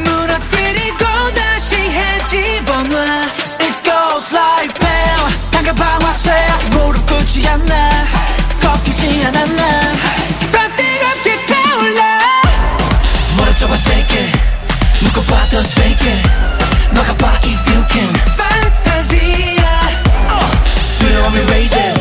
[0.04, 1.04] 무너뜨리고
[1.34, 3.26] 다시 해집어놔
[3.60, 6.32] It goes like bam 당겨 방아쇠
[6.72, 8.06] 무릎 꿇지 않나
[8.62, 9.98] 꺾이지 않아 난
[10.52, 12.20] 더 뜨겁게 타올라
[13.38, 14.57] 멀어져봐 세게
[15.03, 16.23] 묶어봐 더 세게
[16.95, 19.75] 막아봐 if you can Fantasia
[20.99, 22.01] 두려움이 raising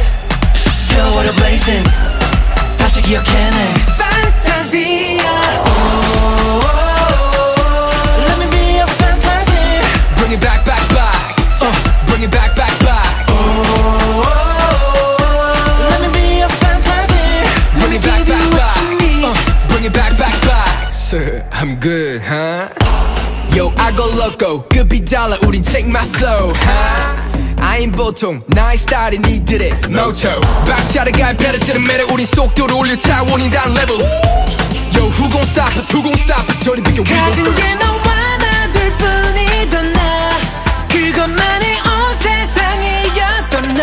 [0.89, 1.83] Feel what I'm blazing
[2.77, 5.35] 다시 기억해내 Fantasia
[8.27, 9.81] Let me be a fantasy
[10.17, 11.15] Bring it back, back, back
[11.61, 11.71] uh,
[12.07, 13.07] Bring it back, back, back
[15.89, 17.47] Let me be a fantasy
[17.79, 18.77] Bring it back, back, back
[19.23, 19.33] uh,
[19.69, 20.14] Bring it back, back, back
[21.06, 22.68] Sir, I'm good, huh?
[23.54, 24.66] Yo, I go loco.
[24.68, 27.62] 급이 달라, 우린 check my flow, huh?
[27.62, 33.72] 아인 보통 나의 스타일이 니들의 motto 박차를 갈 페르트를 매래 우린 속도를 올려 차원이 단
[33.72, 34.02] level
[34.96, 37.62] Yo, who gon' stop us, who gon' stop us 저리 비켜, we gon' 가진 게
[37.62, 40.00] first 너와 나둘 뿐이던 나
[40.88, 43.82] 그것만이 온 세상이었던 나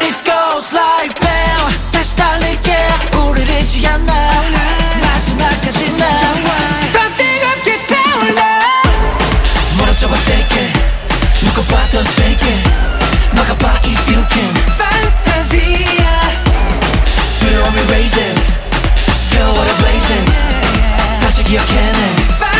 [0.00, 2.72] It goes like bam 다시 달릴게
[3.18, 4.81] 우릴 잊지 않아
[6.01, 8.59] 더 뜨겁게 타올라
[9.77, 10.73] 멀어져봐 세게
[11.43, 12.63] 묶어봐 더 세게
[13.35, 16.09] 막아봐 if you can Fantasia
[17.39, 18.41] 두려움이 raising
[19.29, 20.25] Feel what I'm blazing
[21.21, 22.50] 다시 기억해내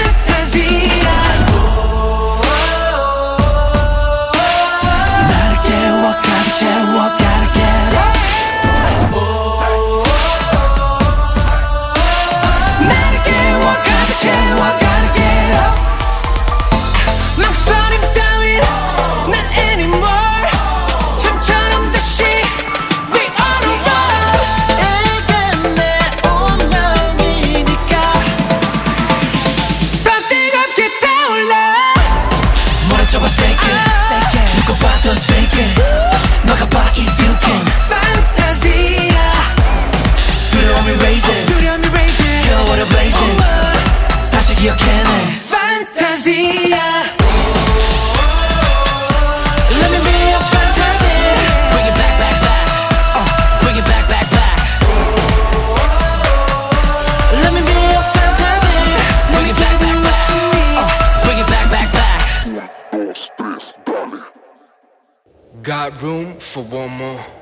[65.61, 67.26] Got room for one more.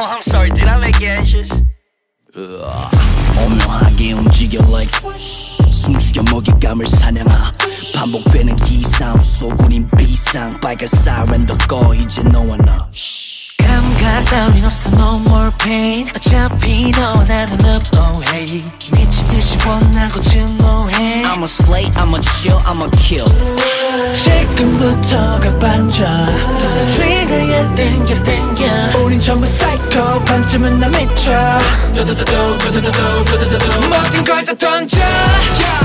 [0.00, 1.50] Oh, I'm sorry, did I make you anxious?
[2.36, 7.52] 오묘하게 움직여 like 숨죽여 먹잇감을 사냥하
[7.96, 12.90] 반복되는 기상 소굴인 비상 빨간 사이렌도 꺼 이제 너와 나
[13.82, 18.62] 감각 따윈 없어 no more pain 어차피 너와 나는 love oh hey
[18.92, 23.26] 미친 듯이 원하고 증오해 I'm a slay, I'm a chill, I'm a kill
[24.14, 26.06] 지금부터가 반전
[26.58, 28.64] 더 트리거에 땡겨 땡겨
[29.04, 31.32] 우린 전부 사이코 반쯤은 나 미쳐
[31.94, 32.16] 모든
[34.24, 34.96] 걸 다 던져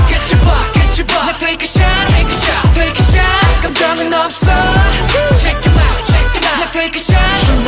[0.08, 4.50] 깨쳐봐 깨쳐봐 나 take a shot take a shot take a shot 감정은 없어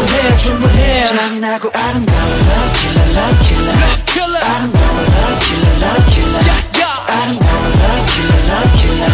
[0.00, 6.96] 충분해 충분해 잔인하고 아름다운 love killer, love killer love killer 아름다운 love killer, love killer
[7.06, 9.12] 아름다운 love killer, love killer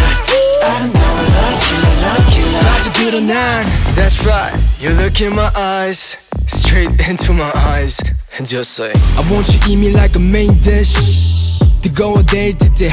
[0.63, 3.65] 아름다운 love killer, love killer 아주 드러난
[3.95, 6.17] That's right You look in my eyes
[6.47, 7.99] Straight into my eyes
[8.37, 11.46] And just say I want you eat me like a main dish
[11.80, 12.88] 뜨거워 내일 듯해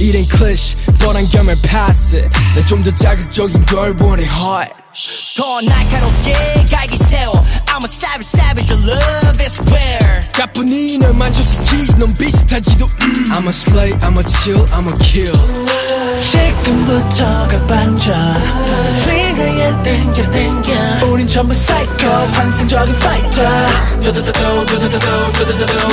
[0.00, 1.28] It ain't cliché 뻔한
[1.62, 4.72] pass it 난좀더 자극적인 걸 원해 hot
[5.36, 6.34] 더 날카롭게
[6.70, 12.86] 갈기 세워 I'm a savage savage the love is rare 가뿐히 널 만족시키지 넌 비슷하지도
[13.02, 13.30] 음.
[13.32, 15.34] I'm a slay I'm a chill I'm a kill
[16.22, 23.42] 지금부터가 반전 더 트리거에 땡겨 땡겨 우린 전부 사이코 환상적인 파이터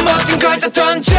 [0.06, 1.16] 모든 걸 다 던져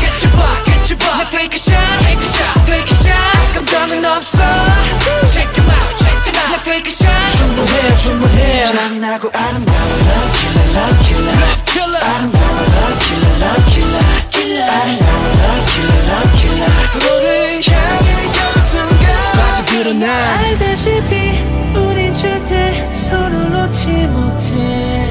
[0.00, 4.38] 깨쳐봐 깨쳐봐 나 take a shot take a shot take a shot 감정은 없어
[5.32, 10.32] check them out check them out 나 take a shot 충분해 충분해 잔인하고 아름다운 love
[10.38, 16.32] killer, love killer love killer 아름다운 love killer, love killer killer 아름다운 love killer, love
[16.40, 17.26] killer 서로를
[17.64, 19.04] 향해 가는 순간
[19.40, 21.12] 아주 드러난 알다시피
[21.74, 25.08] 우린 절대 서로 놓지 못해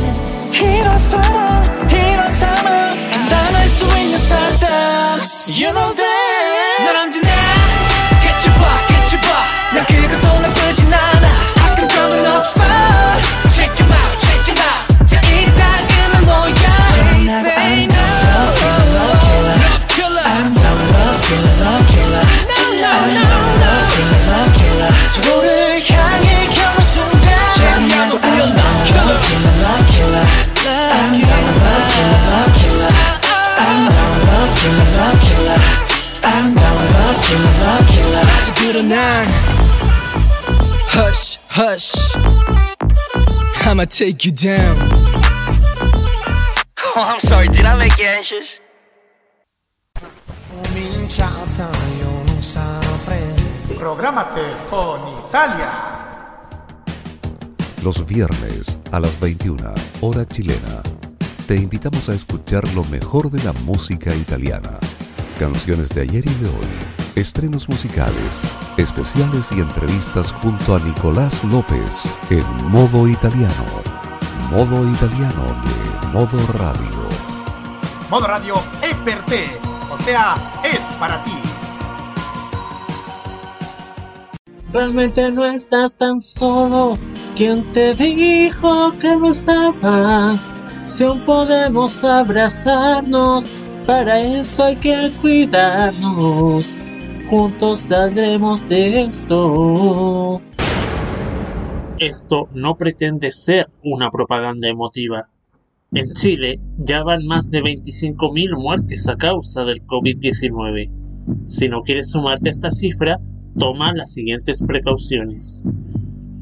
[0.62, 3.13] 이런 사랑 이런 사랑
[3.54, 7.28] 변할 수 있는 사람 You know that 난 언제나
[8.24, 10.23] Get you back, get you back 난 그거
[40.90, 41.94] Hush, hush.
[43.68, 44.78] I'ma take you down.
[46.96, 48.62] Oh, I'm sorry, did I make you anxious?
[50.50, 51.70] Cominciata,
[52.00, 53.78] io non saprei.
[53.78, 55.72] Programate con Italia.
[57.82, 60.84] Los viernes a las 21, hora chilena,
[61.48, 64.80] te invitamos a escuchar lo mejor de la música italiana
[65.44, 66.68] Canciones de ayer y de hoy,
[67.16, 73.66] estrenos musicales, especiales y entrevistas junto a Nicolás López en modo italiano.
[74.50, 77.10] Modo italiano de Modo Radio.
[78.10, 79.60] Modo Radio es per te,
[79.92, 81.36] o sea, es para ti.
[84.72, 86.98] Realmente no estás tan solo.
[87.36, 90.54] ¿Quién te dijo que no estabas?
[90.88, 93.46] Si aún podemos abrazarnos,
[93.86, 96.76] para eso hay que cuidarnos.
[97.30, 100.42] Juntos saldremos de esto.
[102.00, 105.30] Esto no pretende ser una propaganda emotiva.
[105.94, 110.92] En Chile ya van más de 25.000 muertes a causa del COVID-19.
[111.46, 113.20] Si no quieres sumarte a esta cifra,
[113.58, 115.64] toma las siguientes precauciones.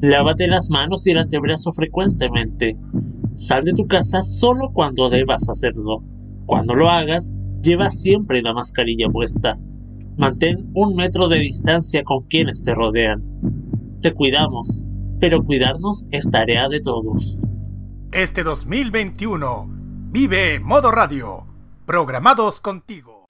[0.00, 2.76] Lávate las manos y el antebrazo frecuentemente.
[3.36, 6.02] Sal de tu casa solo cuando debas hacerlo.
[6.52, 9.58] Cuando lo hagas, lleva siempre la mascarilla puesta.
[10.18, 13.22] Mantén un metro de distancia con quienes te rodean.
[14.02, 14.84] Te cuidamos,
[15.18, 17.40] pero cuidarnos es tarea de todos.
[18.12, 19.66] Este 2021,
[20.10, 21.46] vive Modo Radio.
[21.86, 23.24] Programados contigo.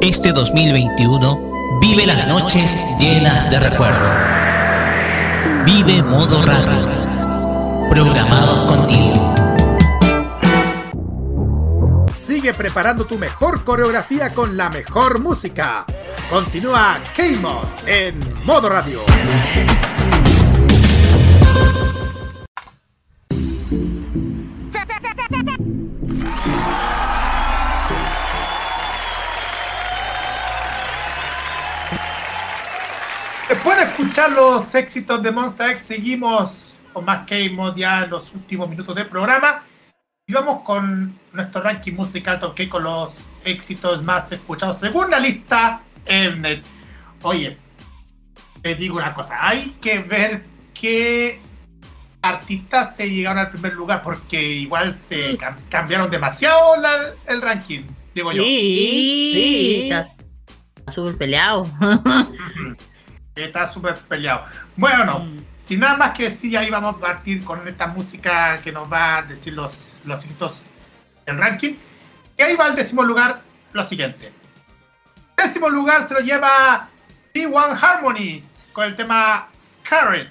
[0.00, 4.08] Este 2021 vive las noches llenas de recuerdo.
[5.64, 7.88] Vive Modo Radio.
[7.88, 9.03] Programados contigo.
[12.44, 15.86] Sigue preparando tu mejor coreografía con la mejor música.
[16.28, 19.00] Continúa K-Mod en modo radio.
[33.48, 38.34] Después de escuchar los éxitos de Monster X, seguimos con más K-Mod ya en los
[38.34, 39.62] últimos minutos del programa.
[40.26, 45.82] Y vamos con nuestro ranking musical Top con los éxitos más escuchados según la lista
[46.08, 46.64] Mnet.
[47.20, 47.58] Oye,
[48.62, 51.40] te digo una cosa, hay que ver qué
[52.22, 57.82] artistas se llegaron al primer lugar porque igual se cam- cambiaron demasiado la- el ranking,
[58.14, 58.42] digo yo.
[58.42, 60.10] Sí, está
[60.78, 61.70] está súper peleado.
[63.34, 64.42] Está súper peleado.
[64.76, 65.26] Bueno,
[65.64, 69.18] sin nada más que decir, ahí vamos a partir con esta música que nos va
[69.18, 70.66] a decir los, los éxitos
[71.24, 71.76] del ranking.
[72.36, 73.40] Y ahí va el décimo lugar,
[73.72, 74.30] lo siguiente.
[75.38, 76.90] Décimo lugar se lo lleva
[77.32, 78.42] T1 Harmony
[78.74, 80.30] con el tema Scarlet.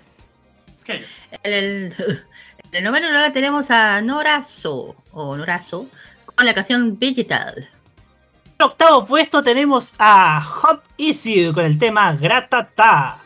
[0.77, 1.07] Scarlet.
[1.41, 5.87] En el, en el noveno lugar tenemos a Norazo, o Norazo,
[6.35, 7.53] con la canción Digital.
[7.57, 13.22] En el octavo puesto tenemos a Hot Issue con el tema Gratata.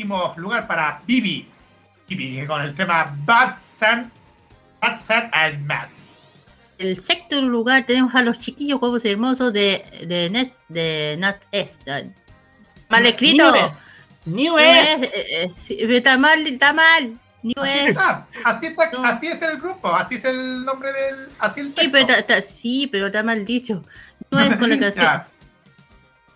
[0.00, 1.46] Séptimo lugar para Bibi.
[2.08, 4.10] Bibi con el tema Bad Sand,
[4.80, 5.88] Bad Sand and Mad.
[6.78, 11.86] El sexto lugar tenemos a los chiquillos y hermosos de, de, Net, de Nat Est.
[12.88, 13.44] Mal escrito.
[13.52, 13.74] New Est.
[14.24, 15.02] New New Est.
[15.04, 17.18] Est, eh, eh, sí, está mal, está mal.
[17.42, 17.88] New Así Est.
[17.90, 21.28] está, así, está, así es el grupo, así es el nombre del.
[21.38, 21.92] Así el Sí, texto.
[21.92, 23.84] pero está, está- sí, pero está mal dicho.
[24.30, 25.22] New Est con la canción.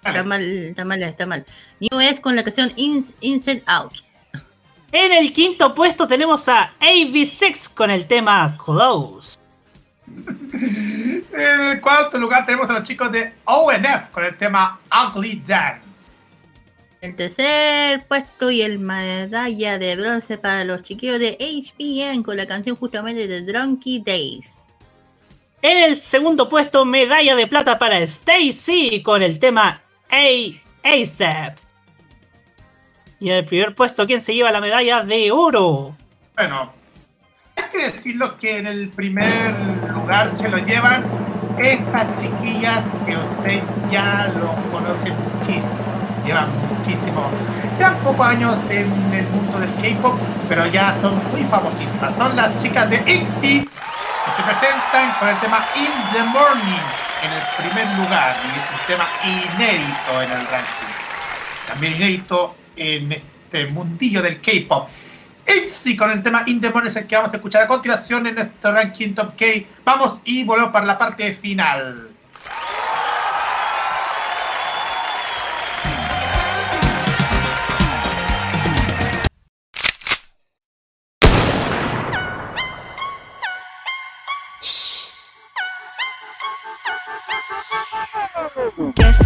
[0.05, 1.45] Está mal, está mal, está mal.
[1.81, 3.95] New Est con la canción In- Inside Out.
[4.93, 9.39] En el quinto puesto tenemos a AB6 con el tema Close.
[10.07, 15.83] En el cuarto lugar tenemos a los chicos de ONF con el tema Ugly Dance.
[17.01, 22.47] El tercer puesto y el medalla de bronce para los chiquillos de HPN con la
[22.47, 24.59] canción justamente de Drunky Days.
[25.61, 31.59] En el segundo puesto, medalla de plata para Stacy con el tema A ASAP.
[33.21, 35.97] Y en el primer puesto, ¿quién se lleva la medalla de oro?
[36.37, 36.73] Bueno,
[37.57, 39.55] hay que decirlo que en el primer
[39.93, 41.05] lugar se lo llevan
[41.59, 45.85] estas chiquillas que usted ya lo conoce muchísimo.
[46.27, 47.31] Llevan muchísimo,
[47.79, 50.19] ya pocos años en el mundo del K-pop,
[50.49, 52.17] pero ya son muy famosísimas.
[52.17, 57.33] Son las chicas de ITZY que se presentan con el tema In the Morning en
[57.33, 60.95] el primer lugar y es un tema inédito en el ranking.
[61.67, 64.89] También inédito en este mundillo del K-pop.
[65.47, 69.15] ITZY con el tema In el que vamos a escuchar a continuación en nuestro ranking
[69.15, 69.45] Top K.
[69.85, 72.14] Vamos y volvemos para la parte final.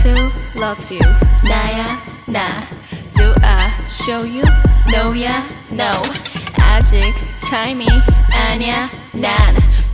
[0.09, 1.01] Who loves you?
[1.45, 2.67] 나야 나.
[3.15, 4.45] Do I show you?
[4.89, 6.03] No야 no.
[6.57, 7.03] 아직
[7.51, 7.87] 타임이
[8.31, 9.29] 아니야 난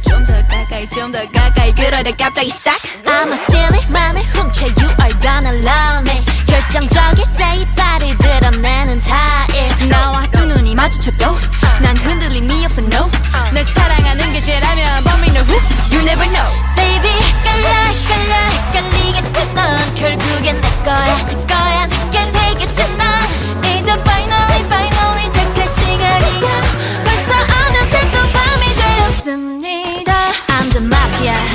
[0.07, 1.73] 좀 더 가까이 좀 더 가까이.
[1.75, 2.79] 그러다 갑자기 싹.
[3.07, 3.93] I'ma steal it.
[3.93, 6.25] 맘을 훔쳐 You are gonna love me.
[6.47, 9.89] 결정적일 때이 발이 드러내는 타입.
[9.89, 11.39] 나와 두 눈이 마주쳐도
[11.81, 13.11] 난 흔들림이 없어 no.
[13.53, 15.59] 널 사랑하는 게 죄라면 me know who
[15.93, 16.49] You never know.
[16.77, 17.11] Baby
[17.45, 17.69] 깔라
[18.09, 23.05] 깔라 깔리겠지 넌 결국엔 내 거야 내 거야 내게 되겠지 넌
[23.79, 26.63] 이제 finally finally 택할 시간이야.
[27.05, 30.13] 벌써 어느새 또 밤이 되었습니다.
[30.49, 31.54] I'm the mafia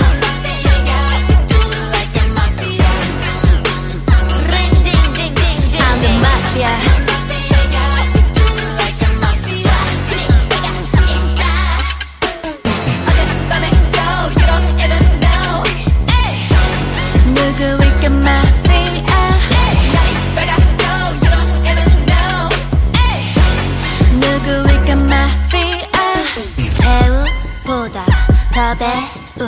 [28.79, 29.45] 배우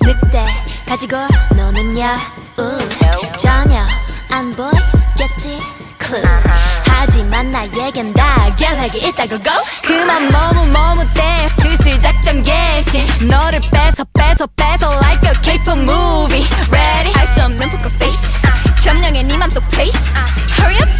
[0.00, 0.44] 늑대
[0.86, 1.16] 가지고
[1.56, 2.18] 노는 여우.
[3.36, 3.86] 전혀
[4.30, 5.60] 안 보이겠지
[6.02, 6.22] clue
[6.84, 9.52] 하지만 나에겐 다 계획이 있다고 go
[9.84, 13.06] 그만 머뭇 머뭇대 슬슬 작전 개시.
[13.24, 16.44] 너를 뺏어 뺏어 뺏어 like a K-pop movie.
[16.72, 17.12] Ready?
[17.12, 18.34] 할 수 없는 poker face.
[18.82, 20.10] 점령해 네 맘속 place.
[20.58, 20.90] Hurry up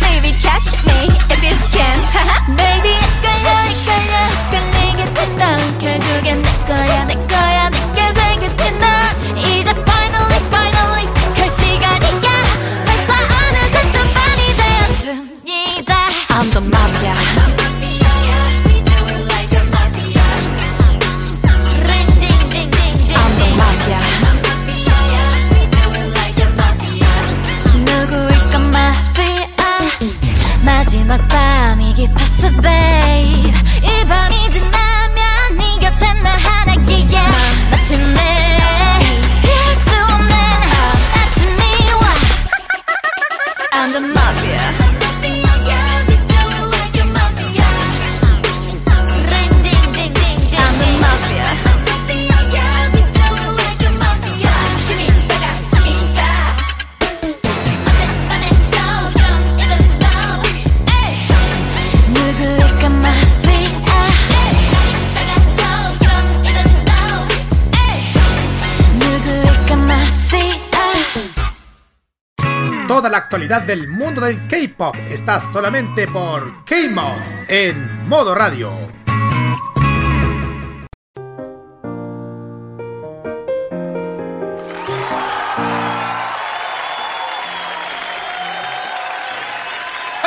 [73.09, 78.71] Toda la actualidad del mundo del K-pop está solamente por K-Mod en modo radio.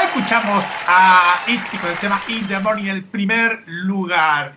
[0.03, 4.55] Escuchamos a ITZY con el tema In the Morning en el primer lugar.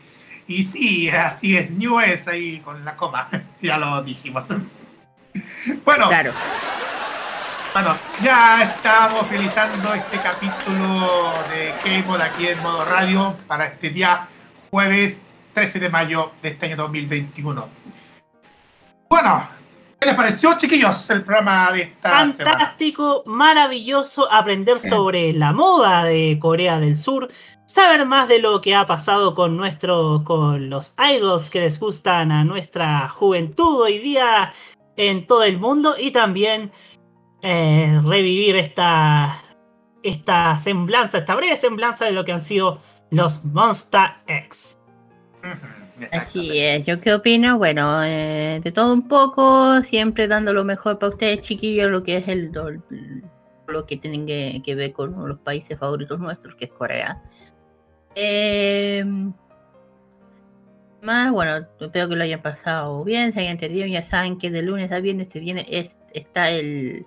[0.49, 3.29] Y sí, así es, New es ahí con la coma,
[3.61, 4.47] ya lo dijimos.
[5.85, 6.09] Bueno,
[7.75, 14.29] bueno, ya estamos finalizando este capítulo de K-Mod aquí en modo radio para este día
[14.71, 17.69] jueves 13 de mayo de este año 2021.
[19.11, 19.49] Bueno,
[19.99, 22.59] ¿qué les pareció, chiquillos, el programa de esta semana?
[22.61, 27.29] Fantástico, maravilloso aprender sobre la moda de Corea del Sur,
[27.67, 32.31] saber más de lo que ha pasado con nuestro, con los idols que les gustan
[32.31, 34.53] a nuestra juventud hoy día
[34.97, 36.71] en todo el mundo y también
[37.47, 39.45] eh, revivir esta,
[40.03, 42.81] esta semblanza, esta breve semblanza de lo que han sido
[43.11, 44.79] los Monster X.
[46.11, 47.59] Así es, ¿yo qué opino?
[47.59, 52.17] Bueno, eh, de todo un poco, siempre dando lo mejor para ustedes, chiquillos, lo que
[52.17, 52.51] es el
[53.67, 56.71] lo, que tienen que, que ver con uno de los países favoritos nuestros, que es
[56.71, 57.23] Corea.
[58.15, 59.05] Eh,
[61.03, 64.63] más, bueno, espero que lo hayan pasado bien, se hayan entendido, ya saben que de
[64.63, 67.05] lunes a viernes se viene, es, está el,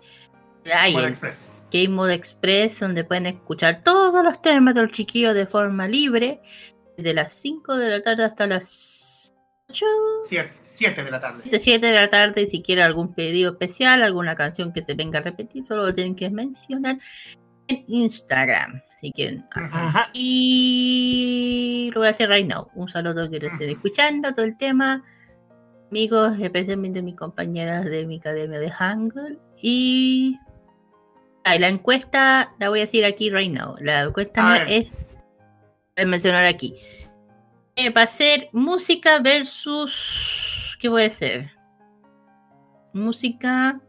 [0.73, 1.48] ay, Modo el Express.
[1.72, 6.41] Game Mode Express, donde pueden escuchar todos los temas de los chiquillos de forma libre,
[6.98, 9.34] de las 5 de la tarde hasta las
[9.69, 9.85] 8,
[10.65, 11.44] 7 de la tarde.
[11.49, 14.94] de 7 de la tarde, y si quieren algún pedido especial, alguna canción que se
[14.94, 16.98] venga a repetir, solo lo tienen que mencionar
[17.68, 19.45] en Instagram, si quieren.
[19.52, 20.10] Ajá.
[20.14, 22.69] Y lo voy a hacer right now.
[22.76, 25.03] Un saludo a que lo estén escuchando todo el tema.
[25.91, 29.39] Amigos, especialmente mis compañeras de mi academia de Hangul.
[29.61, 30.38] Y
[31.48, 33.76] ay, la encuesta la voy a decir aquí right now.
[33.80, 34.72] La encuesta A no ver.
[34.72, 36.76] es voy a mencionar aquí.
[37.76, 41.52] Eh, va a ser música versus ¿qué puede ser?
[42.94, 43.80] Música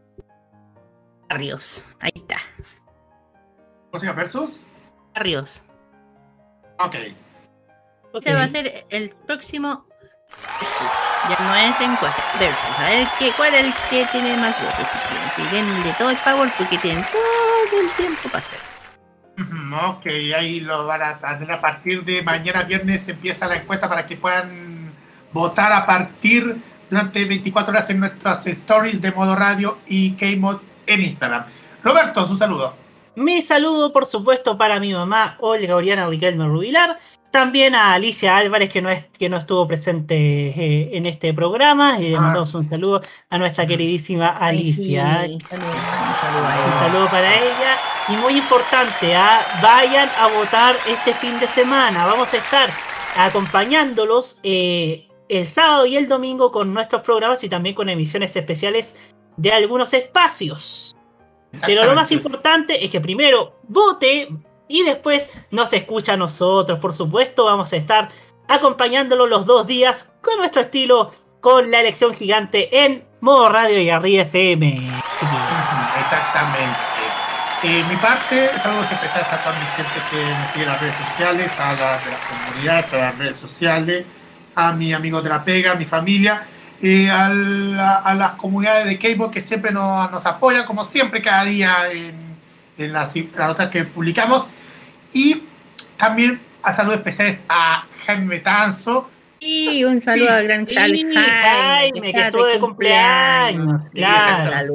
[1.27, 1.83] barrios.
[1.99, 2.37] Ahí está.
[3.91, 4.61] ¿Música versus?
[5.15, 5.61] Barrios.
[6.79, 6.95] Ok.
[8.13, 9.85] Ese va a ser el próximo.
[10.59, 10.87] versus.
[11.29, 12.23] Ya no es encuesta.
[12.39, 12.79] Versus.
[12.79, 15.18] A ver qué, cuál es el que tiene más votos.
[15.39, 18.59] Si denle todo el power porque tienen todo el tiempo para hacer.
[19.37, 20.05] Ujú, Ok,
[20.35, 24.17] ahí lo van a tener a partir de mañana viernes empieza la encuesta para que
[24.17, 24.91] puedan
[25.31, 26.57] votar a partir
[26.89, 31.45] durante 24 horas en nuestras stories de modo radio y K-Mod en Instagram.
[31.83, 32.75] Roberto, su saludo.
[33.15, 36.97] Mi saludo, por supuesto, para mi mamá, Olga Oriana Riquelme Rubilar.
[37.31, 41.99] También a Alicia Álvarez, que no, es, que no estuvo presente eh, en este programa.
[41.99, 45.19] Y le Ah, mandamos un saludo a nuestra queridísima Alicia.
[45.19, 47.77] Ay, sí, saludo Un saludo para ella.
[48.09, 49.41] Y muy importante, ¿ah?
[49.61, 52.07] vayan a votar este fin de semana.
[52.07, 52.69] Vamos a estar
[53.15, 58.95] acompañándolos eh, el sábado y el domingo con nuestros programas y también con emisiones especiales
[59.37, 60.95] de algunos espacios.
[61.65, 64.29] Pero lo más importante es que primero vote
[64.69, 66.79] y después nos escucha a nosotros.
[66.79, 68.07] Por supuesto, vamos a estar
[68.47, 73.89] acompañándolo los dos días con nuestro estilo, con la elección gigante en modo radio y
[73.89, 74.89] arriba FM.
[75.99, 76.77] Exactamente.
[77.63, 80.95] Eh, mi parte, saludos especiales a toda mi gente que me sigue en las redes
[80.95, 84.05] sociales, a las de las comunidades, a las redes sociales,
[84.55, 86.43] a mis amigos de la pega, a mi familia,
[86.81, 91.21] eh, a, la- a las comunidades de K-Pop que siempre nos, nos apoyan, como siempre,
[91.21, 92.28] cada día en,
[92.79, 94.47] en las, en notas que publicamos.
[95.13, 95.43] Y
[95.97, 99.09] también a saludos especiales a Jaime Betanzo.
[99.41, 103.77] Y un saludo al gran tal Sí, Jaime, Jaime, que estuvo de cumpleaños.
[103.85, 104.67] Sí, Claro.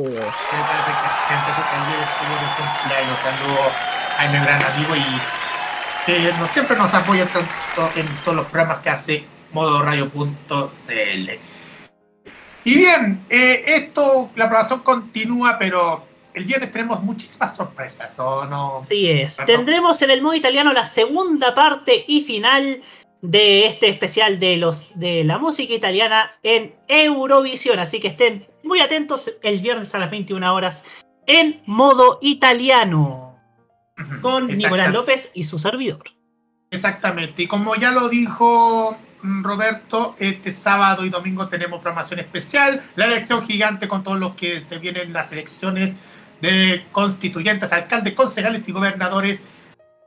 [2.73, 3.19] cumpleaños.
[3.23, 5.05] Saludos a Jaime, gran amigo, y
[6.07, 11.31] que nos- siempre nos apoya tanto en todos los programas que hace modoradio.cl.
[12.67, 18.81] Y bien, eh, esto, la programación continúa, pero el viernes tenemos muchísimas sorpresas, ¿o no?
[18.81, 19.37] Así es.
[19.37, 19.57] Perdón.
[19.57, 22.83] Tendremos en el modo italiano la segunda parte y final
[23.23, 27.79] de este especial de los de la música italiana en Eurovisión.
[27.79, 30.85] Así que estén muy atentos el viernes a las 21 horas
[31.27, 33.39] en modo italiano
[34.21, 34.49] con.
[34.49, 36.03] Nicolás López y su servidor.
[36.71, 37.45] Exactamente.
[37.45, 43.07] Y como ya lo dijo mm, Roberto, este sábado y domingo tenemos programación especial, la
[43.07, 45.97] elección gigante con todos los que se vienen las elecciones
[46.41, 49.43] de constituyentes, alcaldes, concejales y gobernadores,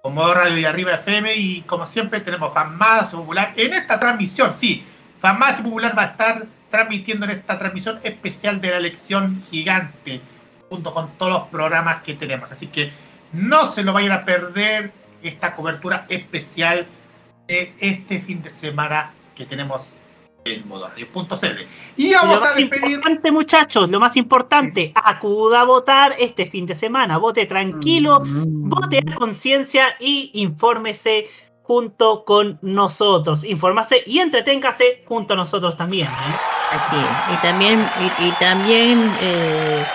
[0.02, 1.36] como Radio y Arriba FM.
[1.36, 4.54] Y como siempre tenemos Farmacia Popular en esta transmisión.
[4.54, 4.86] Sí,
[5.20, 10.22] Farmacia Popular va a estar transmitiendo en esta transmisión especial de la elección gigante,
[10.70, 12.52] junto con todos los programas que tenemos.
[12.52, 12.92] Así que
[13.32, 14.92] no se lo vayan a perder
[15.24, 16.88] esta cobertura especial
[17.48, 19.94] de este fin de semana que tenemos
[20.54, 21.62] en modoradio.cl.
[21.98, 22.92] Y Y lo a más despedir.
[22.92, 27.18] importante, muchachos, lo más importante, acuda a votar este fin de semana.
[27.18, 31.26] Vote tranquilo, vote a conciencia y infórmese
[31.64, 33.44] junto con nosotros.
[33.44, 36.08] Infórmase y entreténgase junto a nosotros también.
[36.08, 36.36] ¿eh?
[36.72, 37.38] Así es.
[37.38, 39.86] Y también, y, y también eh,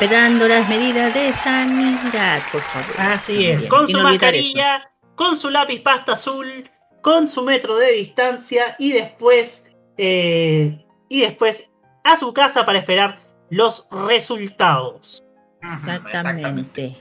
[0.00, 2.94] las medidas de sanidad, por favor.
[2.98, 4.02] Así es, Bien, con su eso.
[4.02, 6.70] mascarilla, con su lápiz pasta azul,
[7.02, 9.66] con su metro de distancia y después,
[9.96, 11.68] eh, y después
[12.04, 13.18] a su casa para esperar
[13.50, 15.22] los resultados.
[15.62, 16.96] Exactamente.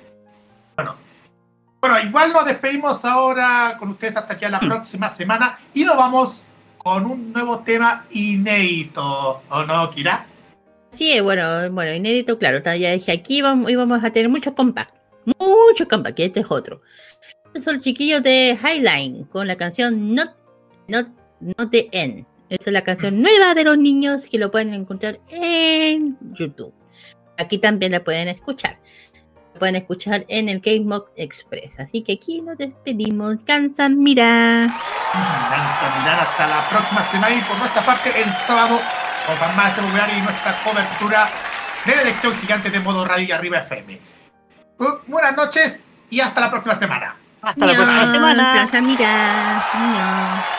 [1.82, 5.96] Bueno, igual nos despedimos ahora con ustedes hasta aquí a la próxima semana y nos
[5.96, 6.46] vamos
[6.78, 10.26] con un nuevo tema inédito, ¿o no, Kira?
[10.92, 12.62] Sí, bueno, bueno, inédito, claro.
[12.64, 14.96] Ya dije, aquí vamos, íbamos a tener muchos compact.
[15.40, 16.82] Muchos compact, que este es otro.
[17.60, 20.32] Estos son los chiquillos de Highline con la canción Not,
[20.88, 21.10] Not,
[21.42, 22.26] Not the End.
[22.50, 26.74] Esta es la canción nueva de los niños que lo pueden encontrar en YouTube.
[27.38, 28.80] Aquí también la pueden escuchar.
[29.54, 31.82] La pueden escuchar en el Game Mode Express.
[31.82, 33.44] Así que aquí nos despedimos.
[33.44, 34.64] Cansan, mira.
[34.64, 38.80] A mirar hasta la próxima semana y por nuestra parte el sábado
[39.28, 41.30] con Popular y nuestra cobertura
[41.86, 44.00] de la elección gigante de modo radio y arriba FM.
[44.78, 47.18] Bu- Buenas noches y hasta la próxima semana.
[47.42, 48.68] Hasta la próxima semana.
[48.82, 49.64] Mira.
[49.74, 50.59] Ño.